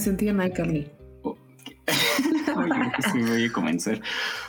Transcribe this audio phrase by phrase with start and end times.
[0.00, 0.40] sentí en
[3.12, 4.00] sí, voy a comenzar.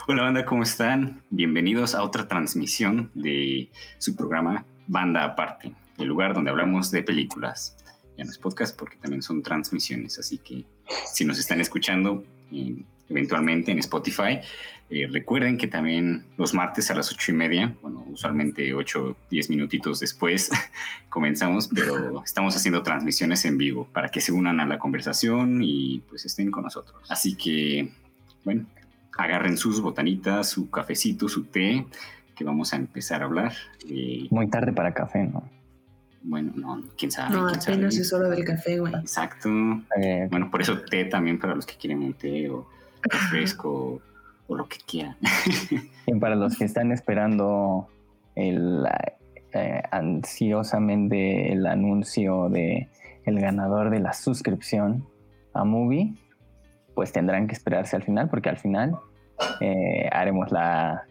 [0.08, 1.22] Hola banda, ¿cómo están?
[1.28, 7.76] Bienvenidos a otra transmisión de su programa Banda Aparte, el lugar donde hablamos de películas.
[8.16, 10.64] Ya no es podcast porque también son transmisiones, así que
[11.12, 12.82] si nos están escuchando eh,
[13.12, 14.40] eventualmente en Spotify,
[14.90, 19.48] eh, recuerden que también los martes a las ocho y media, bueno, usualmente ocho, diez
[19.48, 20.50] minutitos después
[21.08, 26.02] comenzamos, pero estamos haciendo transmisiones en vivo para que se unan a la conversación y
[26.10, 27.10] pues estén con nosotros.
[27.10, 27.90] Así que,
[28.44, 28.66] bueno,
[29.16, 31.86] agarren sus botanitas, su cafecito, su té,
[32.34, 33.54] que vamos a empezar a hablar.
[33.88, 35.48] Eh, Muy tarde para café, ¿no?
[36.22, 37.34] Bueno, no, quién sabe.
[37.34, 38.94] No, apenas es hora del café, güey.
[38.94, 39.48] Exacto.
[39.96, 42.68] Eh, Bueno, por eso té también para los que quieren un té o
[43.02, 44.00] refresco
[44.48, 45.16] o lo que quieran.
[46.06, 47.88] y para los que están esperando
[48.34, 48.84] el,
[49.52, 52.88] eh, ansiosamente el anuncio de
[53.24, 55.04] el ganador de la suscripción
[55.54, 56.14] a Movie,
[56.94, 58.96] pues tendrán que esperarse al final, porque al final
[59.60, 61.04] eh, haremos la,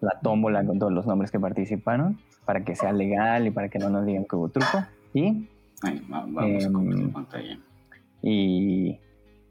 [0.00, 3.78] la tómbola con todos los nombres que participaron para que sea legal y para que
[3.78, 4.84] no nos digan que hubo truco.
[5.14, 5.48] Y
[5.84, 7.58] va- vamos a Em, pantalla.
[8.22, 8.98] y,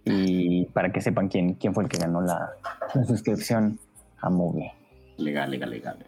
[0.05, 2.51] y para que sepan quién, quién fue el que ganó la,
[2.93, 3.79] la suscripción
[4.21, 4.71] a Movie.
[5.17, 6.05] Legal, legal, legal.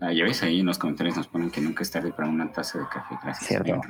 [0.00, 2.50] Ah, ya ves ahí en los comentarios nos ponen que nunca es tarde para una
[2.50, 3.16] taza de café.
[3.22, 3.48] Gracias.
[3.48, 3.80] Cierto.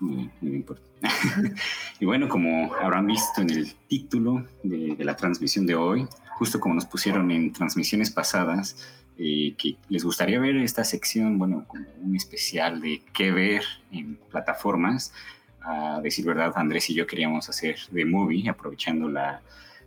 [0.00, 0.86] Muy, muy importante.
[2.00, 6.06] y bueno, como habrán visto en el título de, de la transmisión de hoy,
[6.38, 8.76] justo como nos pusieron en transmisiones pasadas,
[9.18, 14.16] eh, que les gustaría ver esta sección, bueno, como un especial de qué ver en
[14.30, 15.14] plataformas.
[15.68, 19.42] A decir verdad, Andrés y yo queríamos hacer de movie, aprovechando la,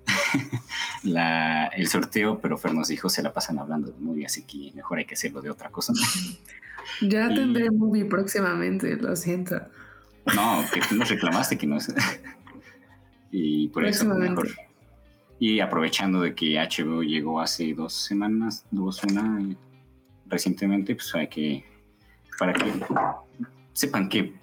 [1.03, 4.71] la, el sorteo, pero Fer nos dijo se la pasan hablando de movie, así que
[4.75, 5.93] mejor hay que hacerlo de otra cosa.
[7.01, 9.61] Ya Y- tendré movie próximamente, lo siento.
[10.35, 11.93] No, que tú nos reclamaste que no es.
[13.31, 14.41] y por eso Próximamente.
[14.43, 14.49] mejor.
[15.39, 19.39] Y aprovechando de que HBO llegó hace dos semanas, dos, una,
[20.25, 21.63] recientemente, pues hay que.
[22.39, 22.73] para que
[23.73, 24.33] sepan qué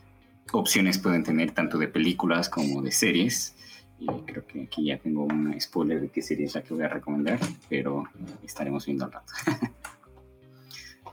[0.53, 3.55] opciones pueden tener tanto de películas como de series.
[3.99, 6.85] Y creo que aquí ya tengo una spoiler de qué serie es la que voy
[6.85, 8.05] a recomendar, pero
[8.45, 9.33] estaremos viendo al rato.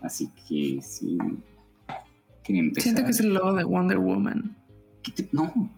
[0.01, 1.17] Así que sí.
[2.43, 2.83] ¿Quieren empezar?
[2.83, 4.55] Siento que es el logo de Wonder Woman.
[5.01, 5.53] ¿Qué te- No,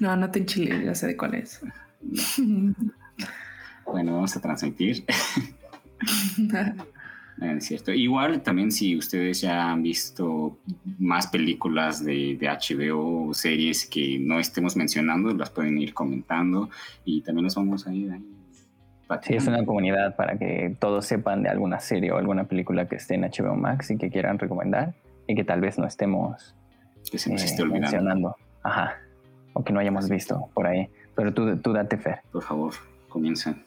[0.00, 1.60] No, no te enchiles, ya sé de cuál es.
[3.90, 5.02] Bueno, vamos a transmitir.
[7.40, 7.92] Es cierto.
[7.92, 10.58] Igual también si ustedes ya han visto
[10.98, 16.68] más películas de, de HBO o series que no estemos mencionando, las pueden ir comentando
[17.04, 18.24] y también los vamos a ir ahí.
[19.22, 22.96] Sí, es una comunidad para que todos sepan de alguna serie o alguna película que
[22.96, 24.94] esté en HBO Max y que quieran recomendar
[25.26, 26.54] y que tal vez no estemos
[27.10, 27.82] que se nos eh, esté olvidando.
[27.82, 28.36] mencionando.
[28.62, 28.98] Ajá.
[29.54, 30.88] O que no hayamos visto por ahí.
[31.14, 32.20] Pero tú, tú date Fer.
[32.30, 32.74] Por favor,
[33.08, 33.62] comienzan.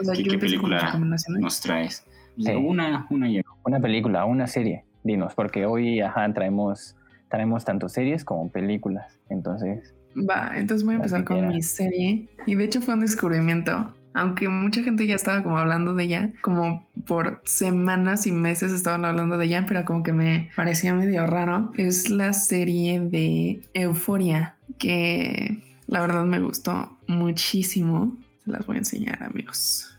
[0.00, 1.00] O sea, ¿Qué, qué las película
[1.38, 2.04] nos traes?
[2.38, 2.52] Sí.
[2.52, 3.28] Una, una.
[3.64, 6.96] Una película, una serie, dinos, porque hoy ajá, traemos,
[7.28, 9.18] traemos tanto series como películas.
[9.28, 12.28] Entonces, Va, entonces voy a empezar con mi serie.
[12.46, 13.94] Y de hecho fue un descubrimiento.
[14.14, 19.04] Aunque mucha gente ya estaba como hablando de ella, como por semanas y meses estaban
[19.04, 21.70] hablando de ella, pero como que me parecía medio raro.
[21.76, 28.16] Es la serie de Euforia, que la verdad me gustó muchísimo.
[28.44, 29.96] Se las voy a enseñar, amigos.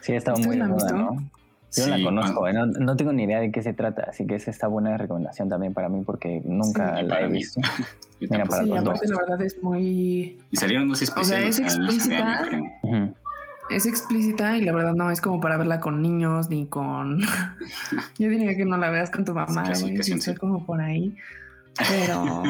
[0.00, 1.14] sí, ha estado ¿Ustedes muy la de han moda, visto?
[1.14, 1.30] ¿no?
[1.76, 4.26] Yo Sí, la conozco, eh, no, no tengo ni idea de qué se trata, así
[4.26, 7.32] que esa está buena recomendación también para mí porque nunca Sí, la he mí.
[7.38, 7.60] visto.
[8.20, 9.10] Mira, para Sí, aparte dos.
[9.10, 11.58] la verdad es muy Y salieron dos especiales.
[11.60, 13.14] es al inicio de año, explícita.
[13.70, 17.20] Es explícita y la verdad no es como para verla con niños ni con.
[18.18, 20.36] Yo diría que no la veas con tu mamá, güey, clasificación, si sí.
[20.36, 21.14] como por ahí.
[21.88, 22.42] Pero.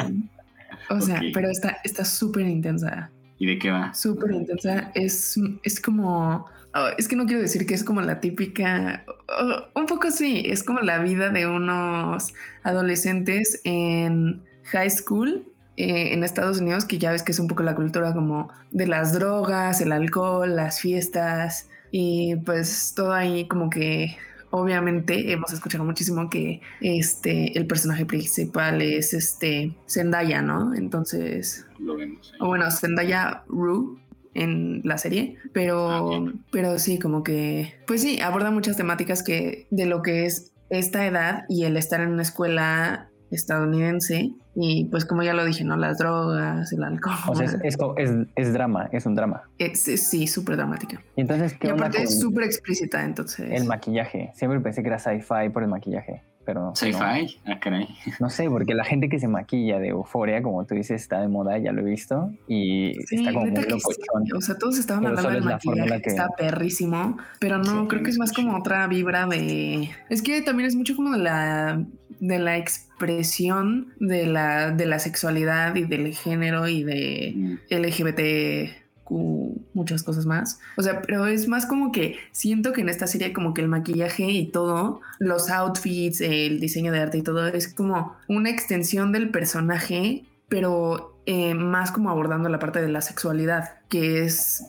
[0.88, 3.10] O sea, pero está está súper intensa.
[3.38, 3.92] ¿Y de qué va?
[3.92, 4.90] Súper intensa.
[4.94, 6.46] Es, es como.
[6.74, 9.04] Oh, es que no quiero decir que es como la típica.
[9.28, 10.42] oh, un poco sí.
[10.46, 15.44] Es como la vida de unos adolescentes en high school
[15.76, 18.86] eh, en Estados Unidos, que ya ves que es un poco la cultura como de
[18.86, 24.16] las drogas, el alcohol, las fiestas y pues todo ahí como que
[24.50, 30.74] obviamente hemos escuchado muchísimo que este el personaje principal es este Zendaya, ¿no?
[30.74, 32.30] Entonces, Lo vemos.
[32.34, 32.38] ahí.
[32.40, 33.98] o bueno, Zendaya Rue
[34.34, 39.66] en la serie, pero, Ah, pero sí, como que, pues sí, aborda muchas temáticas que
[39.70, 45.04] de lo que es esta edad y el estar en una escuela estadounidense y pues
[45.04, 45.76] como ya lo dije, ¿no?
[45.76, 47.14] Las drogas, el alcohol.
[47.28, 49.42] O sea, es, es, co- es- es drama, es un drama.
[49.74, 51.00] Sí, súper dramática.
[51.16, 53.48] Y entonces, ¿qué Y aparte es súper explícita, entonces.
[53.52, 54.32] el maquillaje?
[54.34, 56.72] Siempre pensé que era sci-fi por el maquillaje, pero...
[56.74, 57.86] Sci-fi, ah, caray.
[58.20, 61.28] No sé, porque la gente que se maquilla de euforia, como tú dices, está de
[61.28, 64.24] moda, ya lo he visto, y está como muy locochón.
[64.36, 68.18] O sea, todos estaban hablando del maquillaje, que está perrísimo, pero no, creo que es
[68.18, 69.90] más como otra vibra de...
[70.08, 71.84] Es que también es mucho como de la,
[72.18, 77.74] de la expresión de la, de la sexualidad y del género y de mm.
[77.74, 78.79] LGBT
[79.10, 80.60] muchas cosas más.
[80.76, 83.68] O sea, pero es más como que siento que en esta serie como que el
[83.68, 89.12] maquillaje y todo, los outfits, el diseño de arte y todo es como una extensión
[89.12, 94.64] del personaje, pero eh, más como abordando la parte de la sexualidad, que es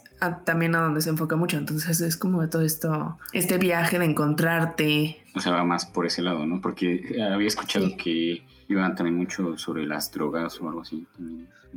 [0.45, 1.57] también a donde se enfoca mucho.
[1.57, 5.23] Entonces es como de todo esto, este viaje de encontrarte.
[5.35, 6.61] O sea, va más por ese lado, ¿no?
[6.61, 11.05] Porque había escuchado que iban también mucho sobre las drogas o algo así.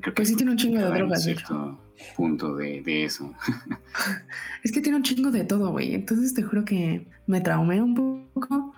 [0.01, 1.29] Creo que pues sí tiene un chingo de drogas,
[2.17, 3.33] punto de, de eso.
[4.63, 5.95] es que tiene un chingo de todo, güey.
[5.95, 8.75] Entonces te juro que me traumé un poco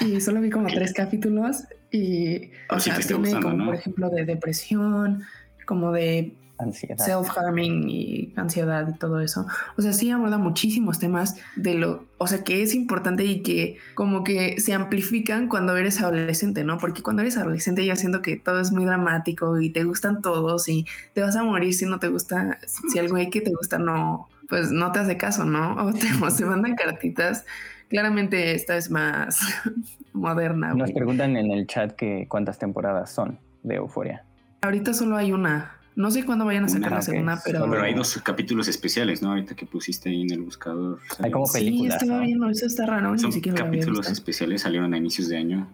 [0.00, 5.24] y solo vi como tres capítulos y, o sea, tiene como, por ejemplo, de depresión,
[5.66, 7.04] como de ansiedad.
[7.04, 9.46] Self-harming y ansiedad y todo eso.
[9.76, 13.78] O sea, sí aborda muchísimos temas de lo, o sea, que es importante y que
[13.94, 16.78] como que se amplifican cuando eres adolescente, ¿no?
[16.78, 20.68] Porque cuando eres adolescente ya siento que todo es muy dramático y te gustan todos
[20.68, 22.58] y te vas a morir si no te gusta,
[22.92, 25.74] si algo hay que te gusta no, pues no te hace caso, ¿no?
[25.84, 26.06] O te,
[26.44, 27.44] o mandan cartitas.
[27.88, 29.40] Claramente esta es más
[30.12, 30.74] moderna.
[30.74, 34.24] Nos preguntan en el chat que cuántas temporadas son de Euforia.
[34.62, 35.72] Ahorita solo hay una.
[35.96, 37.70] No sé cuándo vayan a sacar la segunda, pero.
[37.70, 39.30] Pero hay dos capítulos especiales, ¿no?
[39.30, 40.98] Ahorita que pusiste ahí en el buscador.
[41.20, 41.98] Hay como películas.
[42.00, 43.16] Sí, estaba viendo, eso está raro.
[43.16, 45.68] Son capítulos especiales, salieron a inicios de año.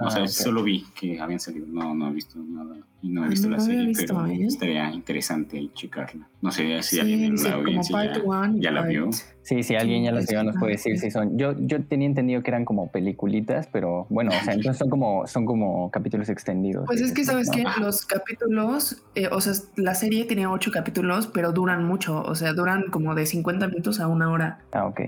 [0.00, 1.66] o sea, ah, solo vi que habían salido.
[1.66, 2.76] No, no he visto nada.
[3.02, 4.44] Y no he visto la serie, pero ¿eh?
[4.46, 6.28] estaría interesante checarla.
[6.40, 9.10] No sé si alguien en la audiencia ya, ya la vio.
[9.42, 11.36] Sí, si alguien ya las vio nos puede decir si son.
[11.36, 15.26] Yo, yo tenía entendido que eran como peliculitas, pero bueno, o sea, entonces son como,
[15.26, 16.84] son como capítulos extendidos.
[16.86, 21.26] Pues es que sabes que los capítulos, eh, o sea, la serie tiene ocho capítulos,
[21.26, 24.60] pero duran mucho, o sea, duran como de 50 minutos a una hora.
[24.70, 25.00] Ah, ok.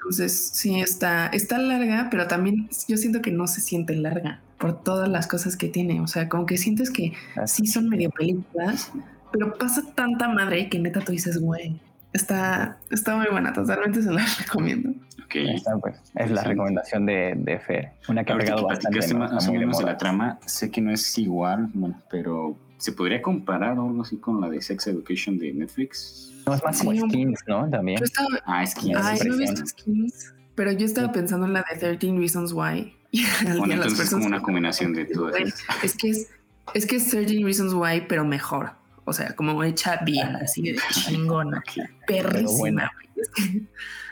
[0.00, 4.82] Entonces, sí, está, está larga, pero también yo siento que no se siente larga por
[4.82, 6.00] todas las cosas que tiene.
[6.00, 7.12] O sea, como que sientes que
[7.46, 8.90] sí son medio películas,
[9.30, 11.78] pero pasa tanta madre que neta tú dices, güey,
[12.12, 14.90] Está, está muy buena, totalmente se la recomiendo.
[15.26, 15.62] Okay.
[15.80, 17.92] Pues, es la recomendación de, de Fer.
[18.08, 19.14] Una que ha pegado bastante.
[19.14, 23.22] Más o menos de la trama, sé que no es igual, bueno, pero ¿se podría
[23.22, 26.29] comparar algo así con la de Sex Education de Netflix?
[26.50, 27.68] No, es más como skins, ¿no?
[27.70, 28.00] También.
[28.44, 28.98] ah, skins.
[29.02, 30.34] Ay, no he visto skins.
[30.54, 32.94] Pero yo estaba pensando en la de 13 Reasons Why.
[33.58, 35.64] bueno, entonces es como una combinación de todas.
[35.82, 36.28] Es que es,
[36.74, 38.80] es que es 13 Reasons Why, pero mejor
[39.10, 41.62] o sea, como hecha bien, así de chingona,
[42.06, 42.90] perrísima.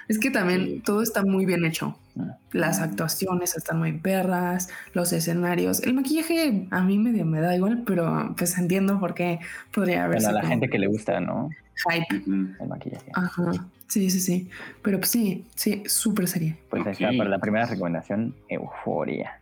[0.08, 1.96] Es que, también todo está muy bien hecho.
[2.19, 2.37] Ah.
[2.50, 7.85] Las actuaciones están muy perras, los escenarios, el maquillaje a mí medio me da igual,
[7.87, 9.38] pero pues entiendo por qué
[9.73, 10.23] podría haber.
[10.23, 11.50] Bueno, a la gente que le gusta, ¿no?
[11.87, 12.25] Hype.
[12.27, 13.11] El maquillaje.
[13.15, 13.53] Ajá.
[13.87, 14.51] Sí, sí, sí.
[14.83, 16.57] Pero pues sí, sí, súper serie.
[16.69, 19.41] Pues ahí está para la primera recomendación, Euforia.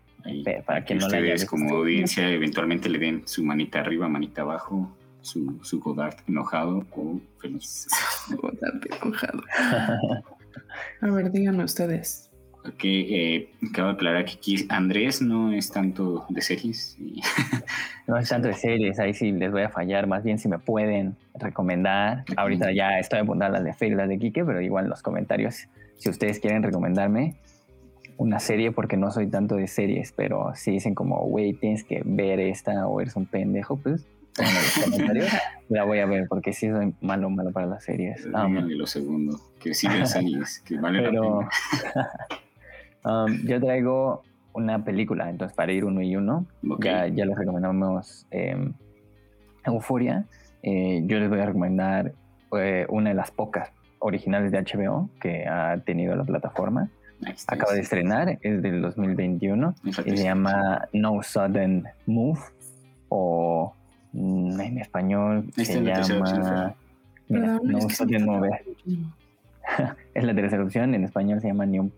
[0.64, 4.96] para quien no la haya como audiencia eventualmente le den su manita arriba, manita abajo
[5.26, 7.88] su, su Godard enojado o feliz.
[8.30, 9.42] Godard enojado.
[11.00, 12.25] A ver, díganme ustedes.
[12.68, 16.96] Ok, eh, aclarar que aquí Andrés no es tanto de series.
[18.06, 20.06] no es tanto de series, ahí sí les voy a fallar.
[20.06, 22.24] Más bien si me pueden recomendar.
[22.36, 25.02] Ahorita ya estoy apuntando las de Fer y las de Kike, pero igual en los
[25.02, 25.68] comentarios,
[25.98, 27.36] si ustedes quieren recomendarme
[28.18, 32.02] una serie, porque no soy tanto de series, pero si dicen como, güey, tienes que
[32.04, 34.06] ver esta o eres un pendejo, pues
[34.38, 35.28] en los comentarios,
[35.68, 38.26] la voy a ver porque sí soy malo, malo para las series.
[38.26, 41.48] Y lo segundo, que sí series, que vale pero, la
[41.94, 42.18] pena.
[43.06, 44.22] um, yo traigo
[44.52, 46.46] una película, entonces para ir uno y uno,
[46.80, 48.72] ya, ya les recomendamos eh,
[49.64, 50.24] Euforia.
[50.62, 52.12] Eh, yo les voy a recomendar
[52.58, 56.88] eh, una de las pocas originales de HBO que ha tenido la plataforma.
[57.46, 62.40] Acaba de estrenar, es del 2021 y se llama No Sudden Move
[63.08, 63.74] o
[64.16, 66.74] Mm, en español se llama.
[67.28, 68.00] Mira, no es,
[70.14, 70.94] es la tercera opción.
[70.94, 71.92] En español se llama Ni un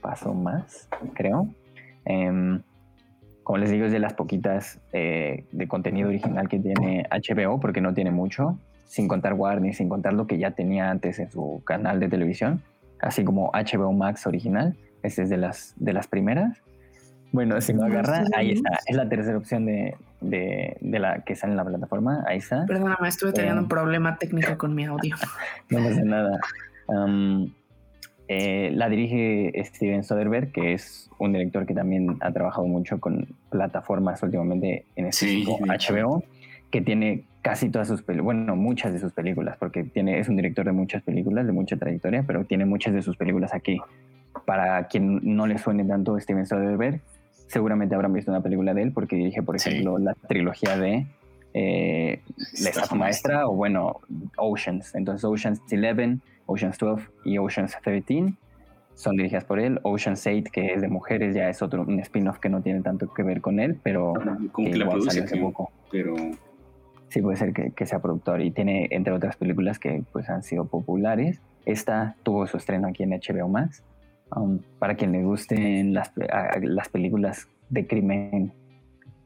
[0.00, 1.48] paso más, creo.
[2.04, 2.62] Em,
[3.42, 7.80] como les digo, es de las poquitas eh, de contenido original que tiene HBO, porque
[7.80, 11.62] no tiene mucho, sin contar Warner, sin contar lo que ya tenía antes en su
[11.64, 12.62] canal de televisión,
[13.00, 14.76] así como HBO Max original.
[15.02, 16.58] Esta es de las, de las primeras.
[17.32, 18.70] Bueno, si no agarra, ahí está.
[18.86, 22.24] Es la tercera opción de, de, de, la que sale en la plataforma.
[22.26, 22.66] Ahí está.
[22.66, 25.16] Perdóname, estuve teniendo un problema técnico con mi audio.
[25.70, 26.40] no pasa nada.
[28.32, 33.26] Eh, la dirige Steven Soderbergh, que es un director que también ha trabajado mucho con
[33.50, 36.22] plataformas últimamente, en específico HBO,
[36.70, 40.36] que tiene casi todas sus películas, bueno, muchas de sus películas, porque tiene, es un
[40.36, 43.80] director de muchas películas, de mucha trayectoria, pero tiene muchas de sus películas aquí.
[44.44, 47.00] Para quien no le suene tanto Steven Soderbergh,
[47.48, 51.04] seguramente habrán visto una película de él, porque dirige, por ejemplo, la trilogía de
[51.52, 52.20] eh,
[52.62, 54.02] La Estafa Maestra o, bueno,
[54.36, 54.94] Oceans.
[54.94, 58.34] Entonces, Oceans 11, Oceans 12 y Oceans 13
[58.94, 59.78] son dirigidas por él.
[59.82, 63.08] Oceans 8, que es de mujeres, ya es otro un spin-off que no tiene tanto
[63.12, 64.14] que ver con él, pero
[64.56, 65.70] que, igual salió hace poco.
[65.90, 66.14] Pero
[67.08, 70.64] sí puede ser que, sea productor y tiene entre otras películas que pues han sido
[70.66, 71.40] populares.
[71.64, 73.84] Esta tuvo su estreno aquí en HBO Max.
[74.34, 76.12] Um, para quien le gusten las,
[76.60, 78.52] las películas de crimen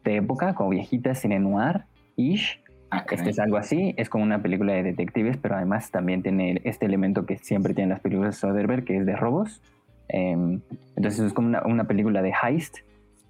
[0.02, 1.84] de época, como viejitas, cine noir,
[2.16, 2.60] ish,
[2.94, 6.60] Ah, este es algo así, es como una película de detectives, pero además también tiene
[6.64, 9.60] este elemento que siempre tienen las películas de Soderbergh, que es de robos.
[10.08, 10.60] Em,
[10.96, 12.78] entonces es como una, película de heist,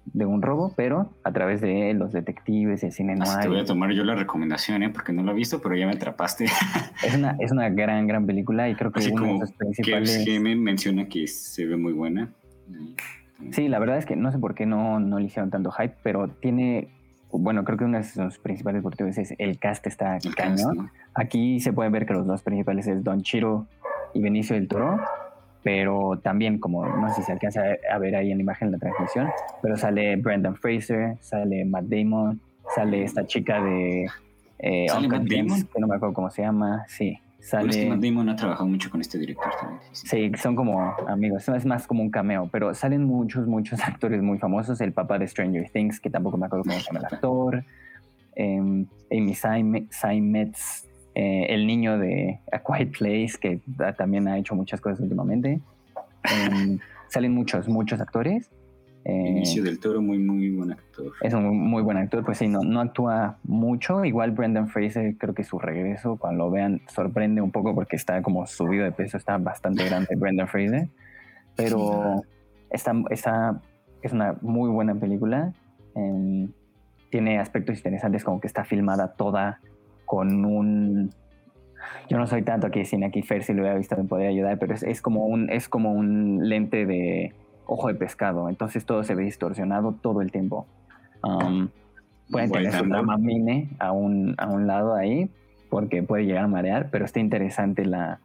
[0.05, 3.39] de un robo, pero a través de los detectives, el cine noir.
[3.41, 4.89] te voy a tomar yo la recomendación, ¿eh?
[4.89, 6.45] porque no lo he visto, pero ya me atrapaste.
[7.03, 10.23] es, una, es una gran, gran película y creo que uno de los principales...
[10.23, 12.29] Que me menciona que se ve muy buena.
[13.51, 15.95] Sí, la verdad es que no sé por qué no, no le hicieron tanto hype,
[16.03, 16.89] pero tiene
[17.31, 20.91] bueno, creo que uno de sus principales virtudes es el cast está cañón.
[21.13, 23.67] Aquí se puede ver que los dos principales es Don Chiro
[24.13, 24.99] y Benicio del Toro,
[25.63, 28.77] pero también, como no sé si se alcanza a ver ahí en la imagen la
[28.77, 29.29] transmisión,
[29.61, 32.39] pero sale Brendan Fraser, sale Matt Damon,
[32.73, 34.05] sale esta chica de
[34.59, 37.19] eh, que no me acuerdo cómo se llama, sí.
[37.45, 37.89] Sale...
[37.89, 39.79] Matt Damon ha trabajado mucho con este director también.
[39.91, 40.31] Sí.
[40.41, 44.81] son como amigos, es más como un cameo, pero salen muchos, muchos actores muy famosos.
[44.81, 47.63] El papá de Stranger Things, que tampoco me acuerdo cómo se llama el actor.
[48.35, 53.61] Em, Amy Seimetz, eh, el niño de A Quiet Place, que
[53.95, 55.61] también ha hecho muchas cosas últimamente.
[56.23, 58.49] Em, salen muchos, muchos actores.
[59.07, 61.11] Inicio eh, del Toro, muy, muy buen actor.
[61.21, 64.03] Es un muy buen actor, pues sí, no, no actúa mucho.
[64.03, 68.23] Igual Brendan Fraser, creo que su regreso, cuando lo vean, sorprende un poco porque está
[68.23, 70.89] como subido de peso, está bastante grande Brendan Fraser.
[71.55, 72.23] Pero
[72.71, 73.61] esta, esta
[74.01, 75.53] es una muy buena película.
[75.93, 76.49] Em,
[77.11, 79.61] tiene aspectos interesantes como que está filmada toda
[80.05, 81.11] con un
[82.09, 84.59] yo no soy tanto aquí cine aquí Fer si lo hubiera visto me podría ayudar
[84.59, 87.33] pero es, es, como un es como un lente de
[87.65, 90.65] ojo de pescado, entonces todo se ve distorsionado todo el tiempo.
[91.23, 91.69] Um,
[92.29, 95.29] pueden tener su drama mine a un, a un lado ahí,
[95.69, 98.19] porque puede llegar a marear, pero está interesante la,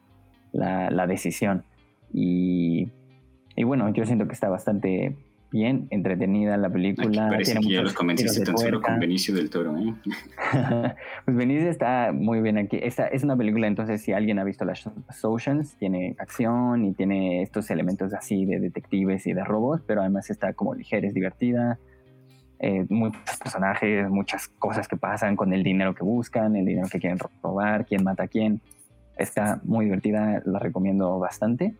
[0.52, 1.64] la, decisión.
[2.12, 2.88] Y,
[3.56, 5.16] y, bueno, yo siento que está bastante
[5.50, 7.28] bien entretenida la película.
[7.28, 9.76] parece que ya los convenciste tan solo con Benicio del Toro.
[9.76, 9.94] ¿eh?
[11.24, 12.78] pues Benicio está muy bien aquí.
[12.82, 14.88] Esta es una película, entonces, si alguien ha visto las
[15.22, 20.30] Oceans, tiene acción y tiene estos elementos así de detectives y de robos, pero además
[20.30, 21.78] está como ligera, es divertida.
[22.62, 27.00] Eh, muchos personajes, muchas cosas que pasan con el dinero que buscan, el dinero que
[27.00, 28.60] quieren robar, quién mata a quién.
[29.16, 31.74] Está muy divertida, la recomiendo bastante.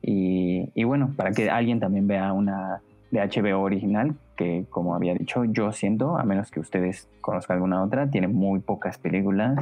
[0.00, 2.80] Y, y bueno, para que alguien también vea una
[3.14, 7.82] de HBO original, que como había dicho, yo siento, a menos que ustedes conozcan alguna
[7.84, 9.56] otra, tiene muy pocas películas.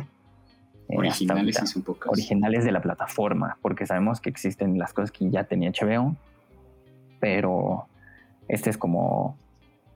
[0.88, 2.10] Eh, originales pocas.
[2.10, 6.16] Originales de la plataforma, porque sabemos que existen las cosas que ya tenía HBO,
[7.20, 7.86] pero
[8.48, 9.36] este es como,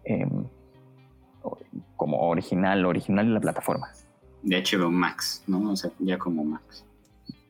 [0.05, 0.45] em,
[1.97, 3.89] como original, original de la plataforma.
[4.43, 5.71] De HBO Max, ¿no?
[5.71, 6.85] O sea, ya como Max,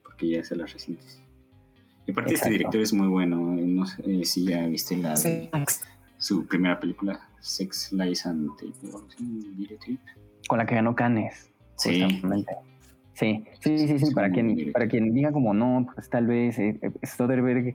[0.04, 1.20] porque ya es de las recientes.
[2.06, 5.16] Y aparte este director es muy bueno, no sé si ya viste la
[6.26, 9.98] su primera película, Sex, Lies and Tape,
[10.48, 11.52] Con la que ganó Cannes.
[11.76, 12.04] Sí.
[13.12, 16.78] Sí, sí, sí, sí, para quien, para quien diga como no, pues tal vez eh,
[16.82, 17.74] eh, Soderbergh,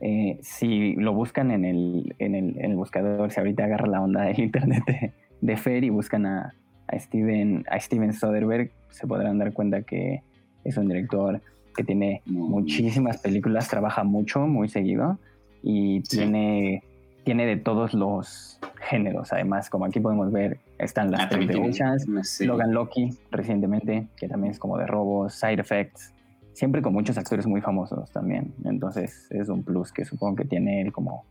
[0.00, 4.00] eh, si lo buscan en el, en, el, en el buscador, si ahorita agarra la
[4.00, 6.54] onda del internet de, de Fer y buscan a,
[6.86, 10.22] a, Steven, a Steven Soderbergh, se podrán dar cuenta que
[10.62, 11.40] es un director
[11.74, 15.18] que tiene muchísimas películas, trabaja mucho, muy seguido
[15.62, 16.84] y tiene
[17.26, 19.32] tiene de todos los géneros.
[19.32, 24.60] Además, como aquí podemos ver, están las ah, de Logan Loki recientemente, que también es
[24.60, 26.14] como de robos, Side Effects,
[26.52, 28.54] siempre con muchos actores muy famosos también.
[28.64, 31.24] Entonces es un plus que supongo que tiene él como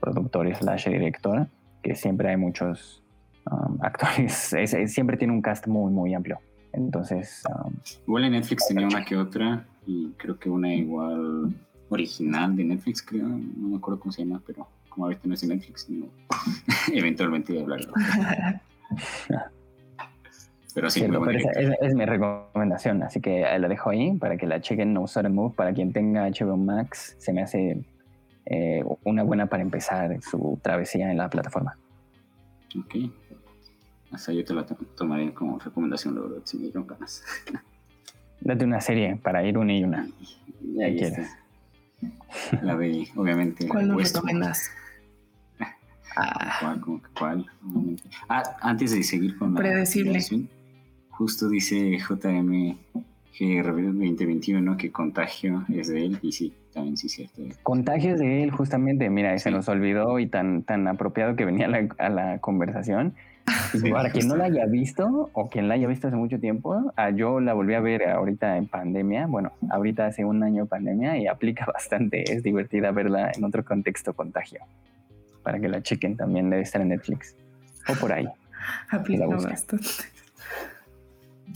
[0.00, 1.46] productor y slash director,
[1.80, 3.00] que siempre hay muchos
[3.48, 4.52] um, actores,
[4.86, 6.40] siempre tiene un cast muy, muy amplio.
[6.72, 7.44] Entonces...
[7.48, 11.54] Um, igual en Netflix tenía una que otra, y creo que una igual
[11.88, 15.48] original de Netflix, creo, no me acuerdo cómo se llama, pero como no es en
[15.48, 15.88] Netflix,
[16.92, 17.92] eventualmente voy a hablarlo.
[20.74, 24.46] Pero sí, muy pero es, es mi recomendación, así que la dejo ahí para que
[24.46, 24.92] la chequen.
[24.92, 27.84] No Sudden Move para quien tenga HBO Max, se me hace
[28.46, 31.76] eh, una buena para empezar su travesía en la plataforma.
[32.78, 33.10] Ok.
[34.12, 37.24] Hasta yo te la to- tomaré como recomendación, luego, si me dieron ganas.
[38.40, 40.08] Date una serie para ir una y una.
[40.62, 41.22] Y ahí está.
[42.62, 44.70] La de, obviamente, ¿Cuál nos recomiendas?
[46.16, 46.80] Ah, ¿Cuál?
[46.80, 47.46] ¿Cómo que cuál?
[48.28, 50.18] Ah, antes de seguir con la Predecible.
[51.10, 57.42] justo dice JMGR 2021 que contagio es de él, y sí, también sí es cierto.
[57.62, 59.54] Contagios de él, justamente, mira, se Sí.
[59.54, 63.14] nos olvidó y tan, tan apropiado que venía la, a la conversación.
[63.72, 66.92] Sí, para quien no la haya visto o quien la haya visto hace mucho tiempo,
[66.96, 71.16] ah, yo la volví a ver ahorita en pandemia, bueno, ahorita hace un año pandemia
[71.18, 74.60] y aplica bastante, es divertida verla en otro contexto contagio.
[75.42, 77.34] Para que la chequen también, debe estar en Netflix
[77.88, 78.28] o por ahí.
[78.90, 79.78] aplica bastante.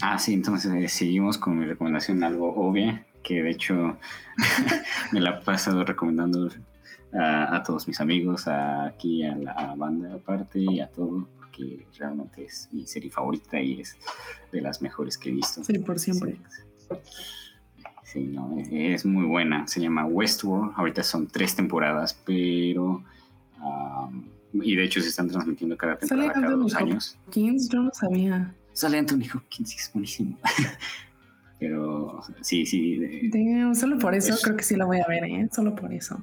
[0.03, 3.97] Ah, sí, entonces eh, seguimos con mi recomendación algo obvia, que de hecho
[5.13, 6.51] me la he pasado recomendando
[7.13, 11.29] a, a todos mis amigos, a- aquí a la a banda aparte y a todo,
[11.57, 13.97] porque realmente es mi serie favorita y es
[14.53, 15.63] de las mejores que he visto.
[15.65, 16.37] Sí, por siempre.
[18.05, 19.67] Sí, no, es muy buena.
[19.67, 20.73] Se llama Westworld.
[20.77, 23.03] Ahorita son tres temporadas, pero.
[23.63, 27.19] um, y de hecho se están transmitiendo cada temporada cada Anthony dos años.
[27.27, 28.55] Hopkins, yo no sabía.
[28.73, 30.39] Sale Anthony Hopkins, es buenísimo.
[31.59, 32.99] pero sí, sí.
[32.99, 35.49] de- solo por eso Es- creo que sí la voy a ver, ¿eh?
[35.53, 36.23] Solo por eso.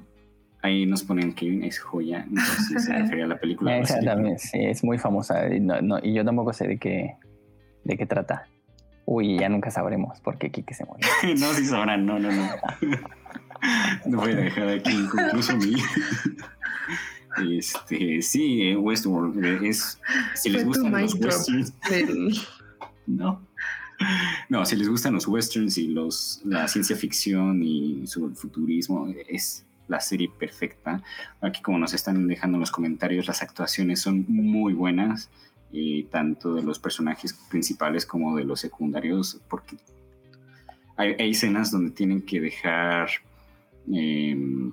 [0.62, 2.24] Ahí nos ponen que es joya.
[2.28, 3.78] Entonces se refería a la película.
[3.78, 7.16] Esa también, sí, es muy famosa y, no- no- y yo tampoco sé de qué,
[7.84, 8.46] de qué trata.
[9.04, 11.06] Uy, ya nunca sabremos por qué Kike se murió.
[11.38, 12.48] no, sí sabrán, no, no, no.
[14.06, 15.74] No voy a dejar aquí incluso mi.
[17.58, 20.00] Este, sí, Westworld eh, es.
[20.34, 21.72] Si les gustan los westerns.
[21.88, 22.36] Del-
[23.06, 23.40] No.
[24.48, 29.64] No, si les gustan los westerns y los, la ciencia ficción y su futurismo, es
[29.88, 31.02] la serie perfecta.
[31.40, 35.30] Aquí como nos están dejando en los comentarios, las actuaciones son muy buenas,
[35.72, 39.76] eh, tanto de los personajes principales como de los secundarios, porque
[40.96, 43.08] hay, hay escenas donde tienen que dejar
[43.90, 44.72] em,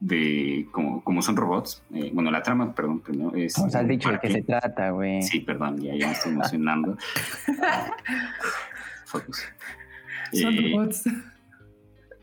[0.00, 1.82] de como, como son robots.
[1.94, 3.56] eh, bueno, la trama, perdón, primero es.
[3.58, 5.22] Nos has dicho de qué se trata, güey.
[5.22, 6.96] Sí, perdón, ya, ya me estoy emocionando.
[9.06, 9.42] Focus.
[10.32, 11.04] Son Eh, robots.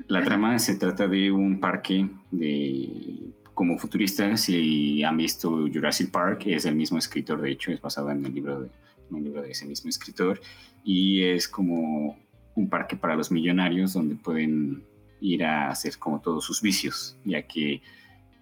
[0.07, 4.35] La trama se trata de un parque de como futurista.
[4.37, 8.33] Si han visto Jurassic Park, es el mismo escritor, de hecho, es basado en el
[8.33, 8.69] libro de,
[9.11, 10.39] un libro de ese mismo escritor.
[10.83, 12.17] Y es como
[12.55, 14.83] un parque para los millonarios donde pueden
[15.21, 17.81] ir a hacer como todos sus vicios, ya que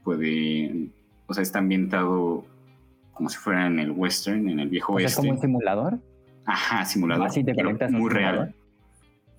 [0.03, 0.91] pueden,
[1.27, 2.45] o sea, está ambientado
[3.13, 5.27] como si fuera en el western, en el viejo O sea, es oeste.
[5.27, 5.99] como un simulador.
[6.45, 7.27] Ajá, simulador.
[7.27, 8.55] Así te conectas muy real.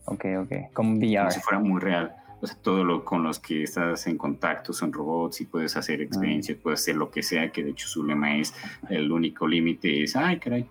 [0.07, 0.53] Ok, ok.
[0.73, 1.19] Como VR.
[1.19, 2.17] como si fuera muy real.
[2.41, 6.01] O sea, todo lo con los que estás en contacto son robots y puedes hacer
[6.01, 6.05] Ah.
[6.05, 8.53] experiencias, puedes hacer lo que sea, que de hecho su lema es
[8.91, 10.69] el único límite es, ay, caray.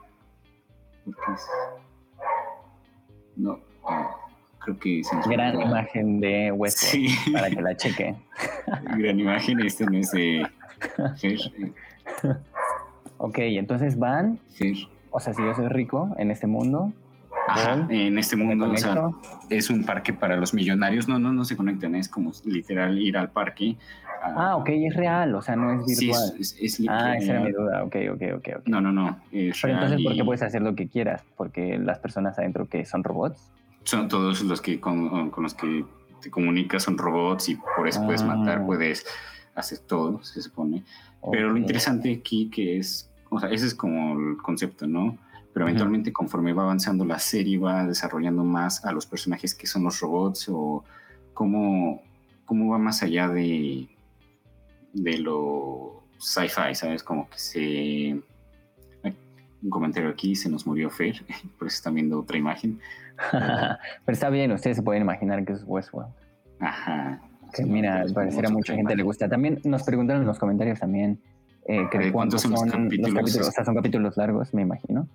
[3.37, 3.59] No,
[4.59, 8.15] creo que se Gran imagen de Westworld Sí, para que la cheque.
[8.97, 9.59] gran imagen.
[9.61, 10.45] Este no es de
[13.17, 14.75] Ok, entonces van, Fer.
[15.11, 16.91] o sea, si yo soy rico en este mundo,
[17.51, 19.09] Ajá, en este mundo, o sea,
[19.49, 21.07] es un parque para los millonarios.
[21.07, 23.75] No, no, no se conectan, es como literal ir al parque.
[24.23, 26.33] Ah, ok, es real, o sea, no es Sí, virtual.
[26.39, 27.67] es, es- es ah, esa era mi literal.
[27.67, 27.83] duda.
[27.83, 28.67] Ok, ok, ok, ok.
[28.67, 29.19] No, no, no.
[29.31, 31.23] es Pero real entonces, ¿por qué puedes hacer lo que quieras?
[31.35, 33.49] Porque las personas adentro que son robots.
[33.83, 35.83] son todos los que con, con los que
[36.21, 38.35] te comunicas son robots y por eso puedes Ah.
[38.35, 39.05] matar, puedes
[39.55, 40.83] hacer todo, se supone.
[41.31, 45.17] Pero lo interesante aquí que es, o sea, ese es como el concepto, ¿no?
[45.53, 49.83] Pero eventualmente conforme va avanzando la serie va desarrollando más a los personajes que son
[49.83, 50.83] los robots o
[51.33, 52.01] cómo,
[52.45, 53.89] cómo va más allá de,
[54.93, 57.03] de lo sci-fi, ¿sabes?
[57.03, 58.21] Como que se...
[59.63, 61.23] Un comentario aquí, se nos murió Fer,
[61.59, 62.79] por eso están viendo otra imagen.
[63.31, 66.11] Pero está bien, ustedes se pueden imaginar que es Westworld.
[66.59, 67.21] Ajá.
[67.53, 69.27] Que mira, al parecer a mucha gente le gusta.
[69.27, 71.19] También nos preguntaron en los comentarios también
[71.65, 73.13] eh, que ¿De de cuántos cuántos son son los los capítulos?
[73.13, 73.47] capítulos.
[73.47, 75.07] O sea, son capítulos largos, me imagino.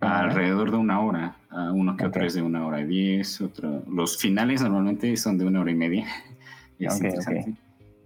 [0.00, 1.36] Alrededor de una hora.
[1.72, 2.26] Uno que otro Ok.
[2.28, 3.82] es de una hora y diez, otro.
[3.90, 6.06] Los finales normalmente son de una hora y media.
[6.78, 7.54] Es interesante.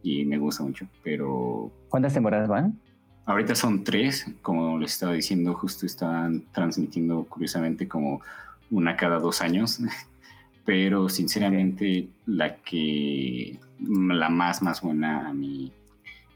[0.02, 0.86] Y me gusta mucho.
[1.04, 2.78] Pero ¿Cuántas temporadas van?
[3.26, 4.26] ahorita son tres.
[4.40, 8.22] Como les estaba diciendo, justo estaban transmitiendo curiosamente como
[8.70, 9.78] una cada dos años.
[10.64, 13.58] Pero sinceramente, la que.
[13.78, 15.70] La más, más buena, a mi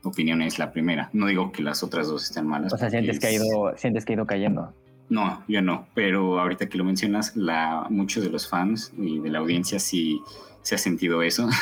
[0.02, 1.08] opinión, es la primera.
[1.14, 2.72] No digo que las otras dos estén malas.
[2.72, 4.74] O sea, sientes que ha ido, sientes que ha ido cayendo.
[5.08, 9.30] No, yo no, pero ahorita que lo mencionas, la, muchos de los fans y de
[9.30, 10.20] la audiencia sí
[10.62, 11.48] se ha sentido eso.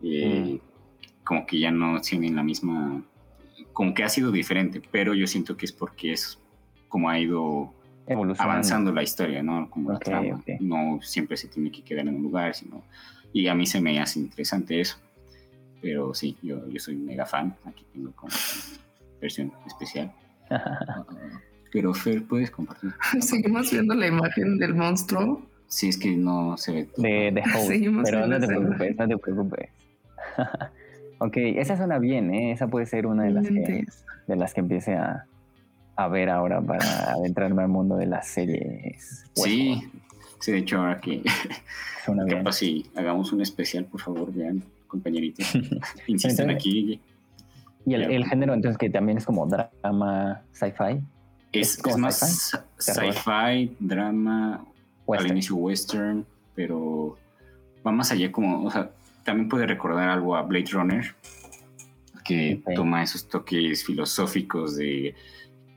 [0.00, 1.24] Eh, mm.
[1.24, 3.02] Como que ya no tienen la misma,
[3.72, 6.38] como que ha sido diferente, pero yo siento que es porque es
[6.88, 7.74] como ha ido
[8.38, 9.68] avanzando la historia, ¿no?
[9.68, 10.40] Como la trama.
[10.60, 12.84] No siempre se tiene que quedar en un lugar, sino...
[13.32, 14.98] Y a mí se me hace interesante eso.
[15.82, 17.56] Pero sí, yo, yo soy mega fan.
[17.64, 18.32] Aquí tengo como
[19.20, 20.12] versión especial.
[21.72, 22.92] Pero Fer, ¿puedes compartir?
[23.20, 25.42] Seguimos viendo la imagen del monstruo.
[25.66, 26.88] Sí, es que no se ve.
[26.96, 27.42] De, de
[28.04, 29.70] pero no te preocupes, no te preocupes.
[31.18, 32.52] ok, esa suena bien, ¿eh?
[32.52, 33.86] Esa puede ser una de las que,
[34.26, 35.26] de las que empiece a,
[35.98, 39.24] a ver ahora para adentrarme al mundo de las series.
[39.34, 39.82] Sí,
[40.38, 41.22] sí, de hecho ahora que
[42.04, 42.38] suena bien.
[42.38, 45.58] Capaz si hagamos un especial, por favor, vean, compañeritos.
[46.06, 47.00] Insisten aquí.
[47.84, 51.00] Y el, el, género entonces que también es como drama, sci-fi.
[51.52, 54.64] Es, más sci-fi, drama,
[55.08, 57.16] al inicio western, pero
[57.86, 58.90] va más allá como, o sea,
[59.24, 61.14] también puede recordar algo a Blade Runner,
[62.24, 65.14] que toma esos toques filosóficos de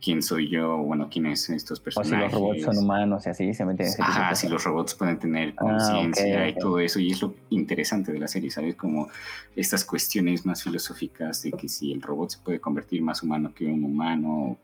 [0.01, 2.13] quién soy yo, bueno, quiénes son estos personajes.
[2.13, 4.63] O si los robots son humanos y así se meten en ese Ajá, si los
[4.63, 8.49] robots pueden tener ah, conciencia y todo eso, y es lo interesante de la serie,
[8.49, 8.75] ¿sabes?
[8.75, 9.09] Como
[9.55, 13.65] estas cuestiones más filosóficas de que si el robot se puede convertir más humano que
[13.65, 14.57] un humano,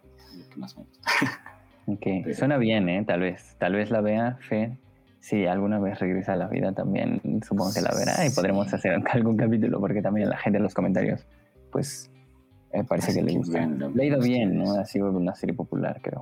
[0.58, 1.00] más o menos.
[1.88, 3.04] Ok, suena bien, ¿eh?
[3.06, 4.78] Tal vez, tal vez la vea, Fe.
[5.22, 9.02] Si alguna vez regresa a la vida también, supongo que la verá y podremos hacer
[9.12, 11.26] algún capítulo porque también la gente en los comentarios,
[11.72, 12.12] pues,
[12.74, 13.66] me parece que, le gusta.
[13.66, 14.74] Le ha ido bien, ¿no?
[14.74, 16.22] Ha sido una serie popular, creo.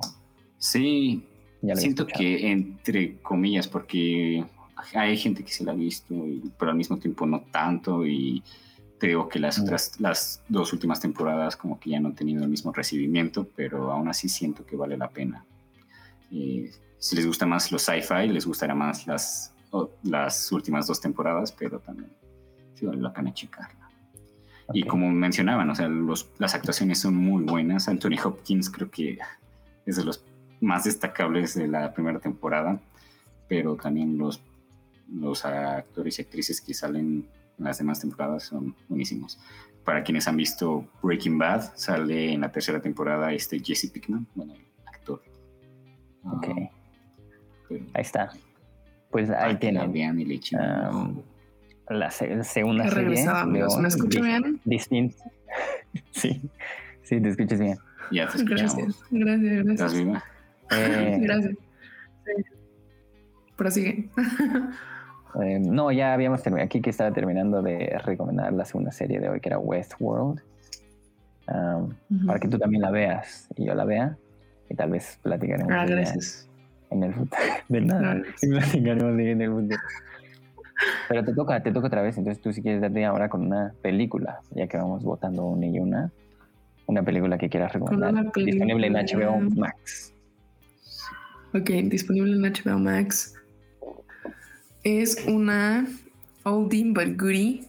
[0.58, 1.26] Sí,
[1.74, 4.44] siento que entre comillas, porque
[4.94, 6.14] hay gente que se la ha visto,
[6.58, 8.42] pero al mismo tiempo no tanto y
[8.98, 12.42] te digo que las otras, las dos últimas temporadas como que ya no han tenido
[12.42, 15.44] el mismo recibimiento, pero aún así siento que vale la pena.
[16.32, 19.52] Eh, si les gusta más los sci-fi, les gustará más las,
[20.02, 22.10] las últimas dos temporadas, pero también
[22.74, 23.90] sí vale la pena checarla.
[24.72, 27.88] Y como mencionaban, o sea, los, las actuaciones son muy buenas.
[27.88, 29.18] Anthony Hopkins creo que
[29.84, 30.24] es de los
[30.60, 32.80] más destacables de la primera temporada,
[33.46, 34.40] pero también los,
[35.12, 39.38] los actores y actrices que salen las demás temporadas son buenísimos.
[39.84, 44.54] Para quienes han visto Breaking Bad, sale en la tercera temporada este Jesse Pickman, bueno,
[44.54, 45.22] el actor.
[46.24, 46.48] Ok.
[47.70, 48.32] ahí está.
[49.10, 49.90] Pues ahí tienen.
[50.92, 51.22] Um,
[51.88, 53.28] la, segunda serie.
[53.28, 53.78] amigos.
[53.78, 54.60] ¿Me escucho bien?
[54.64, 55.16] Distinto.
[56.10, 56.42] sí,
[57.02, 57.78] sí, te escuchas bien.
[58.10, 58.74] Ya te escuchamos.
[59.10, 59.68] Gracias, gracias, gracias.
[59.68, 60.24] ¿Estás viva?
[60.72, 61.54] Eh, gracias.
[62.24, 62.44] Sí.
[63.56, 64.10] Prosigue.
[65.42, 66.66] Eh, no, ya habíamos terminado.
[66.66, 70.40] Aquí que estaba terminando de recomendar la segunda serie de hoy, que era Westworld.
[71.46, 74.16] Para que tú también la veas y yo la vea.
[74.68, 76.48] Y tal vez platicaremos ah, gracias.
[76.90, 77.42] en el futuro.
[77.68, 78.22] De nada.
[78.42, 79.80] Y platicaremos en el futuro.
[81.08, 82.18] Pero te toca, te toca otra vez.
[82.18, 85.78] Entonces tú si quieres darte ahora con una película, ya que vamos votando una y
[85.78, 86.10] una.
[86.86, 88.32] Una película que quieras recomendar.
[88.32, 90.14] Disponible en HBO Max.
[91.52, 93.34] Ok, disponible en HBO Max.
[94.86, 95.84] Es una
[96.44, 97.64] oldie but goodie.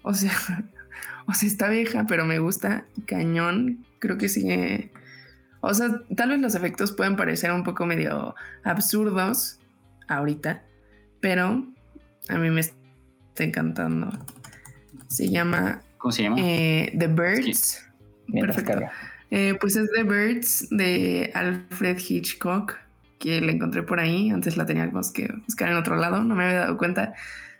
[0.00, 0.32] O sea,
[1.26, 3.84] o sea, está vieja, pero me gusta cañón.
[3.98, 4.90] Creo que sigue.
[5.60, 9.58] O sea, tal vez los efectos pueden parecer un poco medio absurdos
[10.08, 10.62] ahorita,
[11.20, 11.66] pero
[12.30, 12.74] a mí me está
[13.36, 14.10] encantando.
[15.08, 15.82] Se llama.
[15.98, 16.36] ¿Cómo se llama?
[16.40, 17.84] Eh, The Birds.
[18.32, 18.80] Perfecto.
[19.30, 22.78] Eh, pues es The Birds de Alfred Hitchcock
[23.18, 24.30] que la encontré por ahí.
[24.30, 27.14] Antes la teníamos que buscar en otro lado, no me había dado cuenta.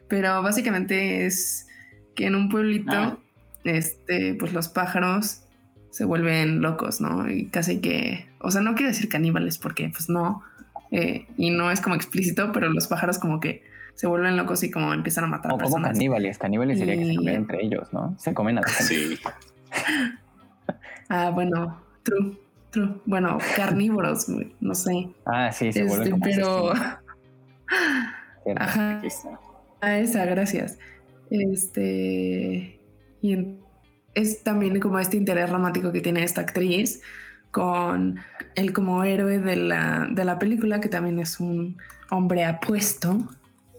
[0.09, 1.67] Pero básicamente es
[2.15, 3.19] que en un pueblito, ah.
[3.65, 5.43] este, pues los pájaros
[5.91, 7.29] se vuelven locos, ¿no?
[7.31, 10.43] Y casi que, o sea, no quiero decir caníbales porque pues no,
[10.91, 13.63] eh, y no es como explícito, pero los pájaros como que
[13.95, 15.53] se vuelven locos y como empiezan a matar.
[15.53, 18.15] O como caníbales, caníbales sería que se comen entre ellos, ¿no?
[18.19, 19.19] Se comen a la Sí.
[21.09, 22.39] ah, bueno, true.
[23.05, 24.27] Bueno, carnívoros,
[24.61, 25.09] no sé.
[25.25, 26.73] Ah, sí, se este, Pero.
[28.57, 29.03] Ajá.
[29.81, 30.79] A esa, gracias.
[31.31, 32.81] Este.
[33.23, 33.59] Y
[34.15, 37.03] es también como este interés romántico que tiene esta actriz
[37.51, 38.19] con
[38.55, 41.77] el como héroe de la, de la película, que también es un
[42.11, 43.29] hombre apuesto.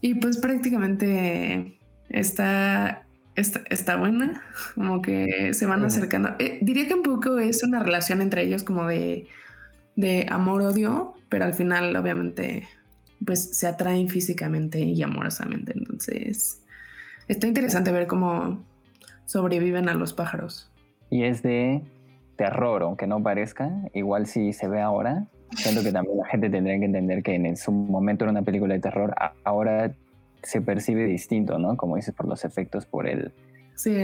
[0.02, 1.80] Y pues prácticamente
[2.10, 3.07] está
[3.38, 4.42] está, buena,
[4.76, 6.36] como que se van acercando.
[6.40, 9.28] Eh, diría que un poco es una relación entre ellos como de,
[9.96, 12.68] de amor-odio, pero al final obviamente
[13.26, 15.74] pues se atraen físicamente y amorosamente.
[15.76, 16.62] Entonces
[17.28, 18.64] está interesante ver cómo
[19.26, 20.72] sobreviven a los pájaros.
[21.10, 21.82] Y es de
[22.36, 26.78] terror, aunque no parezca, igual si se ve ahora, siento que también la gente tendría
[26.80, 29.94] que entender que en su momento era una película de terror, ahora
[30.44, 31.78] se percibe distinto, ¿no?
[31.78, 33.32] Como dices, por los efectos, por el,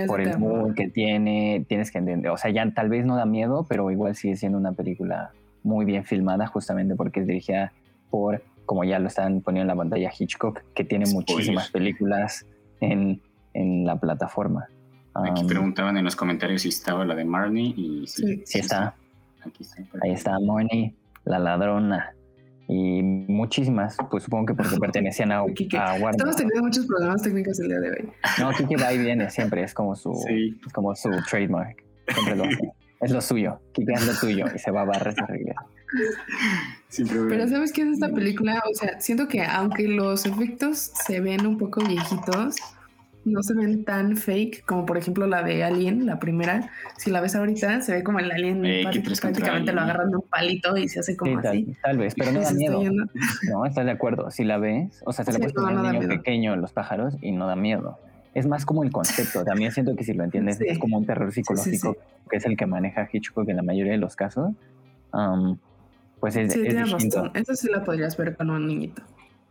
[0.08, 3.26] por el mood que tiene, tienes que entender, o sea, ya tal vez no da
[3.26, 5.32] miedo, pero igual sigue siendo una película
[5.64, 7.72] muy bien filmada justamente porque es dirigida
[8.10, 12.46] por, como ya lo están poniendo en la pantalla, Hitchcock, que tiene muchísimas películas
[12.82, 13.22] en,
[13.54, 14.68] en la plataforma.
[15.16, 18.96] Aquí preguntaban en los comentarios si estaba la de Marnie y sí, sí, está.
[20.02, 22.16] Ahí está Marnie, la ladrona.
[22.76, 26.10] Y muchísimas, pues supongo que porque pertenecían a, a Warner.
[26.10, 28.10] Estamos teniendo muchos problemas técnicos el día de hoy.
[28.40, 31.84] No, Kike va y viene siempre, es como su, es como su trademark.
[32.08, 32.72] Siempre lo hace.
[33.02, 33.60] Es lo suyo.
[33.74, 35.66] Kike es lo tuyo y se va a barrer y regresa.
[37.30, 38.64] Pero ¿sabes qué es esta película?
[38.72, 42.56] O sea, siento que aunque los efectos se ven un poco viejitos,
[43.26, 46.70] no se ven tan fake como por ejemplo la de Alien, la primera.
[46.98, 50.24] Si la ves ahorita, se ve como el Alien eh, prácticamente lo agarran de un
[50.24, 51.76] palito y se hace como así.
[51.82, 52.82] Tal, vez, pero no da miedo.
[53.50, 54.32] No, estás de acuerdo.
[54.32, 57.32] Si la ves, o sea, se le puede poner un niño pequeño los pájaros y
[57.32, 57.98] no da miedo.
[58.34, 59.44] Es más como el concepto.
[59.44, 61.96] También siento que si lo entiendes, es como un terror psicológico,
[62.30, 64.52] que es el que maneja Hitchcock en la mayoría de los casos.
[66.20, 67.32] pues es, sí, tienes razón.
[67.34, 69.04] Eso sí la podrías ver con un niñito.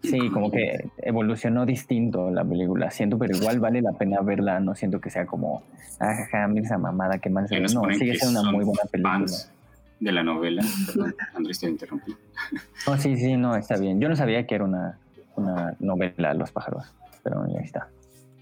[0.03, 2.91] Sí, como que evolucionó distinto la película.
[2.91, 4.59] Siento, pero igual vale la pena verla.
[4.59, 5.63] No siento que sea como,
[6.01, 7.67] ah, jaja, mira esa mamada, qué mal se ve.
[7.73, 9.27] No, sigue siendo una muy buena película.
[10.01, 10.65] de la novela.
[10.87, 12.17] Perdón, Andrés, te interrumpí.
[12.87, 14.01] No, sí, sí, no, está bien.
[14.01, 14.99] Yo no sabía que era una,
[15.37, 17.89] una novela, Los pájaros, pero ya está.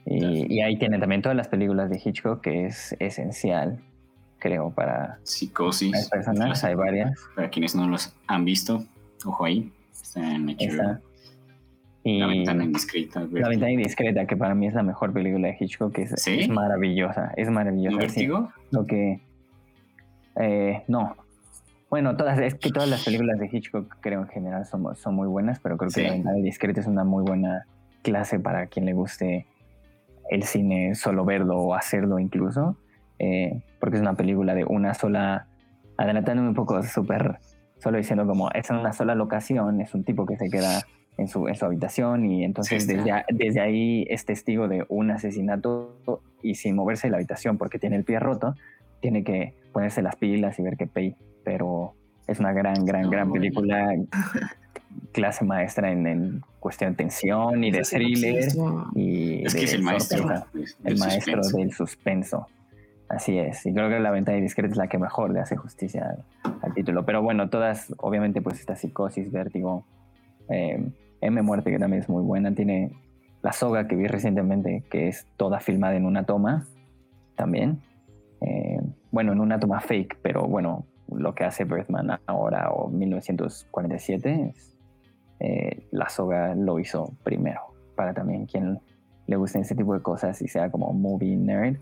[0.07, 3.79] Y, y ahí tiene también todas las películas de Hitchcock, que es esencial,
[4.39, 5.91] creo, para Psicosis.
[5.93, 6.65] Las personas.
[6.65, 7.21] Hay varias.
[7.37, 8.83] Para quienes no los han visto,
[9.27, 9.71] ojo ahí.
[9.93, 10.47] Está en
[12.05, 13.21] La ventana indiscreta.
[13.31, 17.33] La ventana indiscreta, que para mí es la mejor película de Hitchcock, que es, maravillosa,
[17.37, 18.07] es maravillosa.
[18.27, 19.21] ¿No Lo que...
[20.37, 21.17] Eh, no.
[21.91, 25.29] Bueno, todas, es que todas las películas de Hitchcock creo en general son, son muy
[25.29, 27.67] buenas, pero creo que La ventana indiscreta es una muy buena
[28.03, 29.47] clase para quien le guste
[30.31, 32.77] el cine, solo verlo o hacerlo incluso,
[33.19, 35.49] eh, porque es una película de una sola,
[35.99, 37.41] adelantándome un poco súper,
[37.79, 40.87] solo diciendo como es en una sola locación, es un tipo que se queda
[41.21, 45.95] en su, en su habitación y entonces desde, desde ahí es testigo de un asesinato
[46.43, 48.55] y sin moverse de la habitación porque tiene el pie roto,
[49.01, 51.15] tiene que ponerse las pilas y ver qué pay.
[51.45, 51.95] Pero
[52.27, 53.95] es una gran, gran, gran película,
[55.13, 58.49] clase maestra en, cuestión de tensión y de thriller.
[58.95, 60.29] Y es que es el maestro.
[60.85, 62.47] el maestro del suspenso.
[63.09, 66.17] Así es, y creo que La Ventana Discreta es la que mejor le hace justicia
[66.63, 67.05] al, título.
[67.05, 69.85] Pero bueno, todas, obviamente, pues esta psicosis, vértigo,
[70.49, 70.81] eh,
[71.21, 72.55] M Muerte, que también es muy buena.
[72.55, 72.93] Tiene
[73.43, 76.67] La Soga, que vi recientemente, que es toda filmada en una toma
[77.37, 77.81] también.
[78.41, 78.81] Eh,
[79.11, 84.77] bueno, en una toma fake, pero bueno, lo que hace Berthman ahora o 1947 es,
[85.41, 87.61] eh, La Soga lo hizo primero.
[87.97, 88.81] Para también quien
[89.27, 91.77] le guste ese tipo de cosas y sea como movie nerd,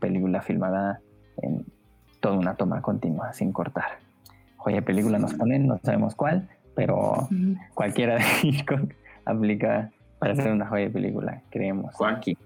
[0.00, 1.00] película filmada
[1.42, 1.64] en
[2.20, 3.98] toda una toma continua, sin cortar.
[4.56, 7.28] Joya película nos ponen, no sabemos cuál, pero
[7.74, 8.92] cualquiera de Hitchcock
[9.24, 11.94] aplica para hacer una joya de película, creemos.
[12.00, 12.36] Aquí.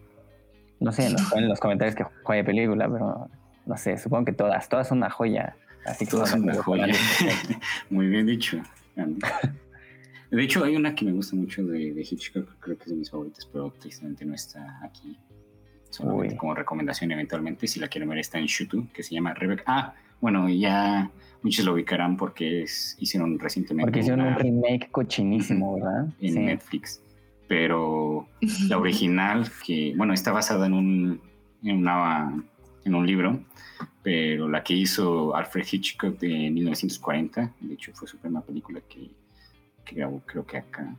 [0.81, 3.29] No sé, nos ponen en los comentarios que joya de película, pero
[3.67, 5.57] no sé, supongo que todas, todas son una joya.
[5.87, 6.87] Así que todas son una joya.
[7.91, 8.61] Muy bien dicho.
[10.31, 12.97] De hecho, hay una que me gusta mucho de, de, Hitchcock, creo que es de
[12.97, 15.19] mis favoritas, pero tristemente no está aquí.
[15.88, 19.62] Solamente como recomendación eventualmente, si la quieren ver está en YouTube, que se llama Rebecca.
[19.67, 21.11] Ah, bueno, ya
[21.42, 22.64] muchos lo ubicarán porque
[22.98, 23.87] hicieron recientemente.
[23.87, 26.09] Porque hicieron un remake cochinísimo, ¿verdad?
[26.20, 27.00] En Netflix.
[27.46, 28.28] Pero
[28.68, 31.20] la original, que, bueno, está basada en un,
[31.62, 32.44] en, una,
[32.85, 33.40] en un libro,
[34.02, 39.11] pero la que hizo Alfred Hitchcock de 1940, de hecho fue su primera película que,
[39.85, 40.94] que grabó, creo que acá.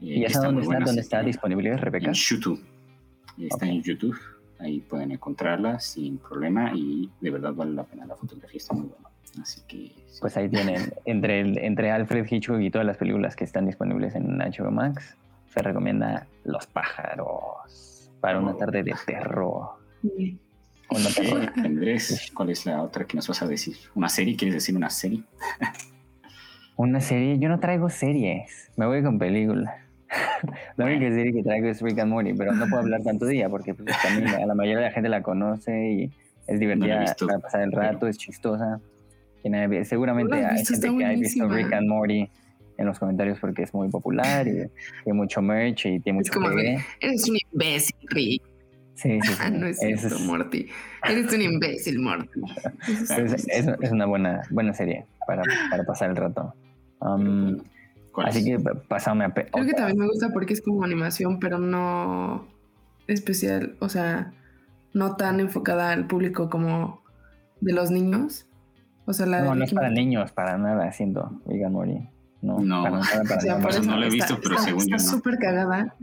[0.00, 2.08] ¿Y esa dónde está, dónde está disponible, Rebeca?
[2.08, 2.62] En YouTube.
[3.38, 4.16] Está en YouTube.
[4.58, 8.06] Ahí pueden encontrarla sin problema y de verdad vale la pena.
[8.06, 9.08] La fotografía está muy buena.
[9.40, 9.92] Así que.
[10.20, 14.14] Pues ahí tienen, entre, el, entre Alfred Hitchcock y todas las películas que están disponibles
[14.14, 15.16] en HBO Max,
[15.52, 18.56] se recomienda Los pájaros para una oh.
[18.56, 19.76] tarde de terror.
[21.56, 23.76] Andrés, ¿cuál es la otra que nos vas a decir?
[23.94, 24.36] ¿Una serie?
[24.36, 25.22] ¿Quieres decir una serie?
[26.76, 29.85] una serie, yo no traigo series, me voy con películas.
[30.76, 33.34] La única serie que traigo es Rick and Morty, pero no puedo hablar tanto de
[33.36, 36.10] ella porque pues, también la, la mayoría de la gente la conoce y
[36.46, 38.80] es divertida para pasar el rato, es chistosa
[39.84, 42.28] seguramente hay gente que ha visto Rick and Morty
[42.78, 44.52] en los comentarios porque es muy popular y
[45.04, 48.42] tiene mucho merch y tiene mucho es como eres un imbécil, Rick.
[48.94, 50.66] Sí, sí, Ah, no es cierto, Morty.
[51.08, 52.28] Eres un imbécil, Morty.
[52.88, 56.52] Es, es- es una buena, buena serie para, para pasar el rato.
[57.00, 57.66] Um, ¿Cuál
[58.24, 58.62] así es?
[58.62, 59.32] que pasame a...
[59.32, 62.46] Creo que también me gusta porque es como animación, pero no
[63.06, 64.32] especial, o sea,
[64.92, 67.02] no tan enfocada al público como
[67.60, 68.46] de los niños.
[69.06, 72.08] O sea, la de No, no es para niños, para nada, siento, Rick and Morty.
[72.42, 72.82] No, No.
[72.82, 73.62] para nada, para O sea, nada.
[73.62, 75.16] por Eso no lo he está- visto, pero está- según yo Está no.
[75.18, 75.94] súper cagada.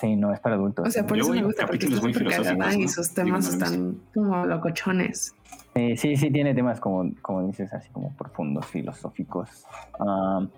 [0.00, 0.86] Sí, no, es para adultos.
[0.86, 2.88] O sea, por Luego eso me gusta porque está muy súper cagada y ¿no?
[2.88, 5.34] sus Digo, temas no lo he están como locochones.
[5.78, 9.64] Eh, sí, sí, tiene temas como, como dices, así como profundos, filosóficos.
[10.00, 10.48] Um,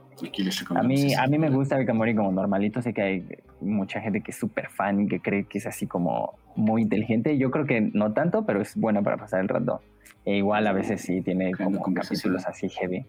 [0.74, 2.80] a mí, a mí me gusta Morty como normalito.
[2.80, 3.24] Sé que hay
[3.60, 7.36] mucha gente que es súper fan y que cree que es así como muy inteligente.
[7.36, 9.82] Yo creo que no tanto, pero es buena para pasar el rato.
[10.24, 13.04] E igual a veces sí tiene como capítulos así heavy.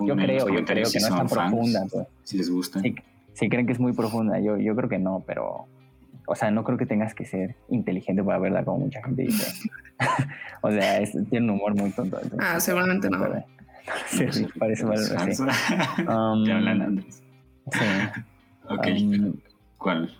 [0.00, 1.86] Yo creo, yo creo que no es tan profunda.
[1.92, 2.06] pues.
[2.24, 2.80] Si les gusta.
[2.80, 2.94] Sí,
[3.34, 4.40] sí creen que es muy profunda.
[4.40, 5.66] Yo, yo creo que no, pero.
[6.30, 9.68] O sea, no creo que tengas que ser inteligente para verla como mucha gente dice.
[10.62, 12.16] o sea, es- tiene un humor muy tonto.
[12.22, 13.18] entonces, Ah, seguramente no.
[14.06, 14.98] Sí, sí, parece mal.
[14.98, 15.14] Sí.
[15.14, 15.40] fans.
[15.40, 17.22] Um, Te hablan, Andrés.
[17.72, 17.84] sí.
[18.68, 18.86] Ok.
[18.86, 19.32] Um,
[19.78, 20.10] ¿Cuál?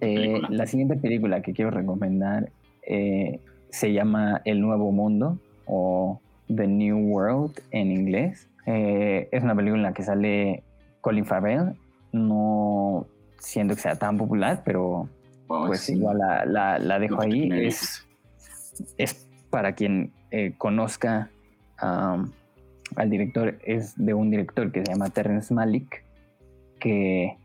[0.00, 2.50] eh, la siguiente película que quiero recomendar
[2.86, 6.20] eh, se llama El Nuevo Mundo o
[6.54, 8.48] The New World en inglés.
[8.66, 10.62] Eh, es una película en la que sale
[11.00, 11.74] Colin Farrell.
[12.12, 13.06] No
[13.40, 15.08] siento que sea tan popular, pero
[15.46, 15.94] Pues sí.
[15.94, 17.48] igual la, la- la dejo ahí.
[17.52, 18.06] Es,
[18.98, 21.30] es para quien eh, conozca
[21.78, 26.04] al director, es de un director que se llama Terrence Malick,
[26.80, 27.36] que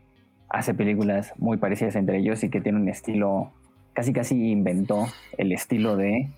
[0.48, 3.52] hace películas muy parecidas entre ellos y que tiene un estilo,
[3.92, 5.06] casi casi inventó
[5.38, 6.30] el estilo de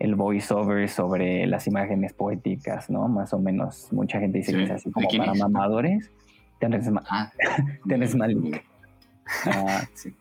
[0.00, 3.06] el voiceover sobre las imágenes poéticas, ¿no?
[3.08, 4.58] Más o menos, mucha gente dice Sí.
[4.58, 5.38] que es así ¿De como para es?
[5.38, 6.10] mamadores.
[6.58, 7.30] Terrence Ah,
[7.88, 8.64] Terrence Malick.
[9.46, 10.12] ah, Sí.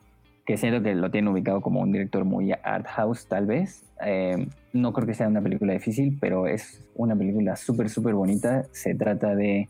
[0.45, 3.83] Que siento que lo tiene ubicado como un director muy art house, tal vez.
[4.05, 8.65] Eh, no creo que sea una película difícil, pero es una película súper, súper bonita.
[8.71, 9.69] Se trata de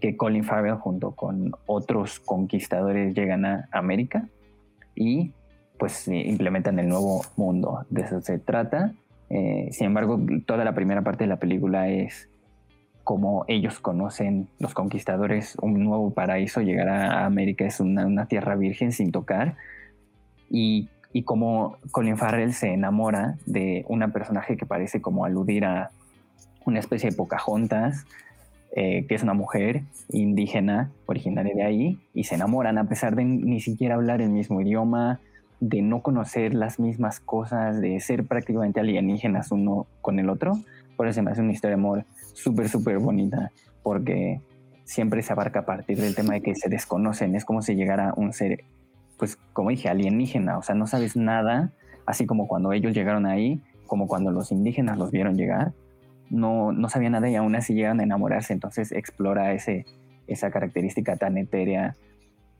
[0.00, 4.28] que Colin Farrell junto con otros conquistadores llegan a América
[4.94, 5.32] y
[5.78, 7.84] pues eh, implementan el nuevo mundo.
[7.90, 8.94] De eso se trata.
[9.28, 12.30] Eh, sin embargo, toda la primera parte de la película es
[13.02, 18.56] como ellos conocen los conquistadores un nuevo paraíso, llegar a América es una, una tierra
[18.56, 19.56] virgen sin tocar
[20.54, 25.90] y, y como Colin Farrell se enamora de una personaje que parece como aludir a
[26.64, 28.06] una especie de Pocahontas,
[28.76, 33.24] eh, que es una mujer indígena originaria de ahí, y se enamoran a pesar de
[33.24, 35.18] ni siquiera hablar el mismo idioma,
[35.58, 40.52] de no conocer las mismas cosas, de ser prácticamente alienígenas uno con el otro.
[40.96, 43.50] Por eso me hace una historia de amor súper, súper bonita,
[43.82, 44.40] porque
[44.84, 48.14] siempre se abarca a partir del tema de que se desconocen, es como si llegara
[48.16, 48.62] un ser,
[49.18, 51.72] pues como dije, alienígena, o sea, no sabes nada,
[52.06, 55.72] así como cuando ellos llegaron ahí, como cuando los indígenas los vieron llegar,
[56.30, 59.84] no, no sabían nada y aún así llegan a enamorarse, entonces explora ese,
[60.26, 61.96] esa característica tan etérea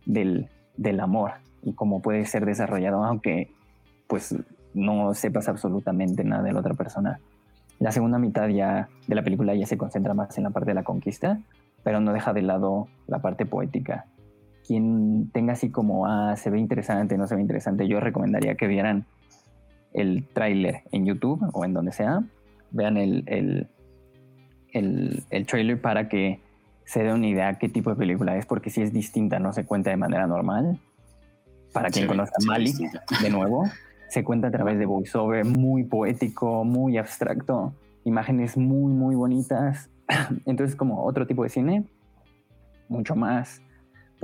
[0.07, 3.51] del, del amor y cómo puede ser desarrollado, aunque
[4.07, 4.35] pues
[4.75, 7.21] no sepas absolutamente nada de la otra persona.
[7.79, 10.75] La segunda mitad ya de la película ya se concentra más en la parte de
[10.75, 11.41] la conquista,
[11.83, 14.07] pero no deja de lado la parte poética.
[14.67, 18.67] Quien tenga así como, ah, se ve interesante, no se ve interesante, yo recomendaría que
[18.67, 19.07] vieran
[19.93, 22.23] el tráiler en YouTube o en donde sea.
[22.71, 23.69] Vean el, el,
[24.73, 26.41] el, el trailer para que
[26.85, 29.65] se dé una idea qué tipo de película es, porque si es distinta, no se
[29.65, 30.81] cuenta de manera normal.
[31.73, 32.77] Para quien Sí, conozca sí, Malik,
[33.23, 33.65] de nuevo,
[34.09, 37.75] se cuenta a través de voiceover muy poético, muy abstracto,
[38.05, 39.91] imágenes muy, muy bonitas.
[40.47, 41.85] Entonces, como otro tipo de cine,
[42.89, 43.61] mucho más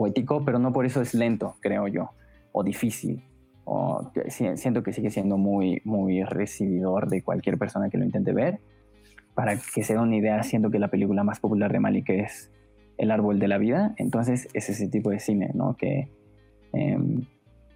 [0.01, 2.13] poético, pero no por eso es lento, creo yo,
[2.53, 3.23] o difícil.
[3.65, 8.61] O siento que sigue siendo muy, muy recibidor de cualquier persona que lo intente ver.
[9.35, 12.51] Para que se dé una idea, siento que la película más popular de Malik es
[12.97, 13.95] El árbol de la vida.
[13.99, 15.77] Entonces, es ese tipo de cine, ¿no?
[15.77, 16.09] Que
[16.73, 17.27] em,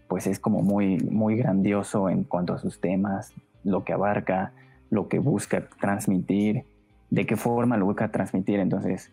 [0.08, 3.34] pues es como muy, muy grandioso en cuanto a sus temas,
[3.64, 4.54] lo que abarca,
[4.88, 6.64] lo que busca transmitir,
[7.10, 8.60] de qué forma lo busca transmitir.
[8.60, 9.12] Entonces,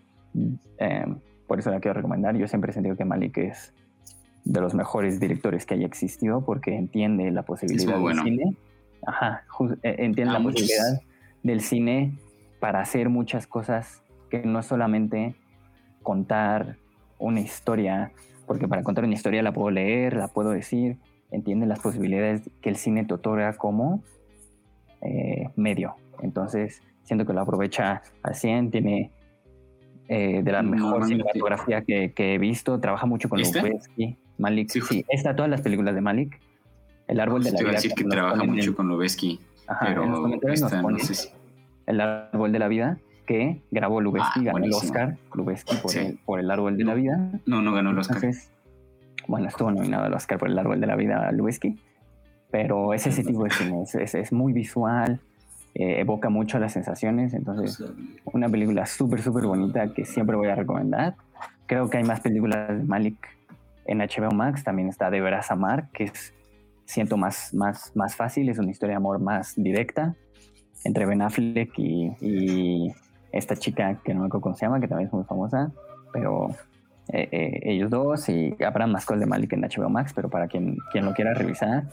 [0.78, 1.18] em,
[1.52, 2.38] por eso la quiero recomendar.
[2.38, 3.74] Yo siempre he sentido que Malik es
[4.46, 8.56] de los mejores directores que haya existido porque entiende la posibilidad del cine.
[9.06, 9.44] Ajá,
[9.84, 11.02] eh, entiende Ah, la muchos- posibilidad
[11.44, 12.14] del cine
[12.62, 15.36] para hacer muchas cosas que no solamente
[16.04, 16.78] contar
[17.20, 18.14] una historia,
[18.48, 21.00] porque para contar una historia la puedo leer, la puedo decir,
[21.32, 24.02] entiende las posibilidades que el cine te otorga como
[25.02, 25.96] eh, medio.
[26.22, 29.12] Entonces, siento que lo aprovecha al 100, tiene
[30.08, 33.62] eh, de la mejor Normalmente- cinematografía que, que he visto, trabaja mucho con ¿Este?
[33.62, 34.70] Lubezki, Malik.
[34.70, 36.40] Sí, Sí, está todas las películas de Malik.
[37.08, 37.74] El árbol de la Te vida.
[37.74, 41.14] decir que trabaja mucho en- con Lubezki, Ajá, en los pero esta no ponen sé
[41.16, 41.30] si-
[41.88, 44.74] El árbol de la vida que grabó Lubeski, Ah, ganó el.
[44.74, 46.00] Oscar Lubeski por, Sí.
[46.00, 47.32] el, por el árbol de la vida.
[47.46, 48.18] No, no ganó el Oscar.
[48.18, 48.52] Entonces,
[49.28, 51.80] bueno, estuvo nominado al Oscar por el árbol de la vida Lubeski,
[52.50, 55.22] pero es ese tipo de cine, es, es- es muy visual,
[55.74, 57.84] eh, evoca mucho las sensaciones, entonces
[58.26, 61.16] una película súper, súper bonita que siempre voy a recomendar.
[61.66, 63.16] Creo que hay más películas de Malik
[63.86, 66.34] en HBO Max, también está De Veras Amar, que es,
[66.86, 70.16] siento, más, más, más fácil, es una historia de amor más directa
[70.84, 72.92] entre Ben Affleck y, y
[73.32, 75.72] esta chica que no me acuerdo cómo se llama, que también es muy famosa,
[76.12, 76.50] pero
[77.10, 80.48] eh, eh, ellos dos y habrá más cosas de Malik en HBO Max, pero para
[80.48, 81.86] quien, quien lo quiera revisar,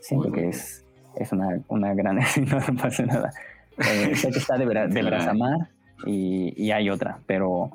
[0.00, 0.84] siento que es,
[1.16, 2.16] es una, una gran...
[2.50, 3.30] no pasa nada.
[3.78, 5.68] Eh, sé que está de, Vera- de Veras Amar
[6.06, 7.70] y, y hay otra, pero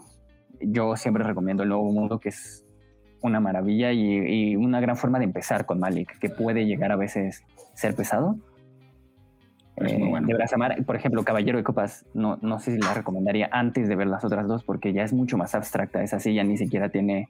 [0.62, 2.64] yo siempre recomiendo El Nuevo Mundo, que es
[3.22, 6.96] una maravilla y, y una gran forma de empezar con Malik, que puede llegar a
[6.96, 8.36] veces ser pesado.
[9.78, 10.28] Es Eh, bueno.
[10.28, 14.08] De por ejemplo, Caballero de Copas, no, no sé si la recomendaría antes de ver
[14.08, 16.04] las otras dos, porque ya es mucho más abstracta.
[16.04, 17.28] Esa sí ya ni siquiera tiene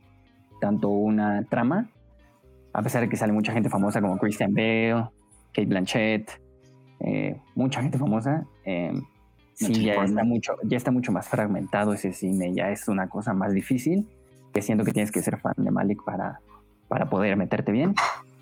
[0.62, 1.90] tanto una trama,
[2.74, 5.06] a pesar de que sale mucha gente famosa como Christian Bale,
[5.56, 6.30] Kate Blanchett,
[7.00, 8.46] eh, mucha gente famosa.
[8.66, 8.94] eh,
[9.54, 13.34] sí, ya está, mucho, ya está mucho más fragmentado ese cine, ya es una cosa
[13.34, 14.08] más difícil,
[14.54, 16.42] que siento que tienes que ser fan de Malik para,
[16.88, 17.96] para poder meterte bien.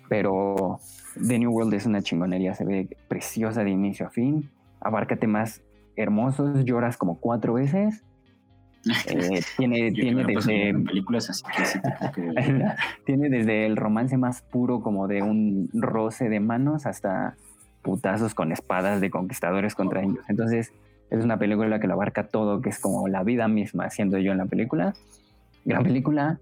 [0.08, 0.80] Pero
[1.14, 4.50] The New World es una chingonería, se ve preciosa de inicio a fin,
[4.80, 5.62] abarca temas
[5.96, 8.04] hermosos, lloras como cuatro veces.
[9.06, 12.64] Eh, tiene, tiene desde películas, así que sí te creo que-
[13.04, 17.36] tiene desde el romance más puro como de un roce de manos hasta
[17.82, 20.24] putazos con espadas de conquistadores contra ellos.
[20.28, 20.72] Entonces
[21.10, 24.32] es una película que lo abarca todo, que es como la vida misma, siendo yo
[24.32, 24.94] en la película.
[25.64, 26.38] Gran película.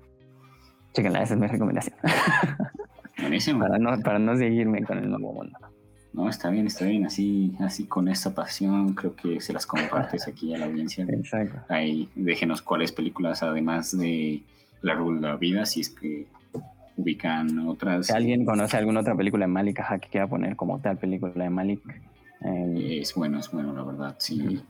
[0.94, 1.96] Chéquenla, esa es mi recomendación.
[3.18, 3.60] Buenísimo.
[3.60, 5.58] para, no, para no seguirme con el nuevo mundo.
[6.12, 7.06] No, está bien, está bien.
[7.06, 11.06] Así, así con esta pasión, creo que se las compartes aquí a la audiencia.
[11.08, 11.60] Exacto.
[11.68, 14.42] Ahí déjenos cuáles películas, además de
[14.82, 16.26] La Rula de la Vida, si es que
[16.96, 18.06] ubican otras.
[18.06, 21.32] Si alguien conoce alguna otra película de Malik, ajá, que quiera poner como tal película
[21.32, 21.80] de Malik,
[22.44, 24.16] eh, Es bueno, es bueno, la verdad.
[24.18, 24.62] Sí,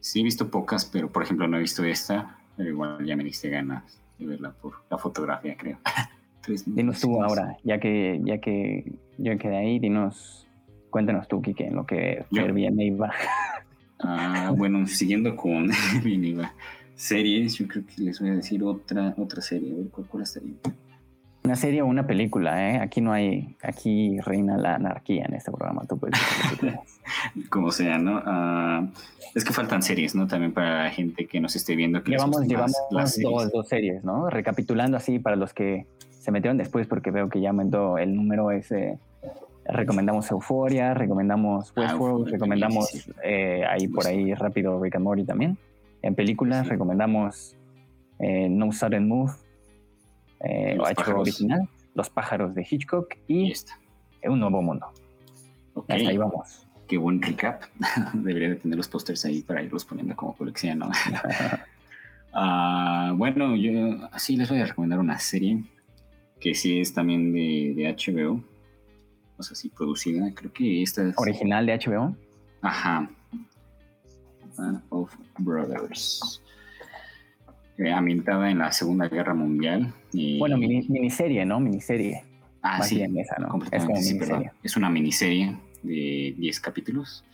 [0.00, 3.24] sí he visto pocas, pero por ejemplo no he visto esta, pero igual ya me
[3.24, 5.78] diste ganas de verla por la fotografía, creo.
[6.66, 10.46] Dinos tú ahora, ya que, ya que yo quedé ahí, dinos,
[10.90, 13.12] cuéntanos tú, Kike, en lo que y va.
[14.00, 15.70] Ah, bueno, siguiendo con
[16.04, 16.52] iba.
[16.94, 19.72] series, yo creo que les voy a decir otra, otra serie.
[19.72, 20.54] A ver, ¿cuál, cuál estaría?
[21.42, 22.78] Una serie o una película, ¿eh?
[22.78, 26.16] Aquí no hay, aquí reina la anarquía en este programa, tú puedes.
[27.50, 28.22] Como sea, ¿no?
[28.24, 28.86] Ah,
[29.34, 30.28] es que faltan series, ¿no?
[30.28, 32.02] También para la gente que nos esté viendo.
[32.02, 33.30] Que Llevamos, llevamos las series.
[33.30, 34.30] dos, dos series, ¿no?
[34.30, 35.86] Recapitulando así para los que
[36.28, 38.98] se metieron después, porque veo que ya aumentó el número ese.
[39.64, 45.24] Recomendamos Euphoria, recomendamos Ah, Westworld, recomendamos sí, eh, ahí por ahí rápido Rick and Morty
[45.24, 45.56] también.
[46.02, 46.72] En películas Sí.
[46.72, 47.56] recomendamos
[48.18, 49.32] eh, No Sudden Move,
[50.40, 53.54] eh, Los HBO original, Los pájaros de Hitchcock Y.
[54.24, 54.84] Un Nuevo Mundo.
[55.72, 56.66] Ok, Hasta ahí vamos.
[56.88, 57.62] qué buen recap.
[58.12, 60.90] Debería de tener los pósters ahí para irlos poniendo como colección, ¿no?
[62.34, 65.64] Ah, bueno, yo sí les voy a recomendar una serie
[66.40, 68.42] que sí es también de, de HBO.
[69.36, 70.32] O sea, sí, producida.
[70.34, 71.14] Creo que esta es.
[71.18, 72.16] Original de HBO.
[72.62, 73.08] Ajá.
[74.56, 76.42] Band of Brothers.
[77.78, 79.92] Eh, ambientada en la Segunda Guerra Mundial.
[80.12, 81.60] y- Bueno, mini- miniserie, ¿no?
[81.60, 82.24] Miniserie.
[82.62, 83.58] ah, Más sí, bien esa, ¿no?
[83.70, 84.18] Es como sí.
[84.64, 87.24] Es una miniserie de 10 capítulos.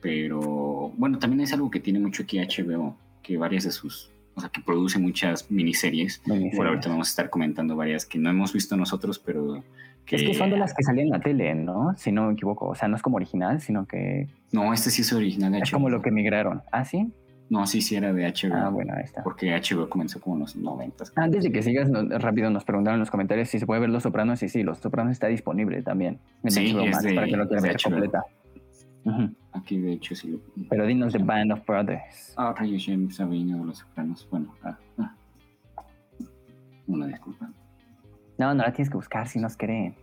[0.00, 4.40] Pero bueno, también es algo que tiene mucho aquí HBO, que varias de sus, o
[4.40, 6.20] sea, que produce muchas miniseries.
[6.26, 6.56] Miniserie.
[6.56, 9.62] Bueno, ahorita vamos a estar comentando varias que no hemos visto nosotros, pero
[10.06, 10.16] que...
[10.16, 11.94] Es que son de las que salían en la tele, ¿no?
[11.96, 12.66] Si no me equivoco.
[12.68, 15.64] O sea, no es como original, sino que No, este sí es original de HBO.
[15.64, 16.62] es como lo que migraron.
[16.72, 17.10] ¿Ah, sí?
[17.50, 18.54] No, sí, sí era de HBO.
[18.54, 19.22] Ah, bueno, ahí está.
[19.22, 21.04] Porque HBO comenzó como en los 90.
[21.16, 23.90] Antes de que sigas, no- rápido nos preguntaron en los comentarios si se puede ver
[23.90, 24.42] Los Sopranos.
[24.42, 26.18] Y sí, Los Sopranos está disponible también.
[26.42, 27.90] En Sí, HBO es Max, de- para que lo quieran ver HBO.
[27.90, 28.24] completa.
[29.52, 30.40] Aquí, de hecho, sí lo.
[30.68, 32.34] Pero dinos The Band of Brothers.
[32.36, 32.78] Ah, ya
[33.10, 34.26] Sabino de los Sopranos.
[34.30, 35.14] Bueno, ah, ah.
[36.86, 37.50] Una disculpa.
[38.38, 39.94] No, no la tienes que buscar si nos creen.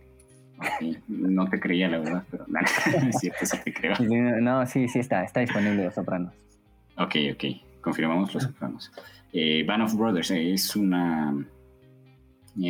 [0.58, 2.66] Ok, No te creía, la verdad, pero nada,
[3.08, 3.94] es cierto, sí te creo.
[4.40, 5.24] No, sí, sí está.
[5.24, 6.32] Está disponible Los Sopranos.
[6.96, 7.44] Ok, ok.
[7.80, 8.92] Confirmamos los sopranos.
[9.32, 11.34] Eh, Band of Brothers eh, es una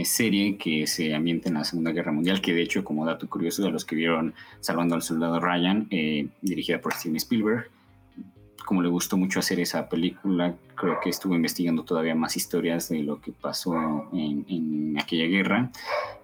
[0.05, 3.63] serie que se ambienta en la Segunda Guerra Mundial, que de hecho, como dato curioso,
[3.63, 7.71] de los que vieron Salvando al Soldado Ryan, eh, dirigida por Steven Spielberg,
[8.65, 13.03] como le gustó mucho hacer esa película, creo que estuvo investigando todavía más historias de
[13.03, 13.75] lo que pasó
[14.13, 15.71] en, en aquella guerra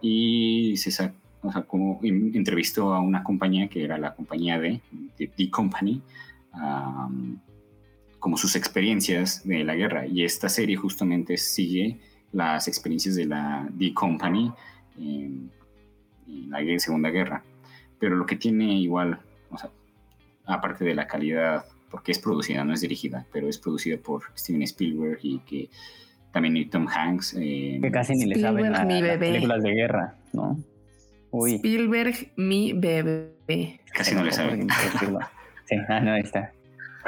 [0.01, 4.81] y se, sa- o sea, como entrevistó a una compañía que era la compañía de,
[5.19, 6.01] de The Company,
[8.21, 10.07] como sus experiencias de la guerra.
[10.07, 11.99] Y esta serie justamente sigue
[12.33, 14.53] las experiencias de la The Company
[14.99, 15.51] en,
[16.49, 17.43] la Segunda Guerra.
[17.99, 19.19] Pero lo que tiene igual,
[19.51, 19.71] o sea,
[20.47, 24.63] aparte de la calidad, porque es producida, no es dirigida, pero es producida por Steven
[24.63, 25.71] Spielberg y que
[26.33, 27.35] también Tom Hanks.
[27.39, 30.59] Eh, que casi ni le saben a las películas de guerra, ¿no?
[31.33, 33.81] Spielberg, mi bebé.
[33.93, 34.69] Casi no le saben.
[35.65, 36.53] sí, ah, no, ahí está.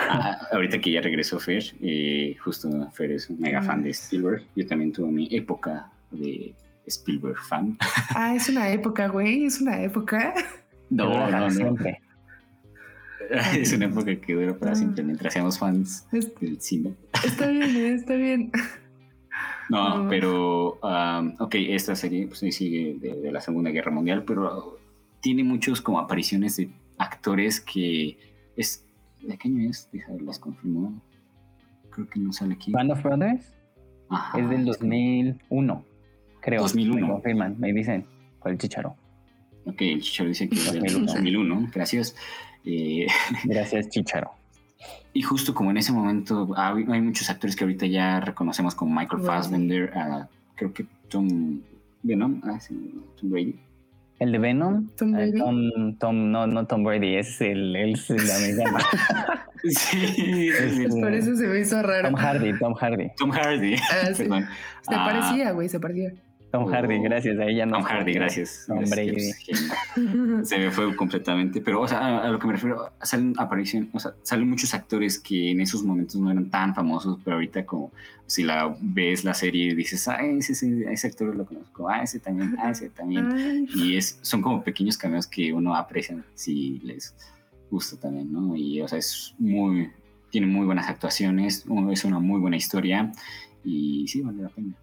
[0.08, 4.44] Ah, ahorita que ya regresó Fer, eh, justo Fer es un mega fan de Spielberg.
[4.56, 6.54] Yo también tuve mi época de
[6.86, 7.76] Spielberg fan.
[8.14, 10.34] Ah, es una época, güey, es una época.
[10.88, 11.50] No, no, no.
[11.50, 12.00] Siempre.
[13.56, 16.94] Es una época que dura para siempre mientras seamos fans del cine.
[17.24, 18.50] Está bien, eh, está bien.
[19.68, 20.80] No, pero,
[21.38, 24.78] ok, esta serie pues, sigue de, la Segunda Guerra Mundial, pero
[25.20, 28.18] tiene muchos como apariciones de actores que
[28.56, 28.84] es...
[29.22, 29.88] ¿De qué año es?
[29.92, 31.00] les confirmó.
[31.90, 32.72] Creo que no sale aquí.
[32.72, 33.52] ¿Band of Brothers?
[34.36, 35.84] es del 2001,
[36.40, 36.62] creo.
[36.62, 37.06] 2001.
[37.06, 38.04] Me confirman, me dicen,
[38.40, 38.96] por el Chicharo.
[39.66, 42.16] Ok, el Chicharo dice que es del 2001, gracias.
[42.64, 43.06] Eh,
[43.44, 44.32] gracias, Chicharo.
[45.12, 49.22] Y justo como en ese momento hay, muchos actores que ahorita ya reconocemos como Michael
[49.22, 49.92] Fassbender,
[50.54, 51.60] creo que Tom
[52.02, 53.58] Venom, ah, Tom Brady.
[54.20, 54.90] ¿El de Venom?
[54.98, 55.96] Tom ah, Brady.
[55.98, 58.78] Tom, no, no Tom Brady, es el, el, el americano.
[59.64, 60.50] sí,
[61.00, 62.10] por eso se me hizo raro.
[62.10, 63.10] Tom Hardy, Tom Hardy.
[63.16, 63.76] Tom Hardy.
[63.76, 64.12] Ah,
[64.82, 66.12] Se parecía, güey, se parecía.
[66.50, 67.38] Tom Hardy, gracias.
[67.38, 67.78] A ella no.
[67.78, 68.66] Tom Hardy, gracias.
[68.68, 69.32] Hombre.
[70.44, 71.60] se me fue completamente.
[71.60, 75.18] Pero, o sea, a, lo que me refiero, salen aparición, o sea, salen muchos actores
[75.18, 77.92] que en esos momentos no eran tan famosos, pero ahorita como
[78.26, 82.02] si la ves la serie y dices, ah, ese, ese, ese actor lo conozco, ah,
[82.02, 83.68] ese también, ah, ese también.
[83.74, 87.14] Y es, son como pequeños cameos que uno aprecia si les
[87.70, 88.56] gusta también, ¿no?
[88.56, 89.90] Y, o sea, es muy,
[90.30, 93.12] tiene muy buenas actuaciones, es una muy buena historia
[93.64, 94.74] y sí, vale la pena.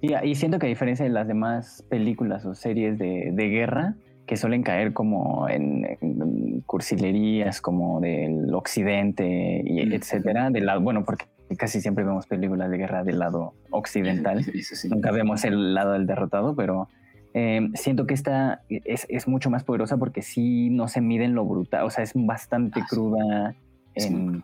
[0.00, 3.94] Y, siento que a diferencia de las demás películas o series de, guerra,
[4.26, 11.26] que suelen caer como en, cursilerías como del occidente y etcétera, del lado, bueno, porque
[11.56, 14.44] casi siempre vemos películas de guerra del lado occidental,
[14.90, 16.88] nunca vemos el lado del derrotado, pero
[17.34, 21.44] eh, siento que esta es, mucho más poderosa porque sí no se mide en lo
[21.44, 23.54] brutal, o sea, es bastante ah, cruda
[23.94, 24.42] en,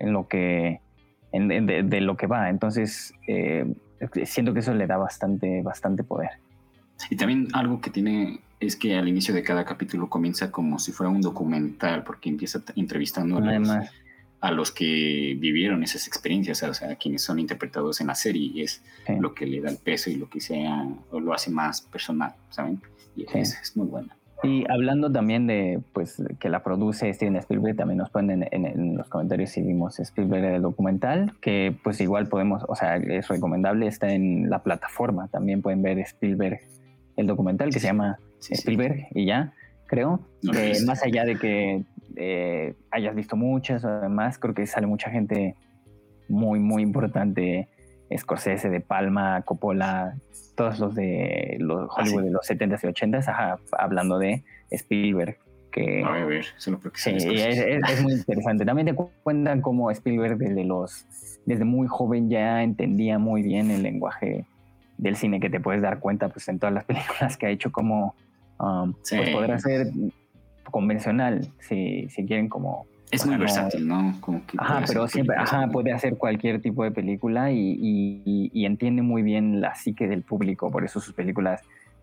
[0.00, 0.80] lo que,
[1.32, 3.14] de, lo que va, entonces...
[3.28, 3.72] Eh,
[4.24, 6.30] siento que eso le da bastante, bastante poder.
[7.10, 10.92] Y también algo que tiene es que al inicio de cada capítulo comienza como si
[10.92, 13.38] fuera un documental, porque empieza entrevistando
[14.40, 18.50] a los, que vivieron esas experiencias, o sea, a quienes son interpretados en la serie,
[18.54, 18.82] y es
[19.18, 22.34] lo que le da el peso y lo que sea, o lo hace más personal,
[22.50, 22.80] ¿saben?
[23.16, 24.16] Y es muy buena.
[24.42, 29.08] Y hablando también de pues que la produce Steven Spielberg, también nos ponen en, los
[29.08, 34.12] comentarios si vimos Spielberg el documental, que pues igual podemos, o sea, es recomendable, está
[34.12, 36.60] en la plataforma, también pueden ver Spielberg
[37.16, 39.52] el documental que se llama Spielberg y ya,
[39.86, 40.20] creo.
[40.86, 41.84] más allá de que
[42.16, 45.54] eh, hayas visto muchas, además creo que sale mucha gente
[46.28, 47.68] muy, muy importante
[48.18, 50.16] Scorsese, De Palma, Coppola,
[50.54, 55.38] todos los de los ah, Hollywood de los 70s y 80s, hablando de Spielberg.
[55.70, 58.66] Que, a ver, solo porque sí, es, muy interesante.
[58.66, 61.06] También te cuentan cómo Spielberg desde los
[61.46, 64.44] desde muy joven ya entendía muy bien el lenguaje
[64.98, 67.72] del cine que te puedes dar cuenta pues en todas las películas que ha hecho
[67.72, 68.14] como
[68.60, 69.88] um, pues, podrá ser
[70.70, 74.16] convencional si, si quieren como es muy versátil, ¿no?
[74.20, 79.22] Como que ajá, pero siempre, ajá, puede hacer cualquier tipo de película y, entiende muy
[79.22, 81.60] bien la psique del público, por eso sus películas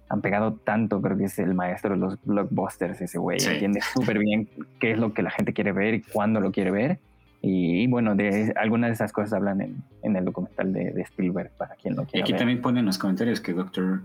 [0.08, 4.20] han pegado tanto, creo que es el maestro de los blockbusters ese güey, entiende súper
[4.20, 4.48] bien
[4.80, 7.00] qué es lo que la gente quiere ver y cuándo lo quiere ver.
[7.42, 11.96] Y, bueno, de algunas de esas cosas hablan en, el documental de, Spielberg, para quien
[11.96, 12.20] lo quiera.
[12.20, 14.02] Y aquí también ponen en los comentarios que Dr.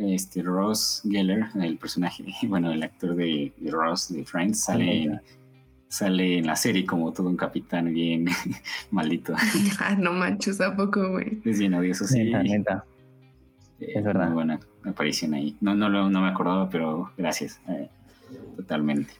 [0.00, 5.20] Este, Ross Geller, el personaje, bueno, el actor de, Ross de Friends, sale en
[5.92, 8.24] sale en la serie como todo un capitán bien
[8.90, 9.34] maldito.
[9.78, 11.42] Ah, no manches, ¿a poco, güey?
[11.44, 12.32] Es bien odioso, sí.
[12.32, 12.64] Eh,
[13.78, 14.26] es verdad.
[14.26, 15.54] Muy buena aparición ahí.
[15.60, 17.60] No, no, no me acordaba, pero gracias.
[17.68, 17.90] Eh,
[18.56, 19.12] totalmente.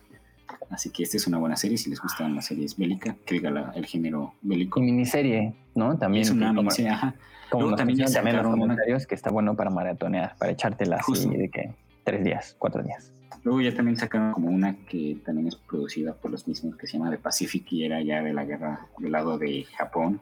[0.70, 1.76] Así que esta es una buena serie.
[1.76, 4.80] Si les gustan las series bélicas, que diga el género bélico.
[4.80, 5.98] Y miniserie, ¿no?
[5.98, 6.22] También.
[6.22, 7.14] Es una miniserie, ajá.
[7.50, 11.74] Como también, también los comentarios que está bueno para maratonear, para echártela así de que
[12.02, 13.12] tres días, cuatro días.
[13.44, 16.96] Luego ya también sacaron como una que también es producida por los mismos que se
[16.96, 20.20] llama The Pacific y era ya de la guerra del lado de Japón.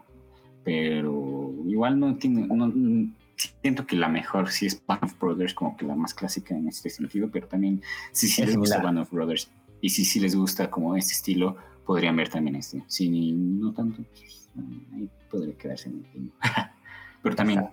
[0.64, 2.48] Pero igual no tiene,
[3.62, 6.68] siento que la mejor sí es Band of Brothers, como que la más clásica en
[6.68, 9.50] este sentido, pero también si sí les gusta Band of Brothers
[9.80, 11.56] y si sí les gusta como este estilo,
[11.86, 12.82] podrían ver también este.
[12.86, 14.48] Si no tanto, pues,
[14.94, 16.30] ahí podría quedarse en el
[17.22, 17.68] Pero también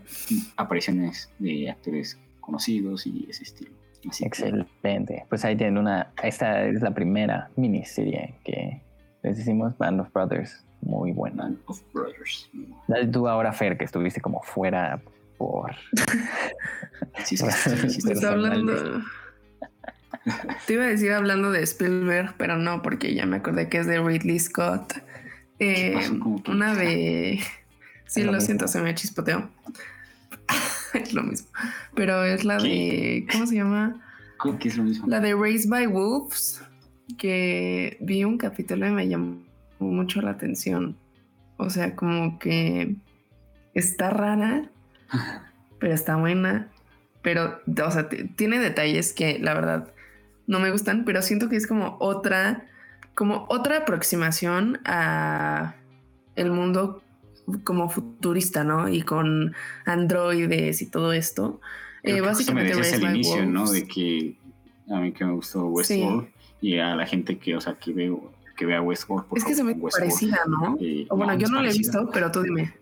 [0.57, 3.71] apariciones de actores conocidos y ese estilo.
[4.03, 5.25] Excelente.
[5.29, 6.11] Pues ahí tienen una.
[6.23, 8.81] Esta es la primera miniserie que
[9.23, 10.63] les hicimos Band of Brothers.
[10.81, 11.43] Muy buena.
[11.43, 12.49] Band of Brothers.
[12.87, 15.01] Dale tú ahora, Fer, que estuviste como fuera
[15.37, 15.75] por.
[17.25, 17.45] sí, sí,
[17.89, 18.73] sí, Está hablando.
[20.65, 23.87] Te iba a decir hablando de Spielberg, pero no, porque ya me acordé que es
[23.87, 24.93] de Ridley Scott.
[25.59, 25.95] Eh,
[26.47, 27.39] una de.
[28.09, 29.49] Sí, lo, siento, se me chispoteó.
[30.93, 31.49] es lo mismo.
[31.95, 33.27] Pero es la de.
[33.31, 34.01] ¿Cómo se llama?
[34.37, 35.07] ¿Cómo que es lo mismo?
[35.07, 36.61] La de Raised by Wolves.
[37.17, 39.39] Que vi un capítulo y me llamó
[39.79, 40.97] mucho la atención.
[41.57, 42.95] O sea, como que
[43.73, 44.69] está rara,
[45.79, 46.69] pero está buena.
[47.21, 49.91] Pero, o sea, tiene detalles que la verdad
[50.45, 52.65] no me gustan, pero siento que es como otra,
[53.15, 55.75] como otra aproximación a
[56.35, 57.01] el mundo
[57.63, 58.89] como futurista, ¿no?
[58.89, 59.53] Y con
[59.85, 61.61] androides y todo esto.
[62.03, 63.69] Eh, básicamente me decías al inicio, ¿no?
[63.69, 64.35] De que
[64.89, 66.27] a mí que me gustó Westworld
[66.61, 69.25] y a la gente que, o sea, que veo que vea Westworld.
[69.35, 70.77] es que se me parecida, ¿no?
[71.09, 72.73] o bueno, yo no la he visto, pero tú dime.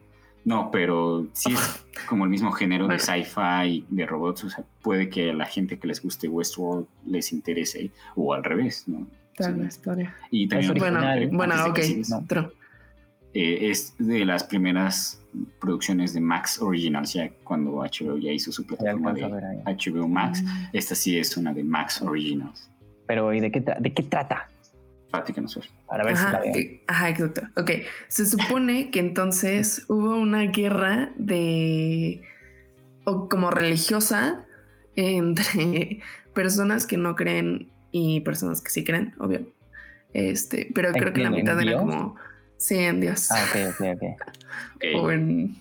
[0.45, 4.43] No, pero sí es como el mismo género de sci-fi, de robots.
[4.45, 8.43] O sea, puede que a la gente que les guste Westworld les interese, o al
[8.43, 9.07] revés, ¿no?
[9.35, 10.15] Tal la historia.
[10.31, 10.75] Y también.
[10.77, 11.01] Bueno,
[11.31, 11.79] bueno, ok.
[13.35, 15.21] Eh, es de las primeras
[15.59, 19.23] producciones de Max Originals, ya cuando HBO ya hizo su plataforma de
[19.65, 20.41] HBO Max.
[20.41, 20.47] Mm.
[20.71, 22.71] Esta sí es una de Max Originals.
[23.07, 24.47] Pero, ¿y de qué, de qué trata?
[25.85, 27.41] Para ver ajá, si la eh, Ajá, exacto.
[27.57, 27.71] Ok,
[28.07, 32.21] se supone que entonces hubo una guerra de...
[33.03, 34.45] o como religiosa
[34.95, 35.99] entre
[36.33, 39.45] personas que no creen y personas que sí creen, obvio.
[40.13, 42.15] Este, pero creo que la mitad era como
[42.57, 43.31] Sí, en Dios.
[43.31, 45.01] Ah, ok, ok, ok.
[45.01, 45.55] O en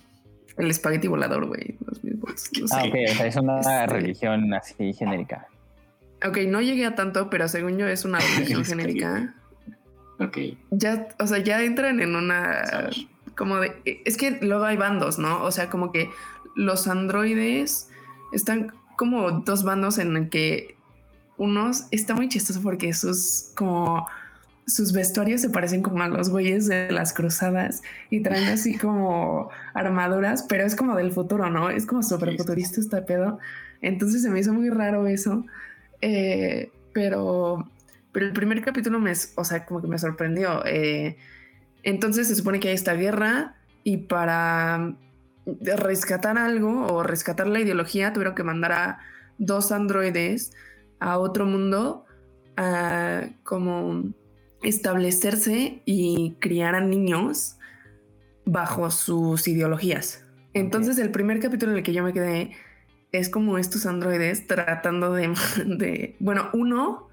[0.57, 1.77] el espagueti volador, güey.
[1.85, 2.49] Los mismos.
[2.71, 5.47] ah, ok, o sea, es una este, religión así genérica.
[6.25, 9.35] Ok, no llegué a tanto, pero según yo es una religión genérica.
[10.19, 10.37] Ok.
[10.71, 12.89] Ya, o sea, ya entran en una.
[13.35, 14.01] Como de.
[14.05, 15.43] Es que luego hay bandos, ¿no?
[15.43, 16.09] O sea, como que
[16.55, 17.89] los androides
[18.31, 20.77] están como dos bandos en el que
[21.37, 21.87] unos.
[21.91, 24.07] Está muy chistoso porque esos como
[24.67, 29.49] sus vestuarios se parecen como a los güeyes de las cruzadas y traen así como
[29.73, 31.69] armaduras, pero es como del futuro, ¿no?
[31.69, 33.39] Es como súper futurista este pedo.
[33.81, 35.45] Entonces se me hizo muy raro eso.
[36.01, 37.69] Eh, pero,
[38.11, 40.65] pero el primer capítulo me, o sea, como que me sorprendió.
[40.65, 41.17] Eh,
[41.83, 44.95] entonces se supone que hay esta guerra y para
[45.45, 48.99] rescatar algo o rescatar la ideología tuvieron que mandar a
[49.37, 50.51] dos androides
[50.99, 52.05] a otro mundo
[52.57, 54.05] a como
[54.65, 57.57] establecerse y criar a niños
[58.45, 60.23] bajo sus ideologías.
[60.53, 62.51] Entonces el primer capítulo en el que yo me quedé
[63.11, 67.09] es como estos androides tratando de, bueno, uno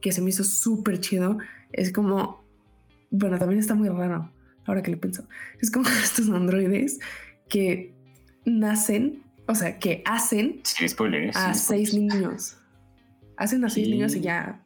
[0.00, 1.38] que se me hizo súper chido,
[1.72, 2.44] es como,
[3.10, 4.30] bueno, también está muy raro,
[4.64, 5.26] ahora que lo pienso,
[5.60, 7.00] es como estos androides
[7.48, 7.94] que
[8.44, 10.62] nacen, o sea, que hacen
[11.34, 12.56] a seis niños.
[13.36, 14.62] Hacen a seis niños y ya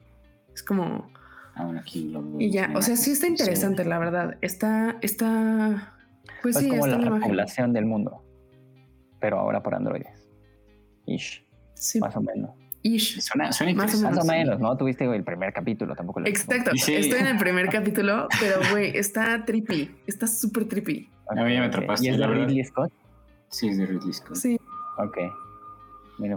[0.54, 1.10] es como
[2.38, 4.36] y ya, o sea, sí está interesante, la verdad.
[4.40, 5.94] Está, está,
[6.42, 8.22] pues, sí, como está la población del mundo,
[9.20, 10.28] pero ahora por androides.
[11.06, 11.44] Ish.
[11.74, 12.00] Sí.
[12.00, 12.50] Más o menos.
[12.82, 13.20] Ish.
[13.20, 14.76] Suena, suena más, o menos, más o menos, ¿no?
[14.76, 19.44] Tuviste el primer capítulo, tampoco lo Exacto, estoy en el primer capítulo, pero güey, está
[19.44, 21.10] trippy, está súper trippy.
[21.28, 22.06] A mí ya me atrapaste.
[22.06, 22.92] ¿Y es de Ridley Scott?
[23.48, 24.36] Sí, es de Ridley Scott.
[24.36, 24.58] Sí.
[24.98, 25.18] Ok.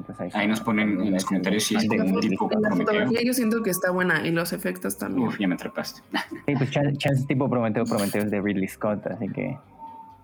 [0.06, 3.62] Pues ahí, nos ponen en los comentarios si es un tipo La fotografía yo siento
[3.62, 5.28] que está buena y los efectos también.
[5.28, 6.02] Uf, ya me atrapaste.
[6.46, 9.58] Sí, pues chance, tipo Prometeo, Prometeo es de Ridley Scott, así que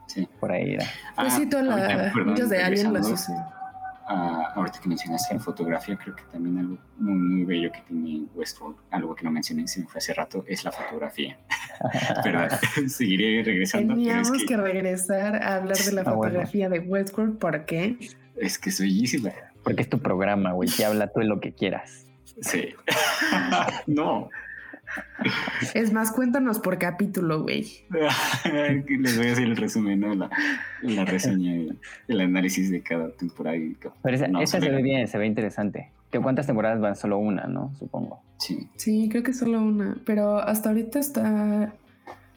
[0.08, 0.28] sí.
[0.40, 0.86] por ahí era.
[1.16, 3.36] Pues sí, todas las muchas de Alien las hacen.
[4.14, 8.26] Ah, ahorita que mencionaste en fotografía, creo que también algo muy, muy bello que tiene
[8.36, 11.38] Westworld, algo que no mencioné, se me fue hace rato, es la fotografía.
[12.24, 12.48] pero
[12.90, 13.94] seguiré regresando.
[13.94, 14.58] Teníamos que...
[14.58, 17.98] regresar a hablar de la ah, fotografía de Westworld, ¿por qué?
[18.36, 19.32] Es que soy bellísima.
[19.64, 22.06] Porque es tu programa, güey, que habla tú de lo que quieras.
[22.42, 22.70] Sí.
[23.88, 24.30] no.
[25.74, 27.86] Es más, cuéntanos por capítulo, güey.
[28.90, 30.16] Les voy a hacer el resumen, ¿no?
[30.16, 30.30] La,
[30.82, 31.74] la reseña,
[32.08, 33.58] el, análisis de cada temporada.
[34.04, 35.92] Pero esa, se ve bien, se ve interesante.
[36.12, 36.96] ¿Qué cuántas temporadas van?
[36.96, 37.74] Solo una, ¿no?
[37.80, 38.22] Supongo.
[38.38, 38.68] Sí.
[38.76, 39.98] Sí, creo que solo una.
[40.06, 41.74] Pero hasta ahorita está.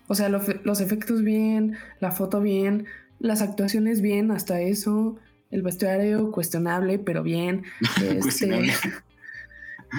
[0.06, 2.86] O sea, los efectos bien, la foto bien,
[3.18, 5.16] las actuaciones bien, hasta eso.
[5.54, 7.62] El vestuario cuestionable, pero bien.
[8.02, 8.72] Este,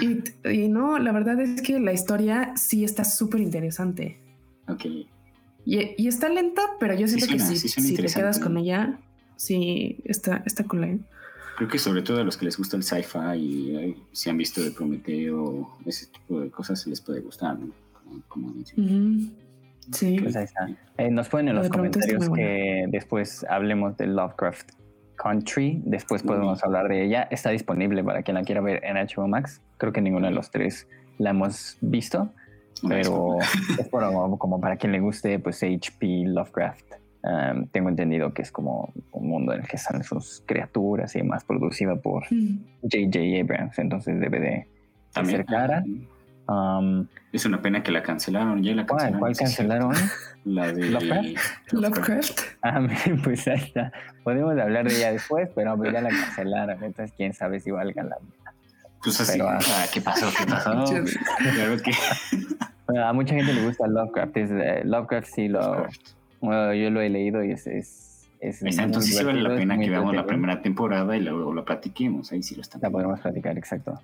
[0.54, 4.20] y, no, la verdad es que la historia sí está súper interesante.
[4.68, 4.86] Ok.
[5.66, 9.00] Y, está lenta, pero yo siento que si, te quedas con ella,
[9.38, 10.98] sí, está, está con la...
[11.56, 14.62] Creo que sobre todo a los que les gusta el sci-fi y si han visto
[14.62, 17.72] de Prometeo, ese tipo de cosas les puede gustar, ¿no?
[18.28, 18.54] Como,
[19.92, 20.18] Sí.
[20.20, 20.68] Pues ahí está.
[20.98, 24.72] Eh, nos ponen en los comentarios que después hablemos de Lovecraft
[25.16, 25.82] Country.
[25.86, 27.28] Después podemos hablar de ella.
[27.32, 29.62] Está disponible para quien la quiera ver en HBO Max.
[29.78, 30.88] Creo que ninguno de los tres
[31.18, 32.30] la hemos visto.
[32.88, 33.38] Pero
[33.80, 36.86] es como para quien le guste, pues HP Lovecraft.
[37.24, 41.24] Um, tengo entendido que es como un mundo en el que salen sus criaturas y
[41.24, 43.20] más producida por J.J.
[43.42, 43.80] Abrams.
[43.80, 44.68] Entonces debe de
[45.24, 45.84] ser cara.
[46.48, 48.64] Um, es una pena que la cancelaron.
[48.64, 49.20] ¿Ya la cancelaron?
[49.20, 49.94] ¿Cuál, cancelaron?
[50.46, 51.74] La de Lovecraft.
[51.74, 52.42] Lovecraft.
[52.62, 52.88] Ah,
[53.24, 53.92] pues ahí está.
[54.24, 56.84] Podemos hablar de ella después, pero pues ya la cancelaron.
[56.84, 58.54] Entonces, quién sabe si valga la pena.
[59.04, 59.60] Pues así, ah,
[59.92, 60.28] ¿qué pasó?
[60.38, 60.72] ¿Qué pasó?
[61.56, 61.92] claro que...
[63.00, 64.38] a mucha gente le gusta Lovecraft.
[64.38, 65.88] Eh, Lovecraft sí lo.
[66.42, 67.66] yo lo he leído y es.
[67.66, 71.66] es, es entonces sí vale la pena que veamos la primera temporada y luego la
[71.66, 72.32] platiquemos.
[72.32, 72.84] Ahí sí lo estamos.
[72.84, 74.00] La podemos platicar, exacto.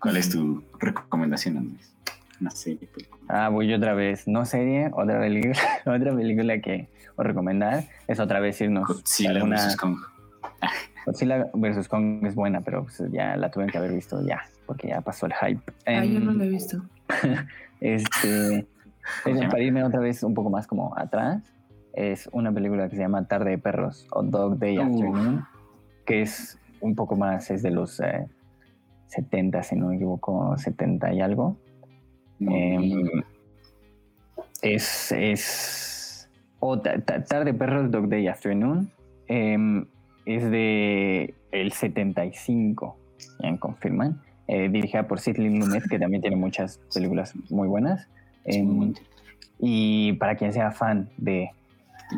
[0.00, 1.94] ¿Cuál es tu recomendación, Andrés?
[2.40, 3.22] Una serie, película.
[3.28, 4.26] Ah, voy otra vez.
[4.26, 8.88] No serie, otra película, otra película que os recomendar es otra vez irnos.
[8.88, 9.76] Godzilla vs.
[9.76, 9.98] Kong.
[11.04, 11.86] Godzilla vs.
[11.86, 15.26] Kong es buena, pero pues ya la tuve que haber visto ya, porque ya pasó
[15.26, 15.60] el hype.
[15.84, 16.82] Ah, yo no la he visto.
[17.80, 18.66] este,
[19.22, 21.42] para irme otra vez un poco más como atrás,
[21.92, 25.44] es una película que se llama Tarde de Perros o Dog Day Afternoon,
[26.06, 28.26] que es un poco más, es de los eh,
[29.10, 31.56] 70, si no me equivoco, 70 y algo.
[32.40, 33.22] Em,
[34.62, 36.30] es, es
[37.28, 38.90] Tarde Perros Dog Day Afternoon.
[39.26, 39.86] Em,
[40.26, 42.96] es de el 75,
[43.40, 44.20] ya confirman.
[44.46, 48.08] Eh, dirigida por Sidney Lumet, que también tiene muchas películas muy buenas.
[48.44, 48.94] Em,
[49.58, 51.50] y para quien sea fan de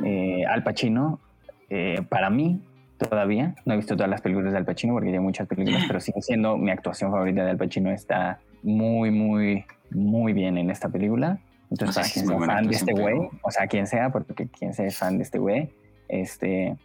[0.05, 1.21] eh, Al Pacino,
[1.69, 2.61] eh, para mí
[3.03, 3.55] todavía.
[3.65, 6.23] No he visto todas las películas de Al Pacino porque hay muchas películas, pero sigue
[6.23, 7.91] siendo mi actuación favorita de Al Pacino.
[7.91, 11.39] Está muy, muy, muy bien en esta película.
[11.71, 14.91] Entonces, para quien sea fan de este güey, o sea, quien sea, porque quien sea
[14.91, 15.71] fan de este güey,
[16.09, 16.77] este,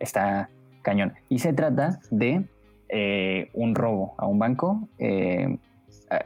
[0.00, 0.48] está
[0.80, 1.12] cañón.
[1.28, 2.44] Y se trata de
[2.88, 4.88] eh, un robo a un banco.
[4.98, 5.58] Eh,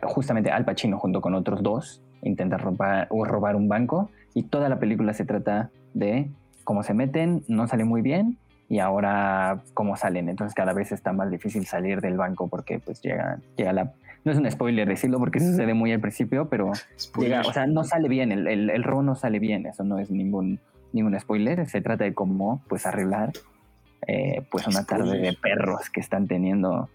[0.02, 4.78] justamente Al Pacino junto con otros dos intenta robar, robar un banco y toda la
[4.78, 6.28] película se trata de
[6.64, 10.28] cómo se meten, no sale muy bien y ahora cómo salen.
[10.28, 13.92] Entonces cada vez está más difícil salir del banco porque pues llega, llega la...
[14.24, 16.72] No es un spoiler decirlo porque sucede muy al principio, pero
[17.16, 20.00] llega, o sea, no sale bien, el, el, el, robo no sale bien, eso no
[20.00, 20.58] es ningún,
[20.92, 23.30] ningún spoiler, se trata de cómo pues arreglar
[24.08, 26.88] eh, pues una tarde de perros que están teniendo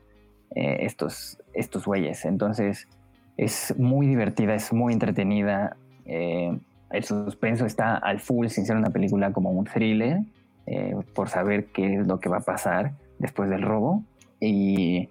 [0.55, 2.26] eh, estos, estos güeyes.
[2.26, 2.89] Entonces
[3.38, 6.59] es muy divertida, es muy entretenida, eh,
[6.89, 10.19] el suspenso está al full sin ser una película como un thriller
[10.68, 14.03] eh, por saber qué es lo que va a pasar después del robo.
[14.39, 15.09] Y,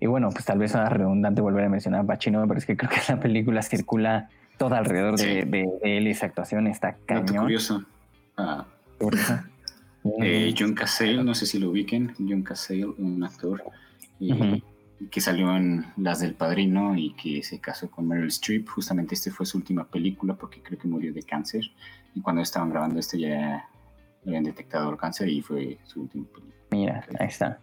[0.00, 2.76] y bueno, pues tal vez sea redundante volver a mencionar a Pacino, pero es que
[2.76, 4.28] creo que la película circula
[4.58, 7.44] toda alrededor de, de, él y esa actuación está cañón.
[7.44, 7.84] curioso.
[8.36, 8.66] Ah.
[10.20, 13.60] Eh, John Cassell, no sé si lo ubiquen, John Cassell, un actor
[15.10, 18.68] que salió en Las del Padrino y que se casó con Meryl Streep.
[18.68, 21.64] Justamente este fue su última película porque creo que murió de cáncer.
[22.14, 23.68] Y cuando estaban grabando esto ya
[24.26, 26.26] habían detectado el cáncer y fue su último
[26.70, 27.60] Mira, ahí está.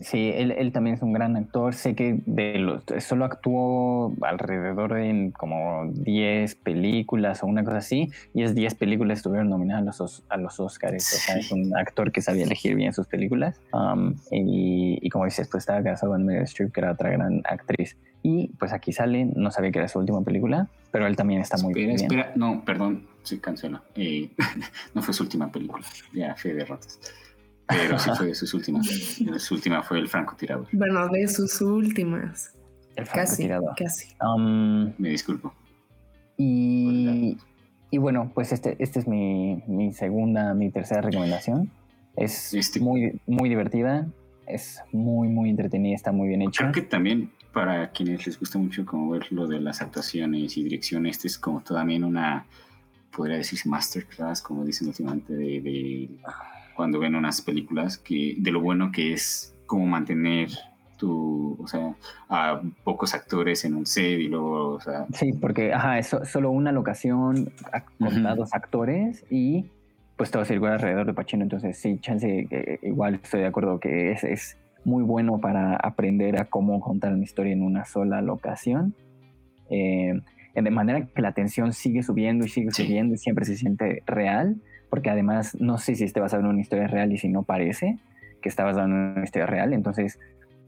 [0.00, 1.74] Sí, él, también es un gran actor.
[1.74, 8.08] Sé que de los, solo actuó alrededor de como 10 películas o una cosa así,
[8.32, 11.12] y es 10 películas estuvieron nominadas a los, a los Oscars.
[11.14, 13.60] O sea, es un actor que sabía elegir bien sus películas.
[13.72, 17.96] Um, y, como dices, pues estaba casado con Meryl Streep, que era otra gran actriz.
[18.22, 21.56] Y pues aquí sale, no sabía que era su última película, pero él también está
[21.58, 21.90] muy bien.
[21.90, 23.82] Espera, no, perdón, sí, cancela.
[23.94, 24.30] Eh,
[24.94, 26.98] no fue su última película, ya fe de ratas.
[27.68, 28.86] Pero sí fue de sus últimas.
[29.38, 30.66] su última fue El francotirador.
[30.72, 32.54] Bueno, de sus últimas.
[32.96, 33.74] El francotirador.
[33.76, 34.14] Casi.
[34.24, 35.52] Um, Me disculpo.
[36.38, 37.36] Y,
[37.90, 41.70] y, bueno, pues este, este es mi, mi, segunda, mi tercera recomendación.
[42.16, 44.08] Es este muy, muy divertida,
[44.46, 46.62] es muy, muy entretenida, está muy bien hecha.
[46.62, 50.62] Creo que también para quienes les gusta mucho como ver lo de las actuaciones y
[50.62, 52.46] dirección, este es como también una,
[53.14, 56.08] podría decirse masterclass, como dicen últimamente, de,
[56.74, 60.50] cuando ven unas películas, que de lo bueno que es como mantener
[60.96, 61.94] tu, o sea,
[62.28, 65.06] a pocos actores en un set y luego, o sea...
[65.12, 67.52] Sí, porque, ajá, es solo una locación
[67.98, 69.66] con dos actores y
[70.16, 71.44] pues todo circula alrededor de Pacino.
[71.44, 76.40] Entonces, sí, chance, eh, igual estoy de acuerdo que es, es muy bueno para aprender
[76.40, 78.94] a cómo contar una historia en una sola locación.
[79.70, 80.20] Eh,
[80.62, 84.56] de manera que la tensión sigue subiendo y sigue subiendo y siempre se siente real,
[84.90, 87.98] porque además no sé si vas a ver una historia real y si no parece
[88.40, 90.18] que estabas dando una historia real, entonces,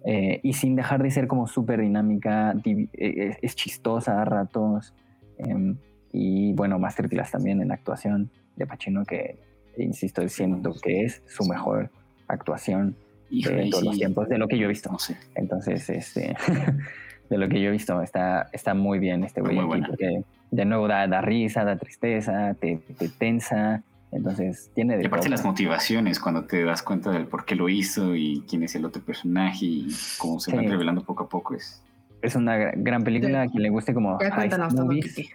[0.05, 2.55] eh, y sin dejar de ser como súper dinámica,
[2.93, 4.95] es, chistosa a ratos,
[5.39, 5.77] em,
[6.13, 9.39] y bueno, Masterclass también en la actuación de Pacino, que
[9.77, 11.91] insisto, siento que es su mejor
[12.29, 12.97] actuación
[13.31, 14.91] de todos los tiempos, de lo que yo he visto.
[15.35, 16.37] Entonces, este,
[17.31, 20.89] de lo que yo he visto, está, está muy bien este güey porque de nuevo
[20.89, 23.83] da, da, risa, da tristeza, te, te tensa.
[24.11, 25.05] Entonces tiene de.
[25.05, 28.65] Y aparte las motivaciones cuando te das cuenta del por qué lo hizo y quién
[28.65, 31.81] es el otro personaje y cómo se van revelando poco a poco es.
[32.21, 35.31] Es una gran película a quien le guste como Heist Movies.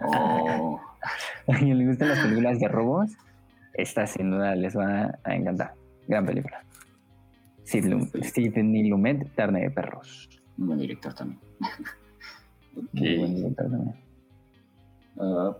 [0.00, 0.80] Oh.
[1.48, 3.10] a quien le gusten las películas de robos,
[3.74, 5.74] esta sin duda les va a encantar.
[6.06, 6.62] Gran película.
[7.64, 10.28] Sidney Lumet, Carne de Perros.
[10.56, 11.40] Muy buen director también.
[12.92, 13.96] Muy buen director también.
[15.16, 15.54] Uh,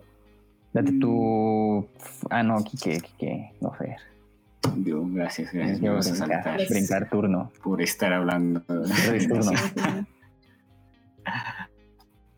[0.76, 1.88] Date tu.
[2.28, 3.96] Ah, no, Kike, Kike, no Fer.
[4.76, 5.80] Dios, gracias, gracias.
[5.80, 7.50] Yo brincar, brincar, turno.
[7.62, 8.60] Por estar hablando.
[9.28, 9.52] turno.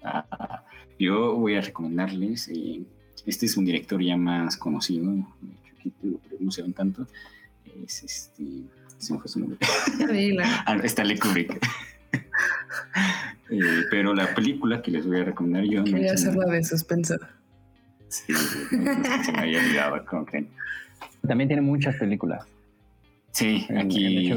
[0.03, 0.65] Ah,
[0.99, 2.49] yo voy a recomendarles.
[2.49, 2.83] Eh,
[3.27, 5.13] este es un director ya más conocido,
[6.39, 7.09] no se ven tanto.
[7.85, 8.45] Es este.
[8.99, 9.59] Se me fue su nombre.
[10.67, 11.61] ah, Stanley Kubrick.
[13.51, 15.83] Eh, pero la película que les voy a recomendar yo.
[15.83, 17.17] Quería hacerla de suspenso.
[18.09, 18.77] Sí, se
[19.33, 20.51] me había olvidado, como creen.
[21.27, 22.45] También tiene muchas películas.
[23.33, 24.31] Sí, aquí.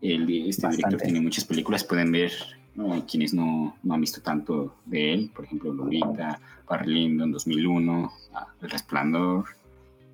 [0.00, 2.32] El, este director tiene muchas películas, pueden ver
[3.06, 8.12] quienes no, no, han visto tanto de él, por ejemplo, Lolita, Parlindo en 2001,
[8.62, 9.44] El Resplandor,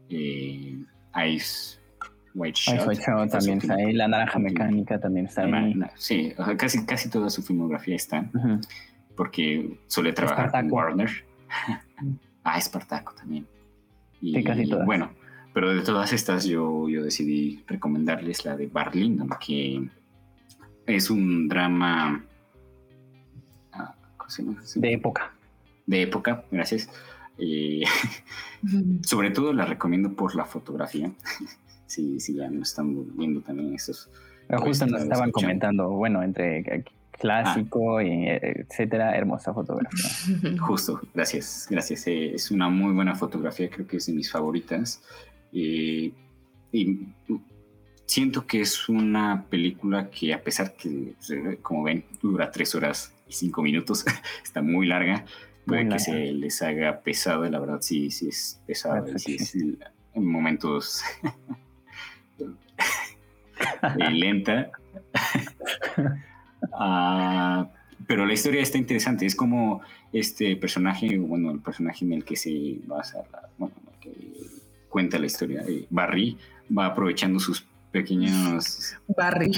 [0.09, 0.79] eh,
[1.29, 1.80] Ice
[2.35, 3.31] White Shot.
[3.31, 3.93] también está ahí.
[3.93, 5.75] La Naranja Mecánica también está ahí.
[5.97, 8.29] Sí, casi, casi toda su filmografía está.
[9.17, 11.11] Porque suele trabajar con Warner.
[12.45, 13.47] ah, Espartaco también.
[14.21, 14.87] Y, casi todas.
[14.87, 15.11] Bueno,
[15.53, 19.89] pero de todas estas yo, yo decidí recomendarles la de Barlindo, que
[20.87, 22.25] es un drama...
[23.73, 23.95] Ah,
[24.77, 25.33] de época.
[25.87, 26.89] De época, gracias.
[27.39, 27.83] Eh,
[29.03, 31.11] sobre todo la recomiendo por la fotografía
[31.91, 34.09] si, si ya no están viendo también esos.
[34.59, 36.85] justo nos estaban comentando, bueno, entre
[37.19, 38.05] clásico ah.
[38.05, 40.11] y etcétera, hermosa fotografía.
[40.61, 42.07] Justo, gracias, gracias.
[42.07, 45.03] Eh, es una muy buena fotografía, creo que es de mis favoritas.
[45.53, 46.15] y
[48.11, 53.15] siento que es una película que a pesar que, pues, como ven, dura tres horas
[53.29, 54.05] y cinco minutos,
[54.43, 55.25] está muy larga,
[55.65, 59.79] puede que se les haga pesado, la verdad sí, sí es pesado, sí,
[60.15, 61.03] en momentos
[64.11, 64.71] lenta.
[66.73, 67.71] Ah,
[68.07, 69.25] pero la historia está interesante.
[69.25, 69.81] Es como
[70.13, 73.25] este personaje, bueno, el personaje en el que se basa,
[73.57, 74.13] bueno, que
[74.89, 75.63] cuenta la historia.
[75.63, 76.37] de Barry
[76.77, 78.97] va aprovechando sus pequeños.
[79.17, 79.53] Barry.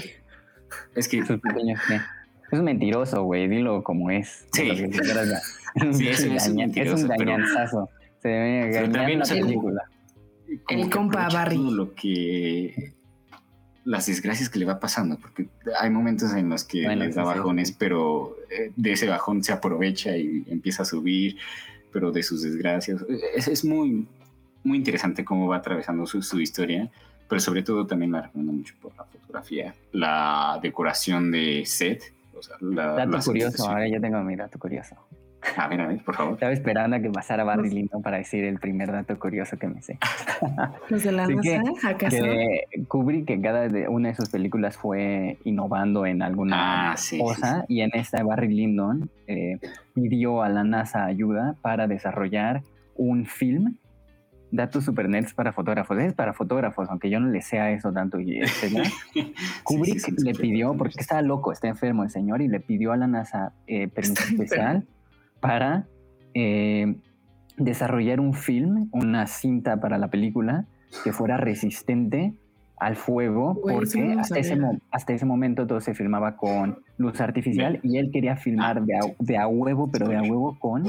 [0.95, 1.19] Es que.
[1.19, 3.49] Es un mentiroso, güey.
[3.49, 4.47] Dilo como es.
[4.53, 4.71] Sí.
[5.75, 7.89] es, un mentiroso, gañanzazo.
[8.21, 9.83] Se también la película.
[10.69, 11.59] El compa Barry.
[11.59, 12.93] Lo que
[13.85, 17.73] las desgracias que le va pasando, porque hay momentos en los que les da bajones,
[17.73, 21.37] pero eh, de ese bajón se aprovecha y empieza a subir,
[21.93, 23.05] pero de sus desgracias.
[23.35, 24.07] Es, es muy,
[24.63, 26.91] muy interesante cómo va atravesando su, su, historia,
[27.29, 32.15] pero sobre todo también la recomiendo mucho por la fotografía, la decoración de set.
[32.35, 34.97] O sea, la, dato curioso, ahora ya tengo mi dato curioso.
[35.57, 36.35] A ver, a ver, por favor.
[36.35, 39.67] Estaba esperando a que pasara Barry pues Lyndon para decir el primer dato curioso que
[39.67, 39.99] me sé.
[40.89, 42.17] ¿Los de la NASA, acaso?
[42.17, 47.81] Que Kubrick en cada una de sus películas fue innovando en alguna ah, cosa y
[47.81, 49.59] en esta Barry Lyndon eh,
[49.95, 52.63] pidió a la NASA ayuda para desarrollar
[52.97, 53.77] un film
[54.53, 55.99] datos super nets para fotógrafos.
[55.99, 58.21] Es para fotógrafos, aunque yo no le sea eso tanto.
[58.21, 58.41] Y
[59.65, 63.07] Kubrick le pidió, porque estaba loco, está enfermo el señor, y le pidió a la
[63.07, 64.87] NASA eh, permiso especial
[65.43, 65.89] para
[66.35, 66.95] eh,
[67.59, 70.65] desarrollar un film, una cinta para la película
[71.05, 72.33] que fuera resistente
[72.79, 78.37] al fuego, porque hasta, ese, momento todo se filmaba con luz artificial y él quería
[78.37, 80.85] filmar ah, de a, huevo, pero de a huevo con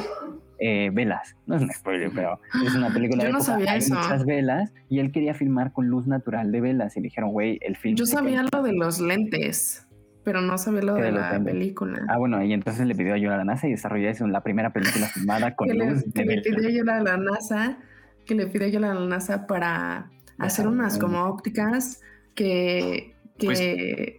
[0.58, 1.36] eh, velas.
[1.46, 5.72] No es un spoiler, pero es una película de muchas velas y él quería filmar
[5.72, 7.96] con luz natural de velas y dijeron, güey, el film...
[7.96, 9.83] Yo sabía lo de los lentes.
[10.24, 12.00] Pero no sabía lo de la película.
[12.08, 14.72] Ah, bueno, y entonces le pidió ayuda a la NASA y desarrolló eso, la primera
[14.72, 17.78] película filmada con luz le, Le pidió ayuda a la NASA
[18.26, 22.00] que le pide ayuda a la NASA para hacer unas como ópticas
[22.36, 23.60] que, que Pues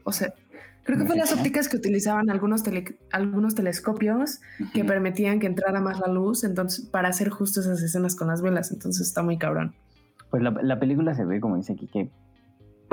[0.05, 0.35] o sea,
[0.85, 4.41] creo que fue las ópticas que utilizaban algunos, tele- algunos telescopios
[4.75, 8.43] que permitían que entrara más la luz, entonces, para hacer justo esas escenas con las
[8.43, 9.75] velas, entonces está muy cabrón.
[10.31, 12.11] Pues la, la película se ve, como dice aquí, que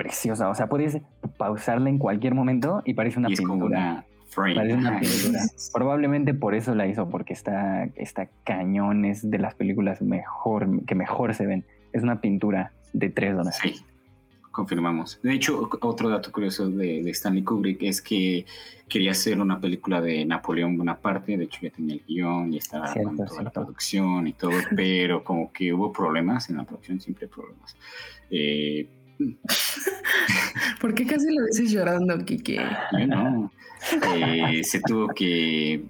[0.03, 0.49] preciosa.
[0.49, 0.97] O sea, puedes
[1.37, 3.79] pausarla en cualquier momento y parece una y es como pintura.
[3.79, 4.55] una frame.
[4.55, 5.41] Parece una pintura.
[5.73, 10.95] Probablemente por eso la hizo, porque está, está cañón, es de las películas mejor, que
[10.95, 11.65] mejor se ven.
[11.93, 13.59] Es una pintura de tres dólares.
[13.61, 13.75] Sí,
[14.51, 15.19] confirmamos.
[15.21, 18.45] De hecho, otro dato curioso de, de Stanley Kubrick es que
[18.87, 21.37] quería hacer una película de Napoleón Bonaparte.
[21.37, 23.51] De hecho, ya tenía el guion y estaba Cierto, toda la cierto.
[23.51, 27.75] producción y todo, pero como que hubo problemas en la producción, siempre hay problemas.
[28.29, 28.87] Eh,
[30.81, 32.59] ¿Por qué casi lo dices llorando, Kike?
[32.99, 33.51] yo no.
[34.15, 35.83] Eh, se tuvo que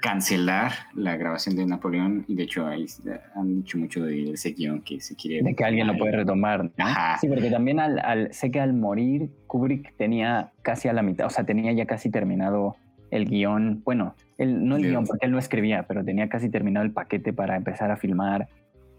[0.00, 2.86] cancelar la grabación de Napoleón y de hecho ahí
[3.34, 6.64] han dicho mucho de ese guion que se quiere De que alguien lo puede retomar.
[6.64, 6.70] ¿no?
[6.78, 7.18] Ajá.
[7.20, 11.26] Sí, porque también al, al- sé que al morir, Kubrick tenía casi a la mitad,
[11.26, 12.76] o sea, tenía ya casi terminado
[13.10, 13.82] el guion.
[13.84, 17.34] Bueno, él, no el guion, porque él no escribía, pero tenía casi terminado el paquete
[17.34, 18.48] para empezar a filmar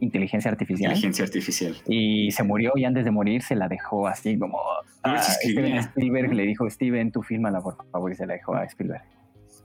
[0.01, 0.91] inteligencia artificial.
[0.91, 1.75] inteligencia artificial.
[1.87, 4.59] Y se murió y antes de morir se la dejó así como...
[5.03, 5.61] A ver a si escribía.
[5.63, 9.03] Steven Spielberg le dijo, Steven, tú fírmala por favor y se la dejó a Spielberg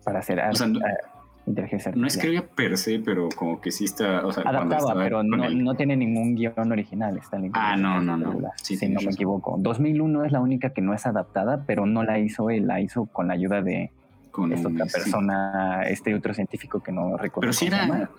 [0.04, 1.16] para hacer O sea, no- ah,
[1.46, 2.34] inteligencia No artificial.
[2.34, 5.96] escribía per se, pero como que sí está, o sea, Adaptaba, pero no, no tiene
[5.96, 7.20] ningún guion original.
[7.54, 8.48] Ah, no, en esa no, no.
[8.56, 9.56] Sí, si no me equivoco.
[9.58, 13.06] 2001 es la única que no es adaptada, pero no la hizo él, la hizo
[13.06, 13.90] con la ayuda de
[14.30, 14.92] con esta otra sí.
[14.92, 17.40] persona, este otro científico que no recuerdo.
[17.40, 18.10] Pero se era.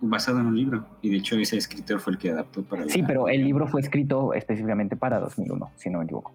[0.00, 0.86] Basado en un libro.
[1.02, 2.92] Y de hecho ese escritor fue el que adaptó para la...
[2.92, 6.32] Sí, pero el libro fue escrito específicamente para 2001, si no me equivoco.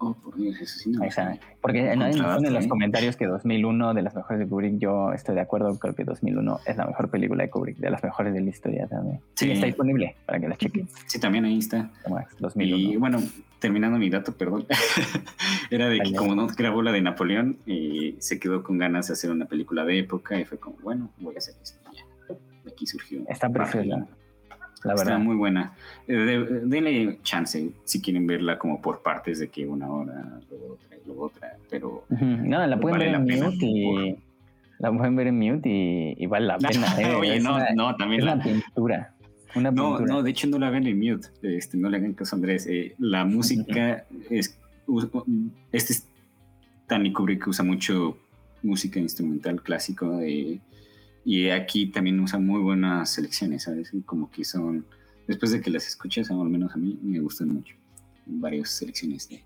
[0.00, 1.02] Oh, por Dios, eso sí no.
[1.02, 1.36] Está.
[1.60, 2.68] Porque nadie pone en los ¿eh?
[2.68, 4.78] comentarios que 2001 de las mejores de Kubrick.
[4.78, 8.02] Yo estoy de acuerdo, creo que 2001 es la mejor película de Kubrick, de las
[8.04, 9.20] mejores de la historia también.
[9.34, 9.52] Sí, Sí.
[9.52, 10.88] está disponible para que la chequen.
[11.06, 11.90] Sí, también ahí está.
[12.04, 12.92] Toma, 2001.
[12.92, 13.20] Y bueno,
[13.58, 14.66] terminando mi dato, perdón,
[15.70, 19.14] era de que como no grabó la de Napoleón, eh, se quedó con ganas de
[19.14, 21.77] hacer una película de época y fue como, bueno, voy a hacer esto.
[22.78, 23.20] De aquí surgió.
[23.28, 24.06] Está preciosa,
[24.84, 25.18] la Está verdad.
[25.18, 25.72] muy buena.
[26.06, 30.74] Eh, de- denle chance si quieren verla como por partes de que una hora, luego
[30.74, 32.24] otra, luego otra, pero Ujú.
[32.24, 34.16] No, la pueden Vale ver en mute y
[34.78, 36.86] la pueden ver en mute y, y vale la pena.
[37.00, 37.14] eh.
[37.14, 38.42] Oye, es no, una, no, es también una la...
[38.44, 39.14] pintura.
[39.56, 40.12] Una No, pintura.
[40.14, 42.66] no, de hecho no la hagan en mute, este, no le hagan caso a Andrés.
[42.68, 44.56] Eh, la música es...
[45.72, 46.06] Este es
[46.84, 48.16] Stanley Kubrick usa mucho
[48.62, 50.58] música instrumental clásico eh,
[51.28, 53.92] y aquí también usa muy buenas selecciones, ¿sabes?
[53.92, 54.86] Y Como que son...
[55.26, 57.76] Después de que las escuchas, al menos a mí, me gustan mucho.
[58.24, 59.44] Varias selecciones de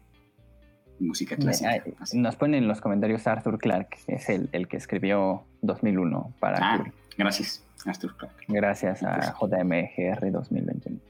[1.00, 1.82] música clásica.
[1.98, 2.20] Así.
[2.20, 6.84] Nos pone en los comentarios Arthur Clarke, es el, el que escribió 2001 para Ah,
[7.18, 8.36] gracias, Arthur Clark.
[8.46, 11.00] Gracias a JMGR 2021.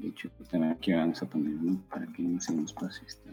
[0.00, 1.80] De hecho, también aquí vamos a poner ¿no?
[1.88, 3.30] para que no se nos pase esta.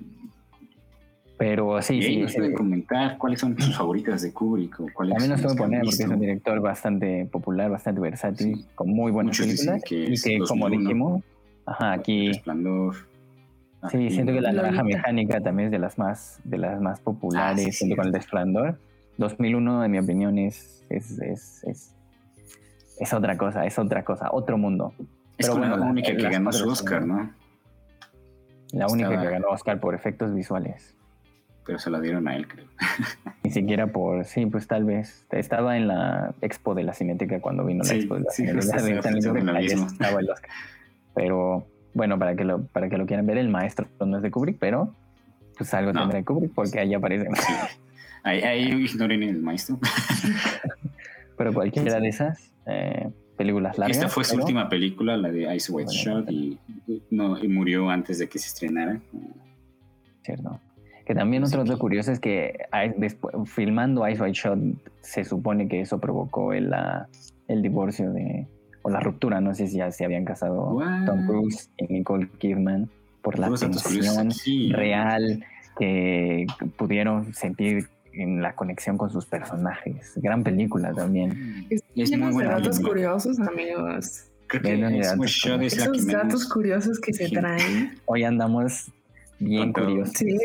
[1.38, 2.18] Pero sí, sí.
[2.22, 5.58] nos pueden comentar cuáles son sus favoritas de Kubrick o cuáles También nos son puede
[5.58, 8.66] las que han poner porque es un director bastante popular, bastante versátil, Sí.
[8.74, 9.84] con muy buenas Muchos películas.
[9.86, 10.80] que y que, como 2001.
[10.90, 11.24] dijimos,
[11.66, 12.96] ajá, aquí Resplandor.
[12.96, 17.02] Sí, Aquí, siento que la naranja mecánica también es de las más, de las más
[17.02, 18.80] populares, Ah, sí, junto con el resplandor.
[19.18, 21.94] 2001, en mi opinión, es, es, es, es,
[22.98, 24.94] es otra cosa, es otra cosa, otro mundo.
[25.38, 27.30] Es pero bueno, la única que ganó su Oscar, ¿no?
[28.72, 30.96] La única que ganó Oscar por efectos visuales.
[31.66, 32.66] Pero se la dieron a él, creo.
[33.44, 35.26] Ni siquiera por, sí, pues tal vez.
[35.32, 38.44] Estaba en la expo de la Cineteca cuando vino la Sí, expo de la sí,
[38.44, 40.50] estaba el Oscar.
[41.16, 44.30] Pero bueno, para que lo, para que lo quieran ver, el maestro no es de
[44.32, 44.94] Kubrick, pero
[45.58, 46.02] pues algo No.
[46.02, 47.28] tendrá de Kubrick porque ahí aparece.
[48.24, 49.80] Ahí, ahí ignoren el maestro.
[51.38, 53.98] Pero cualquiera de esas eh, películas largas.
[53.98, 56.58] Esta fue su pero- última película, la de Ice White Bueno, Shot, y,
[57.12, 59.00] no, y murió antes de que se estrenara.
[60.24, 60.60] Cierto.
[61.06, 62.58] Que también otro dato curioso es que
[62.98, 64.60] después, filmando Ice White Shot
[65.02, 67.08] se supone que eso provocó el, la-
[67.48, 68.48] el divorcio de
[68.82, 71.06] o la ruptura, no sé si ya se habían casado What?
[71.06, 72.88] Tom Cruise y Nicole Kidman
[73.24, 74.30] por la tensión
[74.72, 75.44] real
[75.80, 76.46] que
[76.78, 80.14] pudieron sentir en la conexión con sus personajes.
[80.18, 81.66] Gran película también.
[81.70, 82.90] Es, Es muy llenos de buena datos película.
[82.90, 84.26] curiosos, amigos.
[84.48, 87.34] Creo que datos Esos datos curiosos que se Sí.
[87.36, 88.00] traen.
[88.06, 88.92] Hoy andamos
[89.40, 90.16] bien curiosos.
[90.18, 90.38] Sí,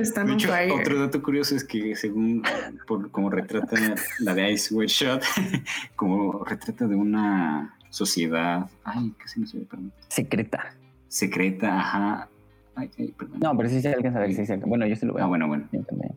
[0.00, 0.72] están De hecho, fire.
[0.72, 2.42] otro dato curioso es que según
[2.86, 3.76] por como retrata
[4.20, 5.22] la de Ice White Shot,
[5.96, 10.74] como retrata de una sociedad, ay, casi no se ve, perdón, Secreta.
[11.08, 12.28] secreta, ajá,
[12.74, 13.40] ay, ay, perdón.
[13.40, 14.66] No, pero sí se alcanza a ver, sí se alcanza.
[14.68, 15.24] Bueno, yo sí lo veo.
[15.24, 15.68] Ah, bueno, bueno.
[15.72, 16.12] Yo también.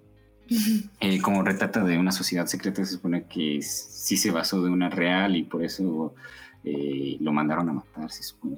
[1.00, 4.90] eh, como retrata de una sociedad secreta, se supone que sí se basó de una
[4.90, 6.14] real y por eso
[6.64, 8.58] eh, lo mandaron a matar, se supone.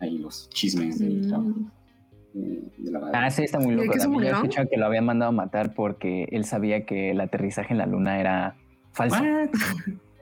[0.00, 1.54] Ahí los chismes del trabajo.
[2.32, 3.96] De la ah, sí, está muy loco.
[3.98, 7.20] También yo he escuchado que lo habían mandado a matar porque él sabía que el
[7.20, 8.56] aterrizaje en la luna era
[8.92, 9.22] falso.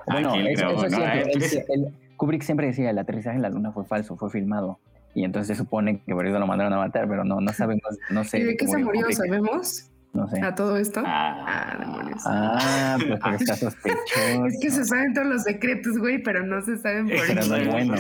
[0.07, 1.73] bueno, eso, es cierto.
[2.17, 4.79] Kubrick siempre decía el aterrizaje en la luna fue falso, fue filmado.
[5.15, 7.99] Y entonces se supone que por eso lo mandaron a matar, pero no, no sabemos,
[8.11, 8.41] no sé.
[8.41, 9.11] ¿Y de qué se murió?
[9.11, 9.91] ¿Sabemos?
[10.13, 10.41] No sé.
[10.41, 11.03] ¿A todo esto?
[11.05, 12.23] Ah, ah demonios.
[12.27, 14.47] Ah, pues porque está sospechoso.
[14.47, 17.57] es que se saben todos los secretos, güey, pero no se saben por Pero no
[17.57, 17.95] es bueno.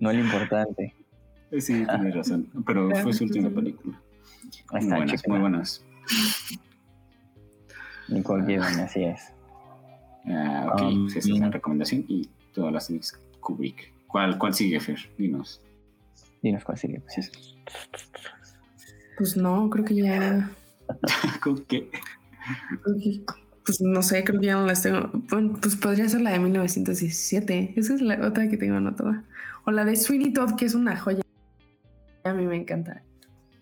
[0.00, 0.94] No es lo importante.
[1.58, 2.48] Sí, tienes razón.
[2.66, 4.00] Pero fue su última película.
[4.72, 5.84] Muy buenas, muy buenas.
[8.08, 9.32] Nicole Kidman, así es.
[10.26, 13.00] Ah, ok, um, esa es la recomendación y todas las de
[13.40, 13.92] Kubrick.
[14.06, 14.98] ¿Cuál, cuál sigue, Fer?
[15.16, 15.62] Dinos.
[16.42, 17.00] Dinos cuál sigue.
[17.00, 17.30] Pues,
[19.16, 20.50] pues no, creo que ya.
[21.42, 21.90] ¿Con qué?
[23.64, 25.10] Pues no sé, creo que ya no las tengo.
[25.60, 27.74] Pues podría ser la de 1917.
[27.76, 29.24] Esa es la otra que tengo anotada.
[29.64, 31.22] O la de Sweeney Todd, que es una joya.
[32.24, 33.02] A mí me encanta.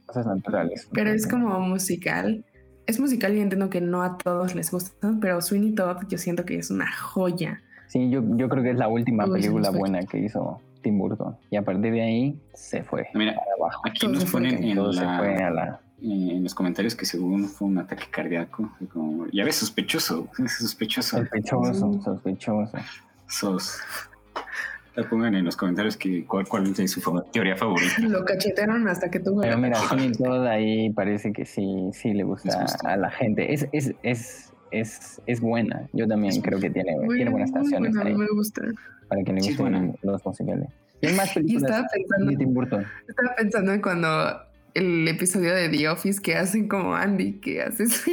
[0.06, 0.88] Cosas naturales.
[0.92, 2.44] Pero es como musical.
[2.86, 6.44] Es musical y entiendo que no a todos les gusta, pero Sweeney Todd yo siento
[6.44, 7.62] que es una joya.
[7.88, 11.36] Sí, yo, yo creo que es la última película buena que hizo Tim Burton.
[11.50, 13.82] Y a partir de ahí se fue Mira, abajo.
[13.84, 14.78] Aquí nos ponen en,
[16.00, 18.70] en, los comentarios que según fue un ataque cardíaco.
[18.92, 20.28] Como, ya ves, sospechoso.
[20.46, 21.18] Sospechoso.
[21.18, 22.78] Sospechoso, sospechoso.
[23.26, 23.78] Sos.
[24.96, 27.00] La pongan en los comentarios que cuál, cuál es su
[27.32, 28.00] teoría favorita.
[28.00, 29.42] Lo cachetearon hasta que tuvo.
[29.42, 33.52] Pero mira, sí, todo ahí parece que sí, sí le gusta, a la gente.
[33.52, 35.88] Es, es, es es, es buena.
[35.92, 37.94] Yo también creo que tiene, tiene buenas canciones.
[37.94, 38.62] Buena, ahí, me gusta.
[39.08, 40.68] Para que le gusten los musicales.
[41.02, 42.86] Hay más películas estaba pensando, de Tim Burton.
[43.08, 44.08] Estaba pensando en cuando
[44.74, 48.12] el episodio de The Office que hacen como Andy, que hace su...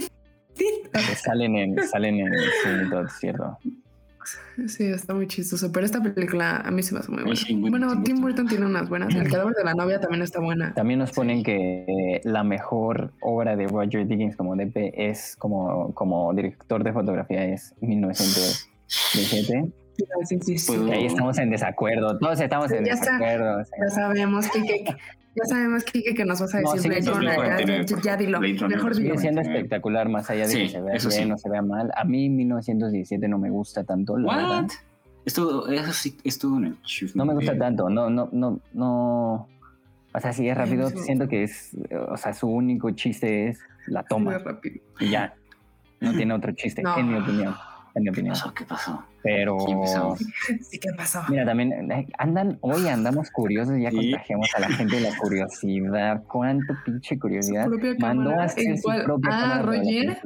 [1.15, 3.57] salen en, salen en el ¿cierto?
[4.67, 7.69] Sí, está muy chistoso, pero esta película a mí se me hace muy buena.
[7.69, 9.13] bueno, Tim Burton tiene unas buenas.
[9.13, 10.73] El cadáver de la novia también está buena.
[10.73, 16.33] También nos ponen que la mejor obra de Roger Dickens como DP es como, como
[16.33, 17.73] director de fotografía es
[19.97, 20.81] 1917.
[20.81, 23.63] Pues ahí estamos en desacuerdo, todos estamos en desacuerdo.
[23.79, 24.85] ya sabemos que,
[25.35, 27.85] ya sabemos, Kike, que nos vas a decir Blade Runner.
[28.03, 28.39] Ya, dilo.
[28.39, 31.91] Mejor Sigue siendo espectacular, más allá de que se vea bien o se vea mal.
[31.95, 34.17] A mí 1917 no me gusta tanto.
[34.17, 34.67] La verdad.
[35.25, 36.77] Es todo, eso sí, es todo un
[37.15, 39.47] No me gusta tanto, no, no, no, no.
[40.15, 41.71] O sea, si es rápido, siento que es,
[42.09, 44.41] o sea, su único chiste es la toma.
[44.99, 45.33] Y ya.
[46.01, 47.55] No tiene otro chiste, en mi opinión
[47.95, 48.35] en mi opinión.
[48.55, 49.03] ¿Qué pasó?
[49.23, 49.57] Pero.
[50.61, 51.21] Sí, ¿qué pasó?
[51.29, 56.23] Mira, también eh, andan, hoy andamos curiosos, ya contagiamos a la gente de la curiosidad.
[56.27, 57.67] ¿Cuánto pinche curiosidad?
[57.99, 60.17] Mandó a hacer su propia Ah, Roger.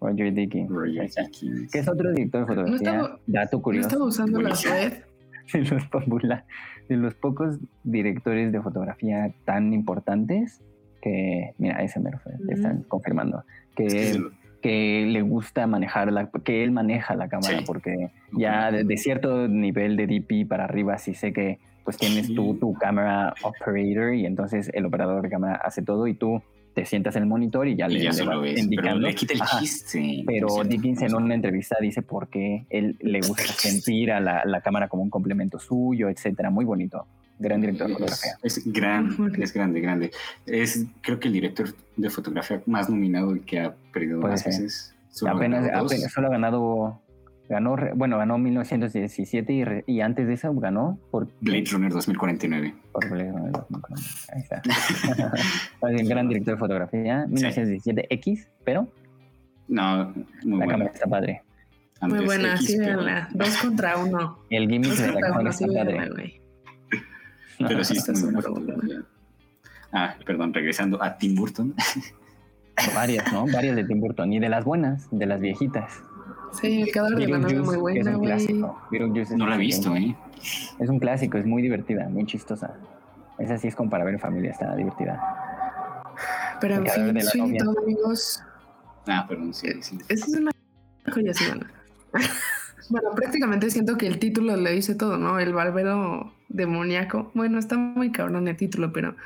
[0.00, 0.70] Roger Dickens.
[0.70, 1.72] Roger Dickens.
[1.72, 2.70] Que es otro director de fotografía.
[2.70, 3.88] No estaba, dato curioso.
[3.88, 4.92] No estaba usando la red.
[5.52, 5.82] De los,
[6.88, 10.62] de los pocos directores de fotografía tan importantes
[11.02, 12.18] que, mira, ese me lo
[12.50, 13.42] están confirmando,
[13.74, 14.30] que que
[14.62, 20.06] le gusta manejar, la, que él maneja la cámara, porque ya de, cierto nivel de
[20.06, 24.84] DP para arriba sí sé que pues tienes tú tu cámara operator y entonces el
[24.84, 26.42] operador de cámara hace todo y tú
[26.74, 29.00] te sientas en el monitor y ya le, ya indicando.
[29.00, 30.22] Pero le quita el chiste.
[30.24, 34.60] Pero Dickens en una entrevista dice por qué él le gusta sentir a la, la
[34.60, 36.50] cámara como un complemento suyo, etcétera.
[36.50, 37.06] Muy bonito
[37.40, 38.32] gran director de fotografía.
[38.42, 40.10] Es, gran, es grande, grande.
[40.46, 44.94] Es creo que el director de fotografía más nominado y que ha perdido más veces.
[45.26, 47.00] apenas, apenas, solo ha ganado,
[47.48, 52.74] ganó, bueno, ganó 1917 y, y antes de eso ganó por Blade Runner 2049.
[52.92, 54.02] Por Blade Runner 2049.
[54.32, 54.62] Ahí está.
[55.88, 58.86] es un gran director de fotografía, 1917X, pero
[59.70, 60.12] no,
[60.44, 61.42] muy la cámara está padre.
[62.02, 63.28] muy buena, sí, veanla.
[63.32, 64.40] Dos contra uno.
[64.50, 66.39] El gimmick de la cámara está padre.
[67.68, 69.04] Pero sí, está muy
[69.92, 71.74] Ah, perdón, regresando a Tim Burton.
[72.94, 73.46] Varias, ¿no?
[73.46, 74.32] Varias de Tim Burton.
[74.32, 76.02] Y de las buenas, de las viejitas.
[76.52, 78.80] Sí, el cadáver de la novia muy buena, es un clásico.
[79.36, 80.16] no la he visto, ¿eh?
[80.78, 82.74] Es un clásico, es muy divertida, muy chistosa.
[83.38, 85.20] Esa sí es como para ver en familia, está divertida.
[86.60, 88.42] Pero en fin, Todd, amigos.
[89.06, 89.98] Ah, perdón, sí, sí.
[90.08, 90.50] Esa es una
[91.12, 91.66] joya, sí, bueno.
[92.90, 95.38] bueno, prácticamente siento que el título le dice todo, ¿no?
[95.38, 97.30] El barbero demoníaco.
[97.34, 99.16] Bueno, está muy cabrón el título, pero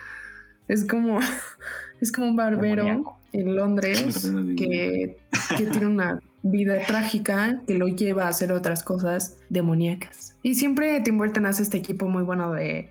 [0.69, 1.19] es como,
[2.01, 5.17] es como un barbero en Londres que,
[5.57, 10.37] tiene una vida trágica que lo lleva a hacer otras cosas demoníacas.
[10.43, 12.91] Y siempre Tim Burton hace este equipo muy bueno de,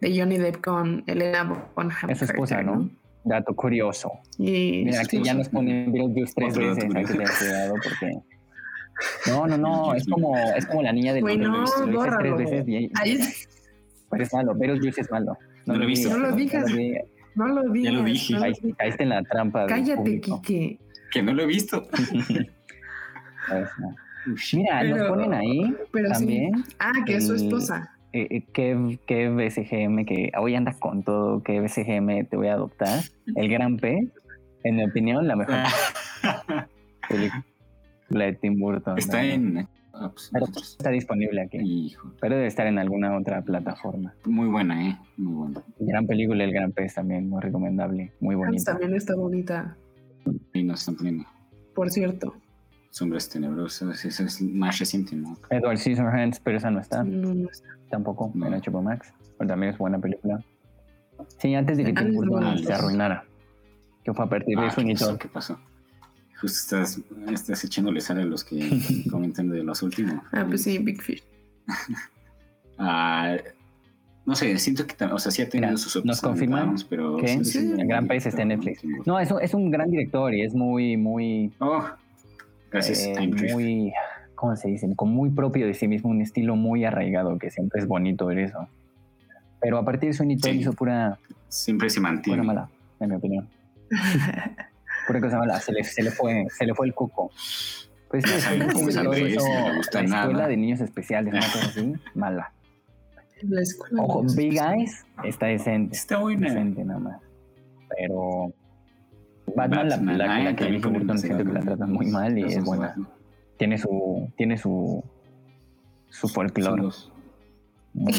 [0.00, 2.10] de Johnny Depp con Elena Bonham.
[2.10, 2.88] Es esposa, ¿no?
[3.24, 4.10] Dato curioso.
[4.38, 6.84] Y Mira, aquí ya nos ponen Beetlejuice tres veces.
[6.84, 7.12] Hay que curioso.
[7.12, 8.18] tener cuidado porque.
[9.28, 9.94] No, no, no.
[9.94, 12.90] Es como, es como la niña del Güey, libro, no, lo dices tres veces y
[12.94, 13.20] Ay,
[14.12, 14.54] pero es malo.
[14.54, 15.36] Beetlejuice es malo.
[15.66, 16.08] No lo he visto.
[16.10, 16.64] No lo digas.
[17.34, 17.92] no lo digas.
[17.92, 18.34] Ya lo dije.
[18.34, 19.66] no lo Caíste, en la trampa.
[19.66, 20.20] Cállate.
[20.20, 20.78] Kike.
[21.10, 21.88] Que no lo he visto.
[23.50, 23.56] No.
[24.54, 26.54] Mira, nos Pero- ponen ahí Pero también.
[26.64, 26.76] sí.
[26.78, 27.90] Ah, que es su esposa.
[28.12, 32.52] eh, eh, Kev, Kev SGM, que hoy anda con todo, Kev SGM, te voy a
[32.54, 33.00] adoptar.
[33.34, 34.08] El gran P,
[34.62, 35.56] en mi opinión, la mejor
[37.08, 37.44] película
[38.26, 38.96] de Tim Burton.
[38.98, 39.28] Está ¿no?
[39.28, 39.68] en.
[40.04, 40.72] Ah, pues, Pero nosotros.
[40.78, 44.14] está disponible aquí, pero debe estar en alguna otra plataforma.
[44.26, 44.98] muy buena, ¿eh?
[45.16, 45.62] Muy buena.
[45.78, 48.72] Gran película, El Gran Pez también, muy recomendable, muy Hans bonita.
[48.72, 49.76] también está bonita,
[50.54, 51.24] Y nos están poniendo
[51.74, 52.34] por cierto.
[52.90, 54.04] sombras tenebrosas.
[54.04, 55.36] Esa es más reciente, ¿no?
[55.50, 57.68] Edward Scissorhands, pero esa no está, No, no está.
[57.90, 58.46] tampoco, No.
[58.46, 60.44] en HBO Max, pero también es buena película.
[61.38, 62.66] Sí, antes de que Tim Alice Burton Wonderland.
[62.66, 63.24] se arruinara,
[64.04, 65.18] que fue a partir de Ah, ¿qué pasó?
[65.18, 65.58] ¿Qué pasó?
[66.42, 67.00] Justo estás,
[67.32, 68.58] estás echándole sal a los que
[69.10, 70.16] comentan de los últimos.
[70.32, 71.22] Ah, pues sí, Big Fish.
[72.78, 73.36] Ah,
[74.26, 77.44] no sé, siento que, o sea, sí ha tenido Mira, sus nos confirman pero que
[77.44, 78.82] Sí, El muy Gran Pez está en Netflix.
[79.06, 81.84] No, es un, es un gran director y es muy, muy, Oh,
[82.72, 83.92] gracias, eh, muy,
[84.34, 84.88] ¿cómo se dice?
[84.96, 88.38] Como muy propio de sí mismo, un estilo muy arraigado, que siempre es bonito ver
[88.38, 88.66] eso.
[89.60, 90.58] Pero a partir de Todd Sí.
[90.58, 92.42] hizo pura, Siempre se pura mantiene.
[92.42, 93.48] mala, en mi opinión.
[95.06, 97.30] Cosa mala, se le, se le fue, se le fue el coco.
[98.08, 100.48] Pues sí, no le gusta la escuela nada.
[100.48, 102.52] de niños especiales, una cosa así, mala.
[103.42, 104.02] La escuela.
[104.02, 105.96] Ojo, de- Big Eyes está decente.
[105.96, 106.48] Está buena.
[106.48, 107.20] decente nada más.
[107.96, 108.52] Pero
[109.56, 112.44] Batman, la, Batman, la, la que con Burton, siento que la tratan muy mal y
[112.44, 112.94] es buena.
[113.58, 115.02] Tiene su, tiene su,
[116.08, 116.88] su folclore
[117.94, 118.14] muy,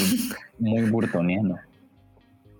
[0.59, 1.57] muy burtoniano.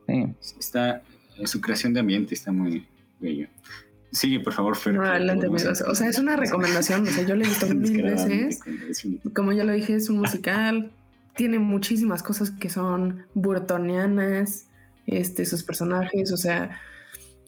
[0.07, 0.33] Sí.
[0.59, 1.01] Está,
[1.45, 2.87] su creación de ambiente está muy
[3.19, 3.47] bello.
[4.13, 4.93] Sigue, por favor, Fer.
[4.93, 5.81] No, adelante, amigos.
[5.81, 7.03] O sea, es una recomendación.
[7.07, 8.59] O sea, yo le he visto mil veces.
[9.33, 10.91] Como ya lo dije, es un musical.
[11.35, 14.67] Tiene muchísimas cosas que son burtonianas.
[15.07, 16.79] Este, sus personajes, o sea,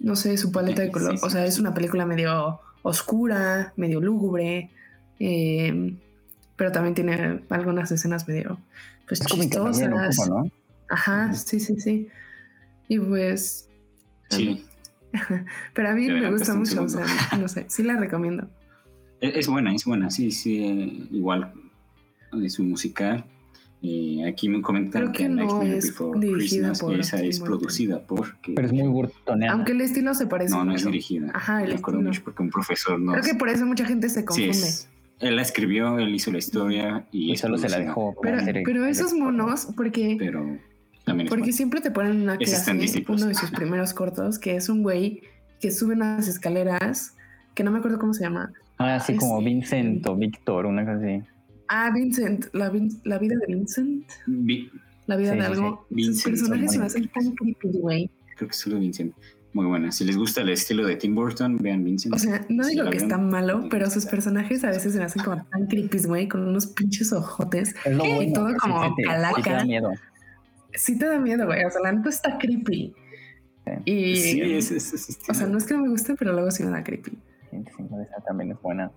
[0.02, 1.18] no sé, su paleta de Sí, color.
[1.18, 1.48] sí, o sea, sí.
[1.48, 4.70] es una película medio oscura, medio lúgubre.
[5.20, 5.96] eh,
[6.58, 8.58] pero también tiene algunas escenas medio
[9.08, 10.18] pues Es chistosas.
[10.90, 12.08] Ajá, sí, sí, sí.
[12.88, 13.68] Y pues,
[14.30, 14.66] Sí,
[15.74, 18.48] pero a mí me gusta adelantaste un mucho, o sea, no sé, sí la recomiendo.
[19.22, 20.10] es es buena, es buena.
[20.10, 21.52] Sí, sí, eh, igual
[22.44, 23.26] es un musical.
[23.82, 27.58] Eh, aquí me comentan Creo que no es Before dirigida por esa Tim es Burton.
[27.60, 28.36] producida por.
[28.40, 29.54] que- Pero es muy burtoniano.
[29.54, 30.92] Aunque el estilo se parece no, no es mucho.
[30.92, 31.32] dirigida.
[31.36, 32.02] Ajá, el estilo.
[32.02, 33.12] mucho porque un profesor no.
[33.12, 34.50] Creo que por eso mucha gente se sí, confunde.
[34.52, 34.90] es,
[35.20, 38.16] él la escribió, él hizo la historia y, y solo se la dejó.
[38.22, 40.58] pero, pero esos monos, porque, Pero
[41.06, 44.40] también es porque siempre te ponen en una en clase, uno de sus primeros cortos,
[44.40, 45.22] que es un güey
[45.62, 47.16] que sube unas escaleras,
[47.54, 48.52] que no me acuerdo cómo se llama.
[48.78, 51.22] Ah, así como es- Vincent o Víctor, una cosa así.
[51.70, 54.70] Ah, Vincent, la, Vin- la vida de Vincent, Vi-
[55.08, 55.88] la vida Sí, de sí, algo.
[55.96, 56.04] sí.
[56.04, 58.10] Sus personajes se me hacen tan creepy, güey.
[58.36, 59.14] creo que solo Vincent.
[59.54, 59.90] Muy buena.
[59.94, 62.14] Si les gusta el estilo de Tim Burton, vean Vincent.
[62.14, 65.00] O sea, no Si digo que ven, está malo, pero sus personajes a veces se
[65.00, 67.74] me hacen como tan creepy, güey, con unos pinches ojotes.
[67.86, 69.52] Es lo Y bueno, todo sí como sí calaca.
[69.54, 69.92] da miedo.
[70.78, 71.64] Sí te da miedo, güey.
[71.66, 72.94] O sea, la neta está creepy.
[73.86, 76.52] Y, Sí, es, es, es- o sea, no es que no me guste, pero luego
[76.52, 77.18] sí me da creepy.
[77.50, 78.92] 105 de esa también es buena,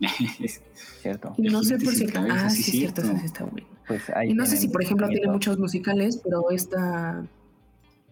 [1.02, 1.34] ¿cierto?
[1.36, 2.06] Y no sé por si...
[2.16, 3.66] Ah, sí, sí, es cierto, esa sí está buena.
[3.86, 7.26] Pues ahí Y no sé si, por ejemplo, tiene muchos musicales, pero esta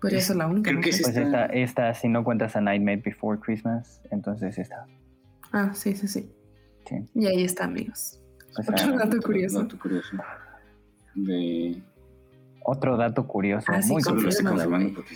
[0.00, 0.70] podría Es- ser la única.
[0.70, 0.84] creo ¿no?
[0.84, 1.02] que sí.
[1.02, 4.86] Pues esta, esta, si no cuentas a Nightmare Before Christmas, entonces esta.
[5.52, 6.30] Ah, sí, sí, sí.
[6.86, 6.96] Sí.
[7.14, 8.18] Y ahí está, amigos.
[8.50, 9.62] Sea, Otro dato curioso.
[9.62, 10.16] dato curioso.
[11.14, 11.80] De...
[12.64, 14.42] otro dato curioso, Ah, muy curioso.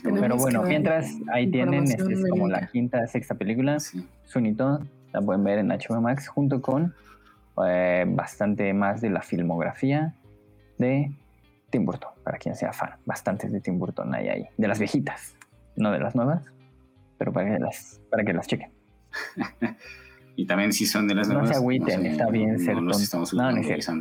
[0.03, 4.07] Pero bueno, mientras ahí tienen, este es como la quinta, sexta película, Sí.
[4.25, 4.81] Sunito,
[5.13, 6.95] la pueden ver en HBO Max, junto con
[7.67, 10.15] eh, bastante más de la filmografía
[10.79, 11.11] de
[11.71, 12.91] Tim Burton, para quien sea fan.
[13.07, 15.35] Bastantes de Tim Burton hay ahí, de las viejitas,
[15.77, 16.45] no de las nuevas,
[17.19, 18.71] pero para que las, para que las chequen.
[20.39, 21.49] Y también si son de las No nuevas.
[21.49, 23.05] se agüiten, está bien ser No los tonto.
[23.05, 23.93] estamos No, no es cierto.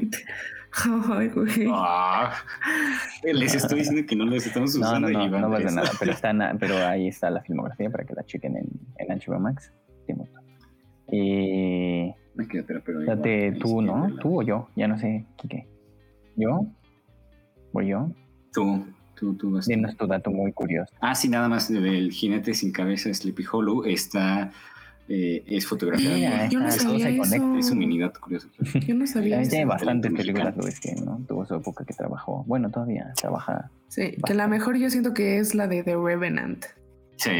[0.86, 1.14] No les ¿no?
[1.14, 1.66] Ay, güey.
[1.70, 2.32] Ah,
[3.22, 5.08] les estoy diciendo que no los estamos No, usando.
[5.10, 8.14] no, no, no a pasa nada, pero, está pero ahí está la filmografía para que
[8.14, 8.68] la chequen en,
[8.98, 9.72] en HBO Max.
[11.10, 14.16] Y Me queda, pero, pero date igual, tú, ahí ¿no?
[14.16, 15.68] Tú o yo, ya no sé, Kike.
[16.36, 16.66] ¿Yo?
[17.72, 18.10] ¿Voy yo?
[18.52, 19.66] Tú, tú, tú vas.
[19.66, 20.92] Dinos tu dato muy curioso.
[21.00, 24.50] Ah, sí, nada más del jinete sin cabeza, Sleepy Hollow, está,
[25.08, 26.16] eh, es fotografiado.
[26.16, 27.36] Mira, Yo no sabía se conecta.
[27.36, 27.58] eso.
[27.58, 28.48] Es un mini dato curioso.
[28.86, 29.50] Yo no sabía También eso.
[29.50, 31.20] tiene bastantes películas, Luis, que ¿no?
[31.28, 32.44] tuvo su época que trabajó.
[32.46, 33.70] Bueno, todavía trabaja.
[33.88, 36.64] Sí, que la mejor yo siento que es la de The Revenant.
[37.16, 37.30] Sí.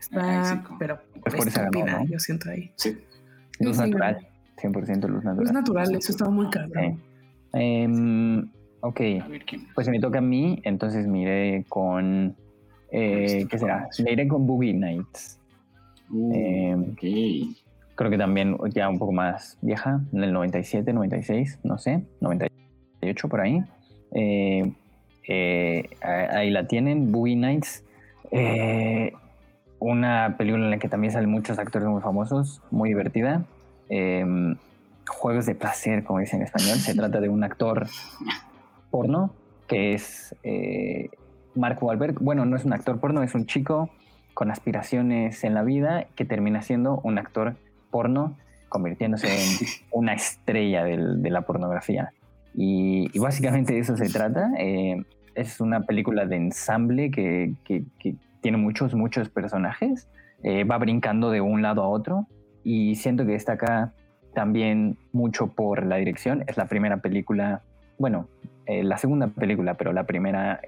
[0.00, 2.04] Está, pero Pues por estúpida, ¿no?
[2.06, 2.72] yo siento ahí.
[2.76, 2.98] Sí.
[3.60, 4.26] Luz Sí, natural.
[4.60, 5.36] 100% luz natural.
[5.36, 6.68] Luz natural, eso estaba muy caro.
[6.74, 6.96] Sí.
[7.54, 8.50] Em,
[8.80, 9.68] ok, A ver quién.
[9.74, 12.34] pues me toca a mí, entonces miré con...
[12.90, 13.88] Eh, ¿Qué será?
[13.98, 15.38] Le iré con Boogie Nights.
[16.12, 17.56] Uh, Eh, ok.
[17.94, 23.28] Creo que también ya un poco más vieja, en el 97, 96, no sé, 98
[23.28, 23.62] por ahí.
[24.14, 24.72] Eh,
[25.28, 27.84] eh, ahí la tienen, Boogie Nights.
[28.30, 29.12] Eh,
[29.78, 33.44] una película en la que también salen muchos actores muy famosos, muy divertida.
[35.08, 36.78] Juegos de placer, como dicen en español.
[36.78, 37.86] Se trata de un actor
[38.90, 39.34] porno
[39.66, 40.34] que es
[41.54, 42.20] Mark Wahlberg.
[42.20, 43.90] Bueno, no es un actor porno, es un chico
[44.34, 47.56] con aspiraciones en la vida que termina siendo un actor
[47.90, 48.36] porno,
[48.68, 49.50] convirtiéndose en
[49.92, 52.12] una estrella del- de la pornografía.
[52.54, 54.50] Y, y básicamente de eso se trata.
[54.58, 55.02] Eh,
[55.34, 60.08] es una película de ensamble que, que- que tiene muchos, muchos personajes.
[60.42, 62.26] Eh, va brincando de un lado a otro
[62.64, 63.92] y siento que destaca
[64.34, 66.42] también mucho por la dirección.
[66.48, 67.62] Es la primera película,
[67.98, 68.28] bueno,
[68.66, 70.60] eh, la segunda película, pero la primera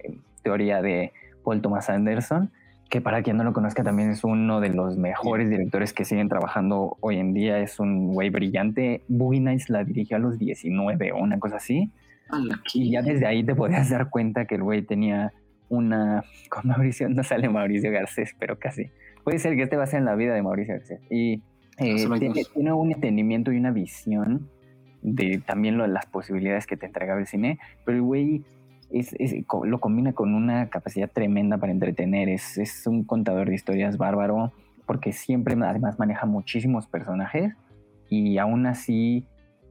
[0.43, 1.13] teoría de
[1.45, 2.51] Paul Thomas Anderson,
[2.89, 6.29] que para quien no lo conozca también es uno de los mejores directores que siguen
[6.29, 7.59] trabajando hoy en día.
[7.59, 9.03] Es un güey brillante.
[9.09, 11.91] Boogie Nights la dirigió a los 19 o una cosa así.
[12.73, 15.33] Y ya desde ahí te podías dar cuenta que el güey tenía
[15.69, 16.25] una...
[16.49, 18.91] Con Mauricio, no sale Mauricio Garcés, pero casi.
[19.25, 21.01] Puede ser que este va a ser en la vida de Mauricio Garcés.
[21.11, 21.43] Y
[21.79, 22.07] eh,
[22.55, 24.49] tiene, un entendimiento y una visión
[25.03, 28.45] de también lo las posibilidades que te entregaba el cine, pero el güey
[28.99, 29.35] es, es-
[29.65, 34.53] lo combina con una capacidad tremenda para entretener, es, es un contador de historias bárbaro,
[34.87, 37.55] porque siempre además maneja muchísimos personajes
[38.11, 39.25] y aún así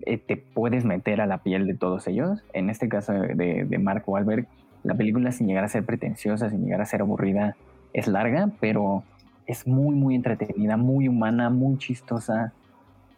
[0.05, 2.43] eh, te puedes meter a la piel de todos ellos.
[2.53, 4.47] En este caso de, de Mark Wahlberg,
[4.83, 7.55] la película sin llegar a ser pretenciosa, sin llegar a ser aburrida,
[7.93, 9.03] es larga, pero
[9.45, 12.53] es muy, muy entretenida, muy humana, muy chistosa.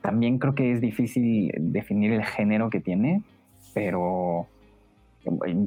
[0.01, 3.23] También creo que es difícil definir el género que tiene,
[3.73, 4.47] pero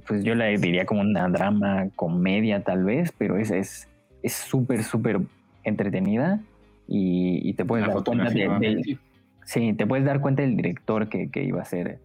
[0.06, 3.88] pues yo la diría como una drama, comedia tal vez, pero es es
[4.22, 5.20] es súper, súper
[5.64, 6.40] entretenida
[6.86, 8.98] y, y te puedes La dar cuenta de,
[9.44, 9.72] sí.
[9.74, 11.98] Te puedes dar cuenta del director que, que iba a ser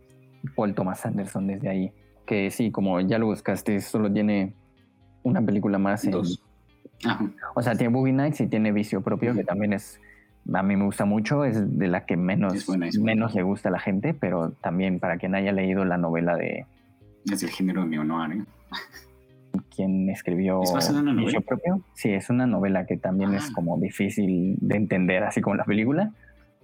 [0.56, 1.92] Paul Thomas Anderson desde ahí.
[2.26, 4.54] Que sí, como ya lo buscaste, solo tiene
[5.24, 6.06] una película más.
[6.06, 6.44] en- Dos.
[7.06, 7.30] Ajá.
[7.56, 10.00] o sea, tiene Boogie Nights y tiene Vicio Propio, que también es,
[10.54, 12.88] a mí me gusta mucho, es de la que menos, buena.
[13.02, 16.66] menos le gusta a la gente, pero también para quien haya leído la novela de
[17.32, 18.44] Es el género neo-noir, ¿eh?
[19.76, 21.42] quien escribió ¿Es una novela?
[21.42, 21.82] Propio.
[21.94, 23.52] Sí, es una novela que también es Ah.
[23.54, 26.12] como difícil de entender, así como la película.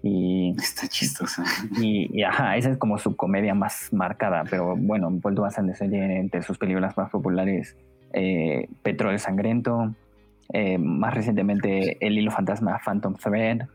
[0.01, 1.43] Y Está chistosa.
[1.79, 6.19] Y, y, ajá, esa es como su comedia más marcada, pero bueno, Paul Anderson tiene
[6.19, 7.75] entre sus películas más populares
[8.13, 9.93] eh, Petróleo Sangriento,
[10.53, 13.67] eh, más recientemente El Hilo Fantasma Phantom Thread,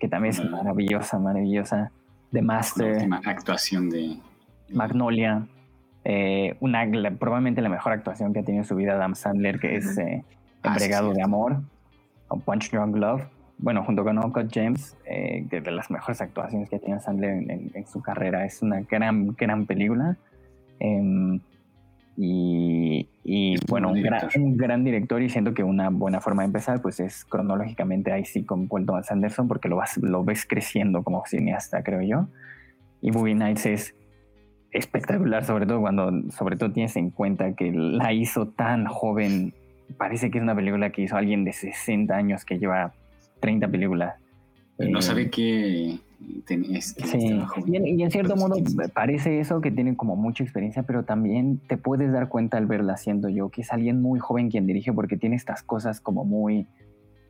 [0.00, 1.90] que también es maravillosa, maravillosa,
[2.32, 4.18] The La Master, última actuación de.
[4.70, 5.46] Magnolia,
[6.10, 9.60] eh, una, la- probablemente la mejor actuación que ha tenido en su vida Adam Sandler,
[9.60, 10.24] que es eh,
[10.62, 11.22] Ah, sí, Embregado de.
[11.22, 11.60] Amor,
[12.28, 13.22] o Punch Drunk Love.
[13.58, 17.30] Bueno, junto con Uncut James, eh, que de las mejores actuaciones que ha tenido Sandler
[17.30, 18.44] en, en- en su carrera.
[18.44, 20.16] Es una gran, gran película.
[20.80, 21.40] Em,
[22.16, 26.42] y, y, bueno, buen un gran, un gran director y siento que una buena forma
[26.42, 30.24] de empezar pues es cronológicamente ahí sí con Paul Thomas Anderson porque lo, vas, lo
[30.24, 32.26] ves creciendo como cineasta, creo yo.
[33.00, 33.94] Y Boogie Nights es
[34.72, 39.54] espectacular, sobre todo cuando sobre todo tienes en cuenta que la hizo tan joven.
[39.96, 42.92] Parece que es una película que hizo alguien de 60 años que lleva
[43.40, 44.16] 30 películas.
[44.78, 45.98] No Eh, sabe que.
[46.46, 48.56] tenés que Sí, y en, y en cierto modo
[48.92, 52.96] parece eso que tiene como mucha experiencia, pero también te puedes dar cuenta al verla
[52.96, 56.66] siendo yo que es alguien muy joven quien dirige porque tiene estas cosas como muy,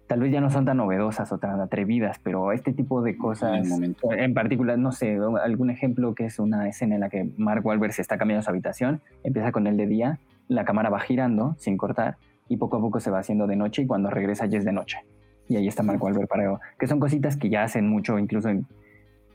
[0.09, 3.69] tal vez ya no son tan novedosas o tan atrevidas, pero este tipo de cosas,
[4.11, 7.93] en particular, no sé, algún ejemplo que es una escena en la que Mark Wahlberg
[7.93, 10.19] se está cambiando su habitación, empieza con el de día,
[10.49, 12.17] la cámara va girando sin cortar
[12.49, 14.73] y poco a poco se va haciendo de noche y cuando regresa ya es de
[14.73, 14.99] noche.
[15.47, 18.67] Y ahí está Mark Wahlberg parado, que son cositas que ya hacen mucho incluso en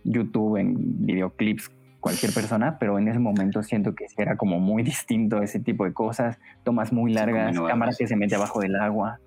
[0.03, 5.43] YouTube, en videoclips, cualquier persona, pero en ese momento siento que era como muy distinto
[5.43, 7.73] ese tipo de cosas, tomas muy largas, innovadoras.
[7.73, 9.19] cámara que se mete abajo del agua,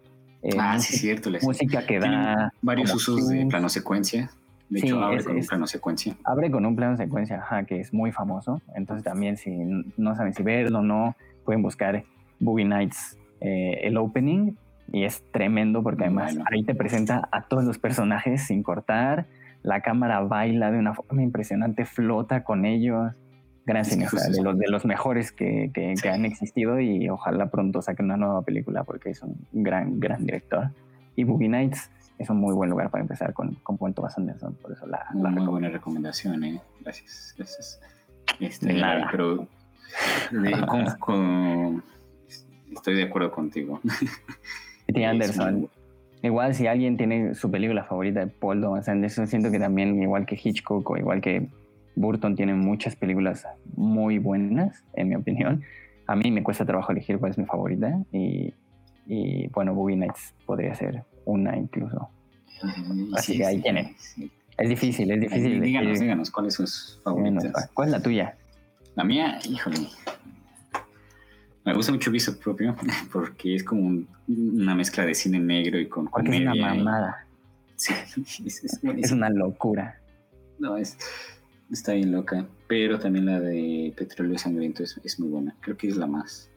[0.58, 1.30] Ah, música, sí, cierto.
[1.30, 4.30] les- música que da varios usos de plano secuencia.
[4.68, 6.16] De Sí, hecho, abre es- con un plano secuencia.
[6.24, 8.60] abre con un plano secuencia, ajá, que es muy famoso.
[8.74, 9.50] Entonces también si
[9.96, 12.02] no saben si verlo o no, pueden buscar
[12.40, 14.52] Boogie Nights, eh, el opening,
[14.92, 16.48] y es tremendo porque además Bueno.
[16.52, 19.26] ahí te presenta a todos los personajes sin cortar,
[19.62, 23.12] la cámara baila de una forma impresionante, flota con ellos.
[23.66, 26.24] Gran Es que cine, o sea, justo de los, de los mejores que, que- han
[26.24, 30.70] existido y ojalá pronto saque una nueva película porque es un gran, gran director.
[31.16, 34.54] y Boogie Nights es un muy buen lugar para empezar con, con Paul Thomas Anderson.
[34.62, 36.60] Por eso la, la Muy buena recomendación, ¿eh?
[36.80, 37.80] Gracias, gracias.
[38.40, 39.08] Este, nada.
[39.10, 39.46] Pero
[40.30, 41.84] de- con- con-
[42.72, 43.80] estoy de acuerdo contigo.
[44.86, 45.68] Es Anderson.
[46.22, 50.24] Igual si alguien tiene su película favorita de Paul Thomas Anderson, siento que también, igual
[50.26, 51.48] que Hitchcock o igual que
[51.96, 55.62] Burton, tienen muchas películas muy buenas, en mi opinión.
[56.06, 58.54] A mí me cuesta trabajo elegir cuál es mi favorita y,
[59.06, 62.08] y, bueno, Boogie Nights podría ser una incluso.
[63.14, 63.94] Así que ahí tiene.
[63.98, 64.30] sí.
[64.58, 65.60] Es difícil, es difícil.
[65.60, 67.68] Díganos, díganos, ¿cuáles son sus favoritas?
[67.74, 68.36] ¿Cuál es la tuya?
[68.94, 69.76] La mía, híjole.
[71.64, 72.74] Me gusta mucho Viso Propio
[73.12, 76.52] porque es como un- una mezcla de cine negro y con Porque es comedia.
[76.64, 77.26] una y- mamada.
[77.76, 77.92] Sí,
[78.46, 79.98] es, es Es una locura.
[80.58, 80.96] No, es,
[81.70, 82.46] está bien loca.
[82.68, 85.54] Pero también la de Petróleo Sangriento es, es muy buena.
[85.60, 86.50] Creo que es la más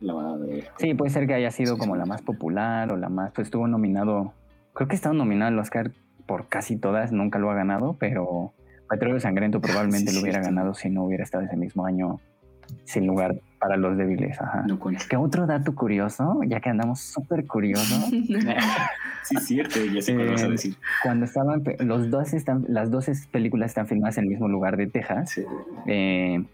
[0.00, 0.64] lavada de.
[0.78, 3.32] Sí, puede ser que haya sido Sí, como la más popular o la más.
[3.32, 4.32] Pues estuvo nominado.
[4.74, 5.92] Creo que estaba nominado al Oscar
[6.26, 8.52] por casi todas, nunca lo ha ganado, pero
[8.90, 12.20] Petróleo Sangriento probablemente Sí, lo hubiera ganado si no hubiera estado ese mismo año
[12.84, 14.40] sin lugar para los débiles.
[14.40, 14.64] Ajá.
[14.66, 15.04] No cuenta.
[15.08, 18.04] Que otro dato curioso, ya que andamos súper curiosos,
[19.24, 20.76] sí, es cierto, ya sé cuál vas a Eh, decir.
[21.02, 24.86] cuando estaban, los dos están, las 12 películas están filmadas en el mismo lugar de
[24.86, 25.42] Texas, Sí.
[25.86, 26.44] eh,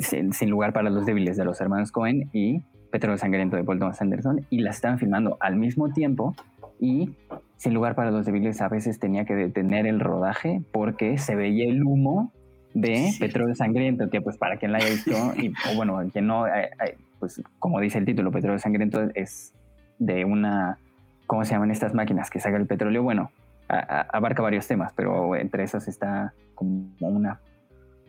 [0.00, 2.62] sin, sin lugar para los débiles de los hermanos Cohen y
[2.92, 6.34] Petróleo Sangriento de Paul Thomas Anderson y las estaban filmando al mismo tiempo
[6.80, 7.10] y
[7.56, 11.68] sin lugar para los débiles a veces tenía que detener el rodaje porque se veía
[11.68, 12.32] el humo
[12.74, 13.18] de Sí.
[13.18, 16.70] Petróleo Sangriento que pues para quien la haya visto y o bueno quien no eh,
[16.86, 19.52] eh, pues como dice el título Petróleo Sangriento es
[19.98, 20.78] de una
[21.26, 23.02] ¿cómo se llaman estas máquinas que saca el petróleo?
[23.02, 23.30] Bueno
[23.68, 27.40] a- a- abarca varios temas pero entre esas está como una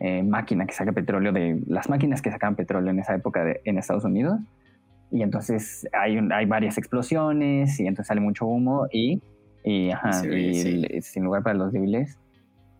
[0.00, 3.60] eh, máquina que saca petróleo de las máquinas que sacaban petróleo en esa época de-
[3.64, 4.40] en Estados Unidos.
[5.12, 9.22] Y entonces hay, un- hay varias explosiones y entonces sale mucho humo y,
[9.62, 11.02] y, ajá, y sí.
[11.02, 12.18] sin lugar para los débiles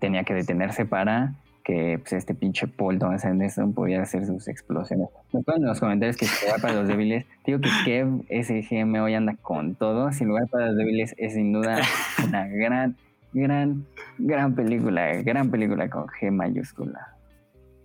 [0.01, 5.09] tenía que detenerse para que pues, este pinche Paul Thomas Anderson pudiera hacer sus explosiones.
[5.33, 8.95] Nos ponen en los comentarios que sin lugar para los débiles, digo que Kev SGM
[9.03, 10.13] hoy anda con todo.
[10.13, 11.79] Sin lugar para los débiles es sin duda
[12.27, 12.97] una gran,
[13.33, 13.87] gran,
[14.19, 17.09] gran película, gran película con G mayúscula.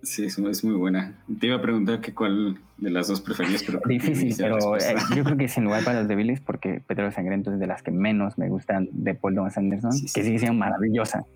[0.02, 1.14] Sí, es, es muy buena.
[1.40, 3.80] Te iba a preguntar que cuál de las dos preferías, pero...
[3.84, 7.58] Difícil, pero eh, yo creo que sin lugar para los débiles, porque Petróleo Sangriento es
[7.58, 10.14] de las que menos me gustan de Paul Thomas Anderson, Sí, sí.
[10.14, 11.26] que sigue siendo maravillosa.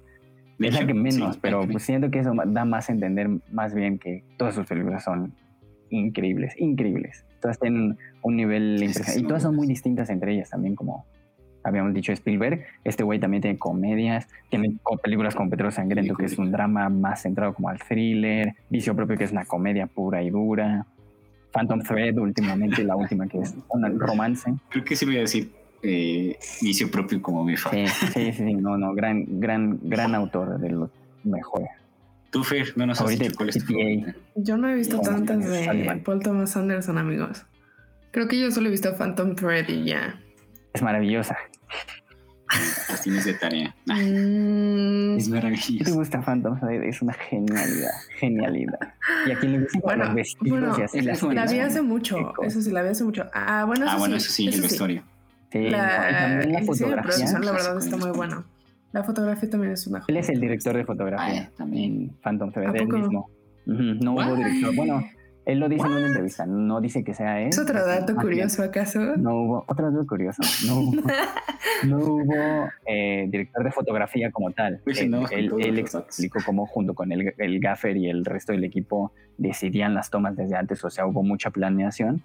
[0.58, 3.28] Es la hecho, que menos, sí, pero pues siento que eso da más a entender
[3.50, 5.34] más bien que todas sus películas son
[5.90, 7.24] increíbles, increíbles.
[7.40, 9.20] Todas tienen un nivel Sí, impresionante.
[9.20, 11.04] y todas son muy distintas entre ellas también, como
[11.64, 12.64] habíamos dicho Spielberg.
[12.84, 17.22] Este güey también tiene comedias, tiene películas como Petróleo Sangriento, que es un drama más
[17.22, 20.86] centrado como al thriller, Vicio Propio, que es una comedia pura y dura.
[21.52, 24.54] Phantom Thread, últimamente, la última que es un romance.
[24.70, 25.52] Creo que sí voy a decir
[25.82, 27.72] eh, vicio propio como mi fan.
[27.72, 30.90] Sí, sí, sí, sí, no, no, gran, gran, gran autor de los
[31.24, 31.68] mejores.
[32.30, 33.72] Tú, Fer, no nos has Favorita dicho cuál es tu PTA.
[33.74, 34.14] favorita.
[34.36, 36.00] Yo no he visto tantas de Sullivan.
[36.00, 37.44] Paul Thomas Anderson, amigos.
[38.10, 40.18] Creo que yo solo he visto Phantom Thread y ya.
[40.72, 41.36] Es maravillosa.
[42.88, 43.74] Las tienes de tarea.
[43.88, 45.94] Ah, Mm, Es ¿Qué te maravilloso.
[45.94, 46.82] gusta Phantom Thread?
[46.84, 48.78] Es una genialidad, genialidad.
[49.26, 51.82] Y a quien le gusta Bueno, los vestidos bueno, y así una la vi hace
[51.82, 52.32] mucho.
[52.42, 53.24] Eso sí, la vi hace mucho.
[53.32, 54.24] Ah, bueno, eso Ah, bueno, sí.
[54.24, 55.02] eso sí, el vestuario.
[55.52, 57.02] Sí, La, también la fotografía.
[57.02, 58.16] producción, la verdad, Sí, está muy sí.
[58.16, 58.44] bueno.
[58.92, 60.40] La fotografía también es una Él es el joya.
[60.48, 61.92] director de fotografía Ah, también.
[61.92, 63.30] en Phantom Thread, ¿A él mismo.
[63.66, 64.36] No hubo What?
[64.36, 64.74] director.
[64.74, 65.02] Bueno,
[65.44, 67.48] él lo dice en una entrevista, no dice que sea él.
[67.48, 69.00] ¿Es otro dato curioso acaso?
[69.16, 70.92] No hubo, otro dato curioso, no hubo,
[71.86, 74.80] no hubo eh, director de fotografía como tal.
[74.84, 78.52] Pues sí, él él- él explicó cómo junto con el, el gaffer y el resto
[78.52, 82.22] del equipo decidían las tomas desde antes, o sea, hubo mucha planeación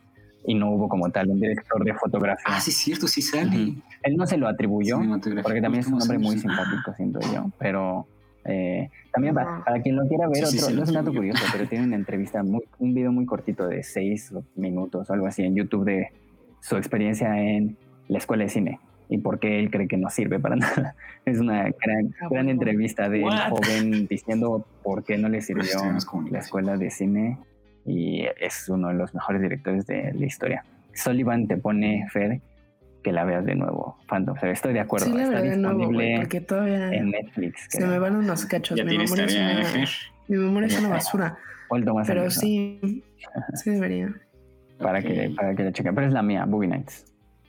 [0.48, 2.46] y no hubo como tal un director de fotografía.
[2.48, 3.64] Ah, sí, es cierto, sí sale.
[3.64, 3.82] Ujú.
[4.02, 4.98] Él no se lo atribuyó,
[5.44, 8.08] porque también es un hombre muy simpático, siento yo, pero
[8.46, 10.96] eh, también para, para quien lo quiera ver, Sí, sí, otro, se no es un
[10.96, 15.14] dato curioso, pero tiene una entrevista, muy, un video muy cortito de seis minutos o
[15.14, 16.12] algo así en YouTube de
[16.62, 18.80] su experiencia en la escuela de cine
[19.10, 20.96] y por qué él cree que no sirve para nada.
[21.26, 23.50] Es una gran, Ah, gran entrevista de What?
[23.50, 27.38] joven diciendo por qué no le sirvió Estudiamos la escuela de cine
[27.88, 30.66] y es uno de los mejores directores de la historia.
[30.94, 32.42] Sullivan te pone, Fer,
[33.02, 34.36] que la veas de nuevo, Phantom.
[34.36, 35.06] O sea, estoy de acuerdo.
[35.06, 37.68] Sí, la Está disponible porque todavía en Netflix.
[37.70, 37.90] se creo.
[37.90, 38.78] me van unos cachos.
[38.78, 39.86] Ya Mi memoria, es una,
[40.28, 41.38] mi memoria es una basura.
[42.06, 43.04] Pero sí,
[43.56, 44.14] sí debería.
[44.80, 45.96] Para, que, para que la chequen.
[45.96, 47.06] Pero es la mía, Boogie Nights.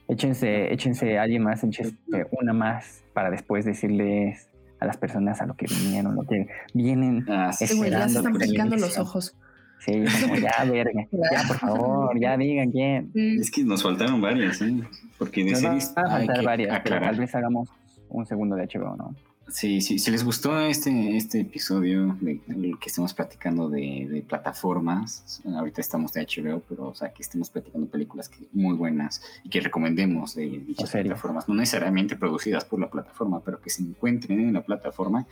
[0.07, 1.95] Échense, échense a alguien más, échense
[2.31, 4.49] una más para después decirles
[4.79, 7.25] a las personas a lo que vinieron, lo que vienen.
[7.29, 9.35] Ah, sí, güey, ya se Esperando están picando los ojos.
[9.79, 11.07] Sí, como, ya, verga.
[11.11, 13.11] Ya, por favor, ya digan quién.
[13.15, 14.75] Es que nos faltaron varias, ¿eh?
[15.17, 17.11] Porque de Nos van a faltar varias, pero aclarar.
[17.11, 17.69] tal vez hagamos
[18.09, 19.15] un segundo de HBO, ¿no?
[19.51, 24.21] Sí, sí, si les gustó este, este episodio de el que estemos platicando de, de
[24.21, 29.23] plataformas, ahorita estamos de HBO, pero o sea, que estemos platicando películas que, muy buenas
[29.43, 33.81] y que recomendemos de dichas plataformas, no necesariamente producidas por la plataforma, pero que se
[33.81, 35.25] encuentren en la plataforma,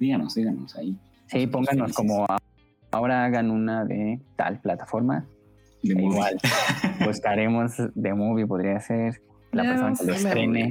[0.00, 0.96] díganos, díganos ahí.
[1.28, 1.96] Sí, pónganos felices.
[1.96, 2.38] como a-
[2.90, 5.24] ahora hagan una de tal plataforma.
[5.82, 6.36] De E igual,
[7.04, 9.20] buscaremos de movie, podría ser
[9.52, 10.70] la persona que lo estrene,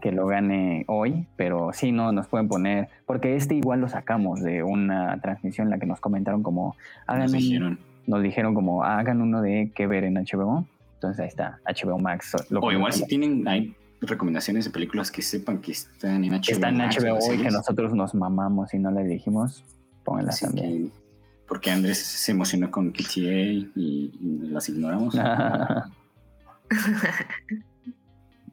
[0.00, 4.42] que lo gane hoy, pero sí, no, nos pueden poner, porque este igual lo sacamos
[4.42, 6.76] de una transmisión en la que nos comentaron como,
[7.06, 7.78] hagan Nos un- dijeron.
[8.06, 12.34] nos dijeron como, hagan uno de qué ver en HBO, entonces ahí está, HBO Max.
[12.50, 16.40] lo O igual si tienen, hay recomendaciones de películas que sepan que están en HBO.
[16.42, 19.64] que está en HBO hoy, que nosotros nos mamamos y no les dijimos,
[20.04, 20.90] pónganlas Así también.
[20.90, 20.92] que,
[21.48, 25.16] porque Andrés se emocionó con KTA y, y las ignoramos.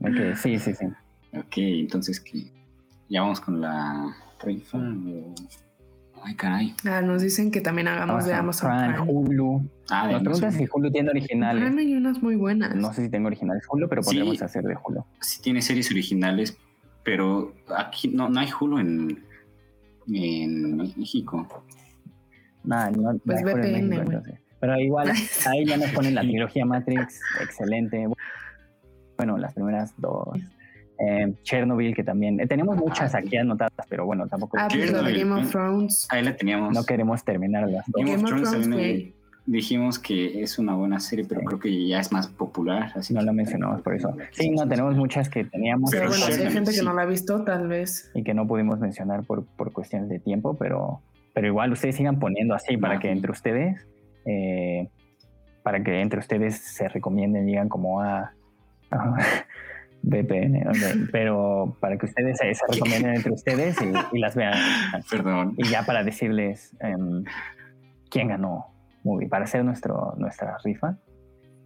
[0.02, 0.86] Ok, sí, sí, sí.
[1.34, 2.52] ok, entonces que
[3.10, 4.78] ya vamos con la rifa.
[4.78, 5.34] o-
[6.24, 6.76] Ay, caray.
[6.86, 9.12] Ah, nos dicen que también hagamos de Amazon Prime, Prime.
[9.12, 9.70] Hulu.
[9.90, 11.64] Ah, de Nos preguntan si Hulu tiene originales.
[11.64, 12.76] Prime hay unas muy buenas.
[12.76, 14.08] No sé si tengo originales Hulu, pero Sí.
[14.08, 15.04] podríamos hacer de Hulu.
[15.22, 16.58] Sí tiene series originales,
[17.04, 19.24] pero aquí no, no hay Hulu en,
[20.08, 21.48] en México.
[22.66, 24.40] Nah, no, no Pues VPN, México, entonces.
[24.60, 25.10] Pero igual,
[25.48, 28.08] ahí ya nos ponen la trilogía Matrix, excelente.
[29.18, 30.28] Bueno, las primeras dos.
[30.98, 32.40] Eh, Chernobyl, que también.
[32.40, 35.52] eh, tenemos muchas aquí anotadas, pero bueno, tampoco Ah, pues lo Chernobyl, Game of.
[35.52, 36.08] Thrones.
[36.10, 36.74] Ahí la teníamos.
[36.74, 37.96] no queremos terminar las dos.
[37.98, 39.14] Game of Game of Thrones Thrones, también,
[39.46, 41.46] dijimos que es una buena serie, pero Sí.
[41.48, 42.92] creo que ya es más popular.
[42.96, 44.16] Así No que- la mencionamos por eso.
[44.32, 46.86] Sí, no, tenemos muchas que teníamos Pero bueno, si hay Chernobyl, gente que sí.
[46.86, 48.10] no la ha visto, tal vez.
[48.16, 51.02] y que no pudimos mencionar por, por cuestiones de tiempo, pero,
[51.36, 53.86] pero igual ustedes sigan poniendo así para Ah, que entre ustedes,
[54.26, 54.88] eh,
[55.64, 58.32] para que entre ustedes se recomienden, digan como a,
[58.90, 59.16] a
[60.02, 60.64] VPN,
[61.12, 64.54] pero para que ustedes se, se recomienden entre ustedes y, y las vean.
[65.12, 65.56] Perdón.
[65.58, 67.26] Y ya para decirles em,
[68.10, 68.68] quién ganó
[69.04, 70.98] Movie, para hacer nuestro, nuestra rifa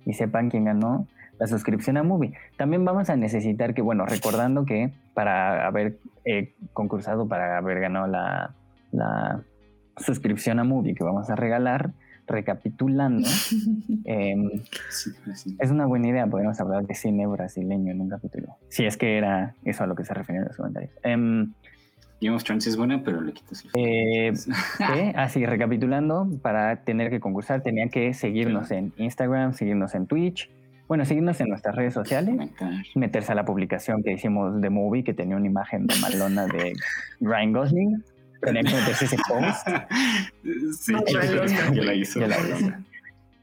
[0.04, 2.34] y sepan quién ganó la suscripción a Movie.
[2.58, 8.08] También vamos a necesitar que, bueno, recordando que para haber eh, concursado, para haber ganado
[8.08, 8.56] la,
[8.91, 9.44] la
[10.00, 11.92] suscripción a Movie que vamos a regalar,
[12.28, 13.28] recapitulando,
[14.06, 14.50] em,
[14.90, 15.58] Sí, sí.
[15.60, 18.56] es una buena idea, podríamos hablar de cine brasileño en un capítulo.
[18.70, 20.92] Si es que era eso a lo que se referían los comentarios.
[21.04, 21.52] Em,
[22.22, 24.34] Game of Thrones es buena, pero le quitas el eh,
[24.78, 25.14] ¿Qué?
[25.16, 30.50] Así, recapitulando, para tener que concursar tenían que seguirnos en Instagram, seguirnos en Twitch,
[30.90, 32.36] bueno, seguirnos en nuestras redes sociales,
[32.96, 36.74] meterse a la publicación que hicimos de Movie, que tenía una imagen de malona de
[37.22, 38.04] Ryan Gosling,
[38.41, 39.68] tenía que meterse ese post,
[40.80, 42.20] Sí, que la hizo.
[42.20, 42.72] La hizo.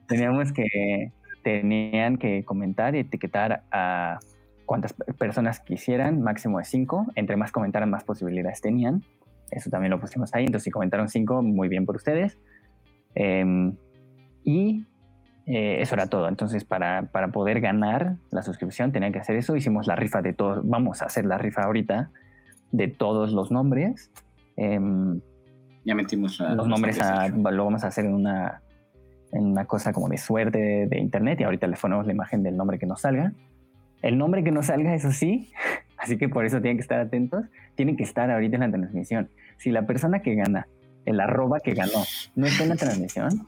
[0.06, 1.12] teníamos que,
[1.43, 4.18] tenían que comentar y etiquetar a
[4.64, 9.02] cuantas personas quisieran, máximo de cinco, entre más comentaran, más posibilidades tenían.
[9.51, 10.44] Eso también lo pusimos ahí.
[10.44, 12.39] Entonces, si comentaron cinco, muy bien por ustedes.
[13.14, 13.73] Eh,
[14.44, 14.86] y
[15.47, 16.28] eh, eso era todo.
[16.28, 19.56] Entonces, para, para poder ganar la suscripción, tenían que hacer eso.
[19.56, 20.68] Hicimos la rifa de todos.
[20.68, 22.10] Vamos a hacer la rifa ahorita
[22.73, 24.10] de todos los nombres.
[24.57, 25.20] Em,
[25.85, 28.62] Ya metimos la- los nombres a- lo vamos a hacer en una,
[29.33, 32.43] en una cosa como de suerte de, de internet y ahorita le ponemos la imagen
[32.43, 33.33] del nombre que nos salga.
[34.03, 35.53] El nombre que nos salga, eso sí,
[35.99, 37.45] así que por eso tienen que estar atentos,
[37.77, 39.28] tienen que estar ahorita en la transmisión.
[39.59, 40.66] Si la persona que gana,
[41.05, 42.03] el arroba que ganó,
[42.35, 43.47] no está en la transmisión,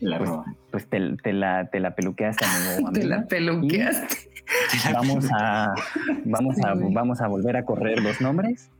[0.00, 0.30] La pues,
[0.70, 2.90] pues te, te la, te la peluqueaste, amigo.
[2.92, 4.16] Te la peluqueaste.
[4.92, 5.72] Vamos a,
[6.24, 8.70] vamos, a, vamos a volver a correr los nombres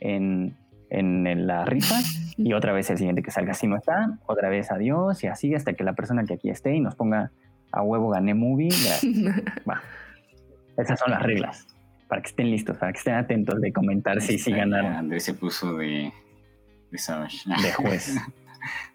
[0.00, 0.54] en,
[0.90, 1.96] en la rifa
[2.36, 3.54] y otra vez el siguiente que salga.
[3.54, 6.74] Si no está, otra vez adiós y así hasta que la persona que aquí esté
[6.74, 7.30] y nos ponga
[7.72, 8.70] a huevo gané movie.
[9.68, 9.82] Va.
[10.76, 11.66] Esas son las reglas.
[12.08, 15.34] Para que estén listos, para que estén atentos de comentar si sí ganaron Andrés se
[15.34, 16.10] puso de,
[16.90, 17.38] de Savage.
[17.62, 18.16] de juez.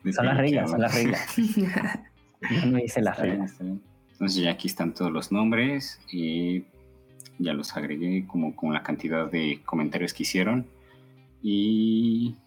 [0.03, 1.35] De Son las reglas, son las reglas.
[1.37, 3.55] Yo no hice las reglas.
[4.11, 6.65] Entonces ya aquí están todos los nombres y
[7.39, 10.67] ya los agregué como con la cantidad de comentarios que hicieron.
[11.43, 12.37] Y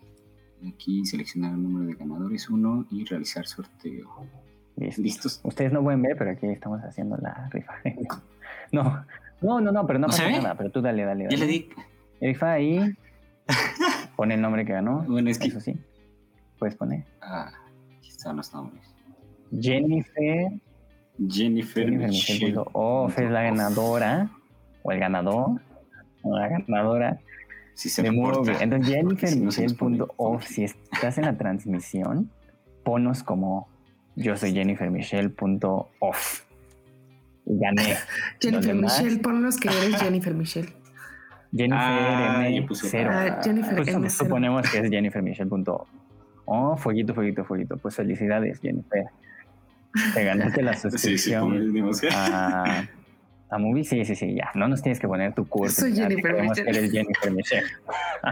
[0.67, 4.27] aquí seleccionar el número de ganadores uno y realizar sorteo.
[4.77, 5.03] Listo.
[5.03, 5.41] ¿Listos?
[5.45, 7.75] Ustedes no pueden ver, pero aquí estamos haciendo la rifa.
[8.73, 9.05] No,
[9.43, 10.57] no, no, no, pero no, ¿No se pasa nada.
[10.57, 11.25] Pero tú dale, dale.
[11.25, 11.47] Ya dale.
[11.47, 11.69] le di.
[12.21, 12.97] Rifa ahí.
[14.17, 15.05] Pone el nombre que ganó.
[15.07, 15.49] Bueno, es que.
[15.49, 15.77] Eso sí.
[16.59, 17.05] Puedes poner.
[17.21, 17.53] Ah,
[17.97, 18.93] aquí están los nombres.
[19.57, 20.51] Jennifer.
[21.29, 24.31] Jennifer, Jennifer Michelle Off es la ganadora.
[24.83, 25.61] O el ganador.
[26.23, 27.21] O la ganadora
[27.77, 28.39] Si se de reporta.
[28.53, 28.57] Movie.
[28.63, 30.55] Entonces, Jennifer si no se nos Michelle pone punto off, funky.
[30.55, 32.31] Si estás en la transmisión,
[32.85, 33.69] ponos como
[34.17, 36.43] yo soy jennifermichelle.off.
[37.45, 37.97] Gané.
[38.41, 40.73] Jennifer Michelle, ponlos que eres Jennifer Michelle.
[41.53, 42.67] Jennifer Ah, M.
[42.75, 43.11] cero.
[43.13, 44.11] Ah, Jennifer Pues M.
[44.11, 45.89] suponemos que es jennifermichelle.off.
[46.47, 47.77] Oh, fueguito, fueguito, fueguito.
[47.77, 49.05] Pues felicidades, Jennifer.
[50.15, 52.89] Te ganaste la Sí, sí, suscripción a,
[53.51, 53.85] a Movie.
[53.85, 54.51] Sí, sí, sí, ya.
[54.55, 55.83] No nos tienes que poner tu curso.
[55.83, 56.69] Soy Jennifer Michelle.
[56.71, 57.67] eres Jennifer Michelle.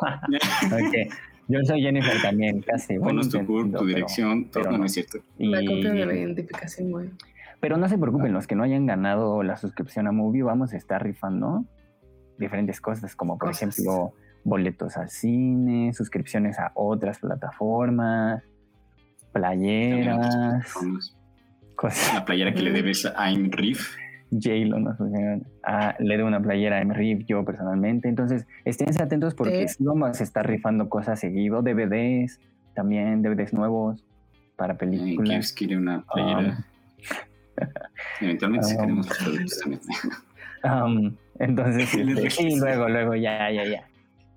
[0.00, 1.12] ok.
[1.48, 2.98] Yo soy Jennifer también, casi.
[2.98, 4.84] Ponos tu, intento, cur- tu pero- dirección, todo pero no, no.
[4.86, 5.18] es cierto.
[5.38, 7.10] La y- copia de la identificación, güey.
[7.60, 10.76] Pero no se preocupen, los que no hayan ganado la suscripción a Movie, vamos a
[10.76, 11.64] estar rifando
[12.38, 13.78] diferentes cosas, como por Cosas.
[13.78, 14.14] ejemplo
[14.44, 21.16] boletos al cine, suscripciones a otras plataformas, otras playeras, plataformas.
[21.76, 22.14] cosas.
[22.14, 23.94] La playera que le debes a I'm Riff.
[24.32, 25.44] J-Lo nos pusieron.
[25.62, 28.08] Ah, le doy una playera a Riff yo personalmente.
[28.08, 32.40] Entonces, esténse atentos porque sí vamos a estar rifando cosas seguido, DVDs,
[32.74, 34.04] también DVDs nuevos
[34.56, 35.30] para películas.
[35.30, 36.64] Kips quiere una playera.
[38.20, 38.80] Eventualmente sí Ah.
[38.80, 39.80] queremos los productos también.
[40.64, 42.56] Um, entonces, sí, registro.
[42.66, 43.88] luego, luego, ya, ya, ya.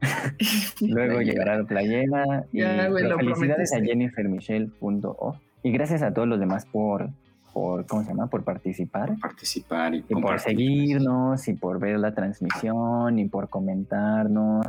[0.82, 2.46] Luego llegará la playera.
[2.52, 3.86] Y, Ya, güey, pero lo felicidades a prometiste.
[3.86, 5.40] jennifermichelle.o.
[5.64, 7.10] Y gracias a todos los demás por,
[7.56, 8.28] por, ¿cómo se llama?
[8.28, 9.16] Por participar.
[9.18, 14.68] Participar y, Y por seguirnos, y por ver la transmisión, y por comentarnos.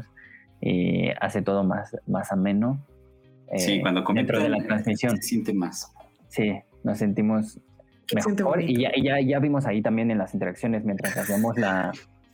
[0.61, 2.79] Y hace todo más, más ameno.
[3.57, 5.17] Sí, eh, cuando comentan, Dentro de la eh, transmisión.
[5.17, 5.93] Se siente más.
[6.29, 6.53] Sí,
[6.85, 7.59] nos sentimos
[8.15, 8.63] mejor.
[8.63, 11.91] Y ya, ya, ya vimos ahí también en las interacciones mientras hacíamos la,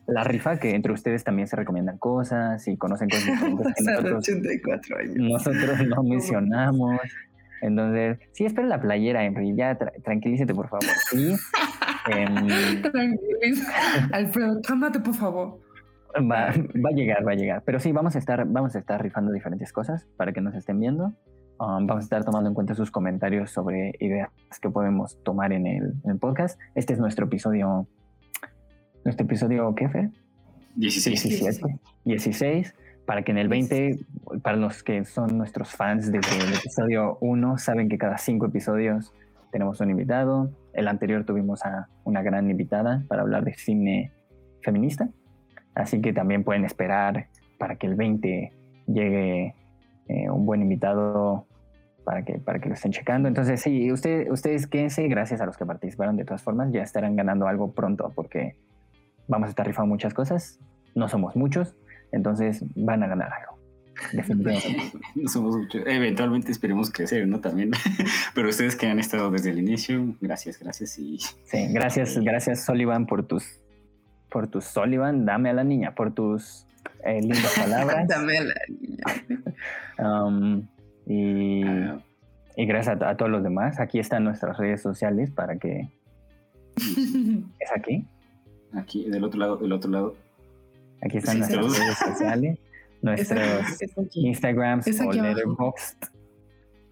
[0.07, 4.29] la rifa que entre ustedes también se recomiendan cosas y conocen cosas diferentes que nosotros,
[4.29, 5.17] 84 años.
[5.17, 7.01] nosotros no mencionamos.
[7.63, 9.55] Entonces, sí, espera la playera, Henry.
[9.57, 10.85] Ya tra- tranquilízate, por favor.
[11.13, 11.31] Y
[12.13, 13.73] em, Tranquiliza.
[14.13, 15.61] Alfredo, cálmate, por favor.
[16.17, 17.63] va, va a llegar, va a llegar.
[17.65, 20.79] Pero sí, vamos a estar, vamos a estar rifando diferentes cosas para que nos estén
[20.79, 21.15] viendo.
[21.61, 24.29] Um, vamos a estar tomando en cuenta sus comentarios sobre ideas
[24.61, 26.59] que podemos tomar en el, en el podcast.
[26.75, 27.87] Este es nuestro episodio.
[29.05, 30.11] ¿Nuestro episodio qué, Fer?
[30.77, 31.23] 16.
[31.23, 31.79] 17.
[32.05, 32.75] 16.
[33.13, 33.99] Para que en el 20,
[34.43, 39.13] para los que son nuestros fans desde el episodio 1, saben que cada cinco episodios
[39.51, 40.51] tenemos un invitado.
[40.73, 44.15] El anterior tuvimos a una gran invitada para hablar de cine
[44.63, 45.11] feminista.
[45.75, 47.27] Así que también pueden esperar
[47.59, 48.51] para que el 20
[48.87, 49.55] llegue
[50.09, 51.47] eh, un buen invitado
[52.07, 53.29] para que, para que lo estén checando.
[53.29, 57.15] Entonces, sí, usted, ustedes quédense, gracias a los que participaron de todas formas, ya estarán
[57.15, 58.57] ganando algo pronto porque
[59.29, 60.59] vamos a estar rifando muchas cosas.
[60.95, 61.77] No somos muchos,
[62.13, 63.63] entonces van a ganar algo.
[64.13, 64.99] Definitivamente.
[65.15, 65.83] No somos muchos.
[65.87, 67.41] Eventualmente esperemos crecer, ¿no?
[67.41, 67.71] También.
[68.35, 70.99] Pero ustedes que han estado desde el inicio, gracias, gracias.
[70.99, 73.61] Y Sí, gracias, gracias Sullivan por tus,
[74.31, 76.67] por tus Sullivan, dame a la niña, por tus
[77.05, 78.09] eh, lindas palabras.
[78.09, 79.05] Dame a la niña.
[79.99, 80.67] Um,
[81.07, 82.03] y, ah,
[82.57, 83.79] y gracias a, a todos los demás.
[83.79, 85.89] Aquí están nuestras redes sociales para que
[86.77, 88.07] es aquí.
[88.73, 90.17] aquí, del otro lado, del otro lado.
[91.03, 92.59] Aquí están Sí, nuestras redes sociales,
[93.03, 94.15] Es nuestros.
[94.15, 95.23] Instagrams o abajo.
[95.23, 96.05] Letterboxd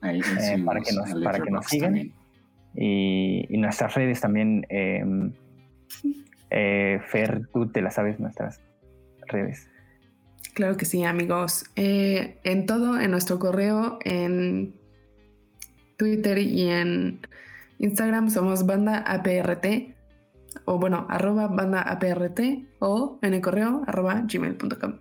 [0.02, 2.12] Ahí Eh, para que nos- para que nos sigan.
[2.74, 4.66] y nuestras redes también.
[4.68, 5.04] eh,
[6.50, 8.60] eh, Fer, tú te las sabes nuestras
[9.28, 9.68] redes.
[10.54, 11.64] Claro que sí, amigos.
[11.76, 14.74] Eh, en todo, en nuestro correo, en
[15.96, 17.20] Twitter y en
[17.78, 19.94] Instagram somos banda APRT
[20.64, 22.40] o bueno, arroba banda APRT
[22.80, 24.94] o en el correo arroba gmail.com.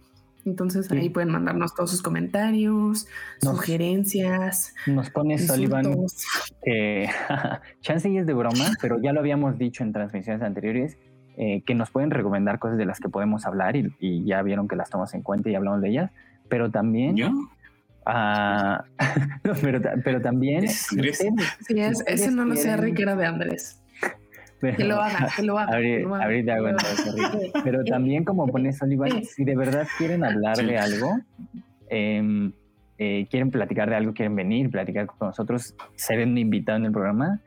[0.46, 0.96] Entonces Sí.
[0.98, 3.08] ahí pueden mandarnos todos sus comentarios,
[3.44, 5.86] Nos- sugerencias, Nos pone Sullivan
[6.64, 7.10] que
[7.82, 10.98] chance y es de broma, pero ya lo habíamos dicho en transmisiones anteriores,
[11.38, 14.68] eh, que nos pueden recomendar cosas de las que podemos hablar y, y ya vieron
[14.68, 16.12] que las tomamos en cuenta y hablamos de ellas,
[16.48, 17.30] pero también, ¿Yo?
[18.06, 18.84] ah,
[19.44, 21.20] no, pero, ta- pero también, Es si Andrés.
[21.22, 23.82] ustedes- Sí, es, ese no lo sé, Rick, era de Andrés.
[24.60, 25.74] Pero- Que lo haga, que lo haga.
[25.76, 26.90] Ahorita- lo haga, ahorita que hago lo haga.
[26.90, 27.14] entonces,
[27.44, 27.52] Rick.
[27.64, 31.20] Pero también como pone Sullivan, si de verdad quieren hablar de algo,
[31.90, 32.52] em,
[32.98, 36.92] eh, quieren platicar de algo, quieren venir, platicar con nosotros, ser un invitado en el
[36.92, 37.42] programa,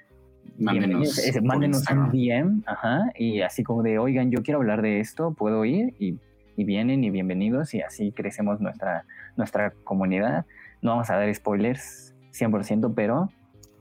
[0.59, 2.11] Mándenos por mándenos un.
[2.11, 6.19] DM, ajá, y así como de, oigan, yo quiero hablar de esto, puedo ir, y,
[6.57, 9.05] y vienen y bienvenidos, y así crecemos nuestra,
[9.37, 10.45] nuestra comunidad.
[10.83, 13.31] No vamos a dar spoilers 100%, pero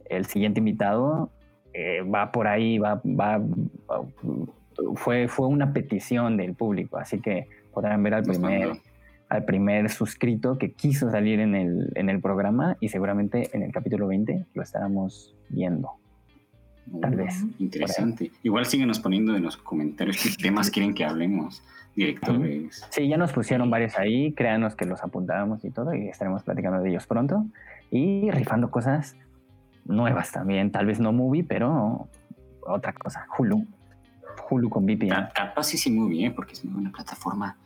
[0.10, 1.30] el siguiente invitado
[1.74, 3.42] eh, va por ahí, va, va,
[4.96, 8.74] fue, fue una petición del público, así que podrán ver al primer,
[9.30, 13.72] al primer suscrito que quiso salir en el, en el programa y seguramente en el
[13.72, 15.92] capítulo 20 lo estaremos viendo.
[17.00, 17.46] Tal vez.
[17.60, 18.32] Interesante.
[18.44, 21.64] Igual síguenos poniendo en los comentarios qué temas quieren que hablemos.
[21.96, 22.88] Directores.
[22.90, 26.82] Sí, ya nos pusieron varios ahí, créanos que los apuntábamos y todo y estaremos platicando
[26.82, 27.46] de ellos pronto
[27.90, 29.18] y rifando cosas
[29.86, 30.72] nuevas también.
[30.72, 32.08] Tal vez no movie, pero
[32.62, 33.26] otra cosa.
[33.38, 33.66] Hulu.
[34.50, 35.30] Hulu con VPN.
[35.34, 36.32] Capaz sí sí movie, ¿eh?
[36.32, 37.58] porque es una plataforma.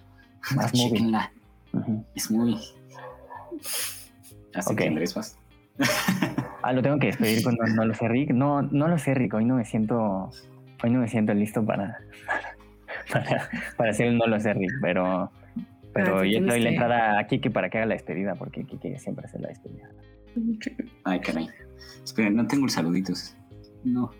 [0.55, 1.11] Más movie.
[2.15, 2.59] Es muy.
[4.53, 5.37] Así que Andrés vas.
[6.61, 8.31] ah, lo tengo que despedir con no, lo sé, Rick.
[8.31, 9.33] No, no lo sé, Rick.
[9.33, 10.29] Hoy no me siento.
[10.83, 11.97] Hoy no me siento listo para,
[13.77, 15.31] para, hacer el no lo sé, Rick, pero.
[15.93, 19.25] Pero yo doy la entrada a Kike para que haga la despedida, porque Kike siempre
[19.25, 19.87] hace la despedida.
[21.05, 21.49] Ay, caray.
[22.03, 23.35] Esperen, no tengo los saluditos.
[23.83, 24.11] No.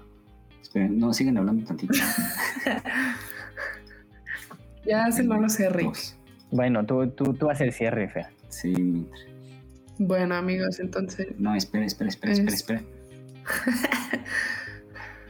[0.62, 1.94] Esperen, no, siguen hablando tantito.
[4.86, 5.96] ya hace el no lo sé, Rick.
[6.52, 8.30] Bueno, tú, tú, tú haces el cierre, Fea.
[8.50, 9.08] Sí,
[9.98, 11.28] Bueno, amigos, entonces.
[11.38, 12.82] No, espera, espera, espera, espera, espera.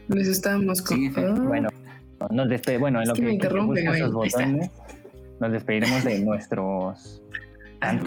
[0.07, 0.99] Les estábamos con.
[1.17, 1.35] Ah.
[1.39, 1.69] Bueno,
[2.29, 2.81] nos despedimos.
[2.81, 4.71] Bueno, en lo que, me interrumpen, botones,
[5.39, 7.21] nos despediremos de nuestros.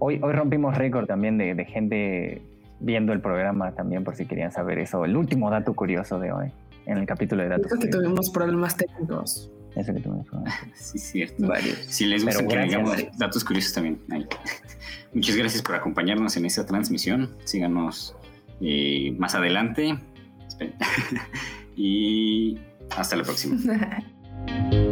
[0.00, 2.42] Hoy, hoy rompimos récord también de, de gente
[2.84, 5.04] viendo el programa también, por si querían saber eso.
[5.04, 6.52] El último dato curioso de hoy,
[6.86, 7.72] en el capítulo de datos.
[7.80, 9.50] que tuvimos problemas técnicos.
[9.74, 10.54] Eso que tuvimos problemas.
[10.74, 11.52] sí, cierto.
[11.88, 14.00] Si les gusta que digamos datos curiosos también.
[15.14, 17.30] Muchas gracias por acompañarnos en esta transmisión.
[17.44, 18.14] Síganos
[18.60, 19.98] eh, más adelante.
[21.76, 22.58] y
[22.96, 23.56] hasta la próxima.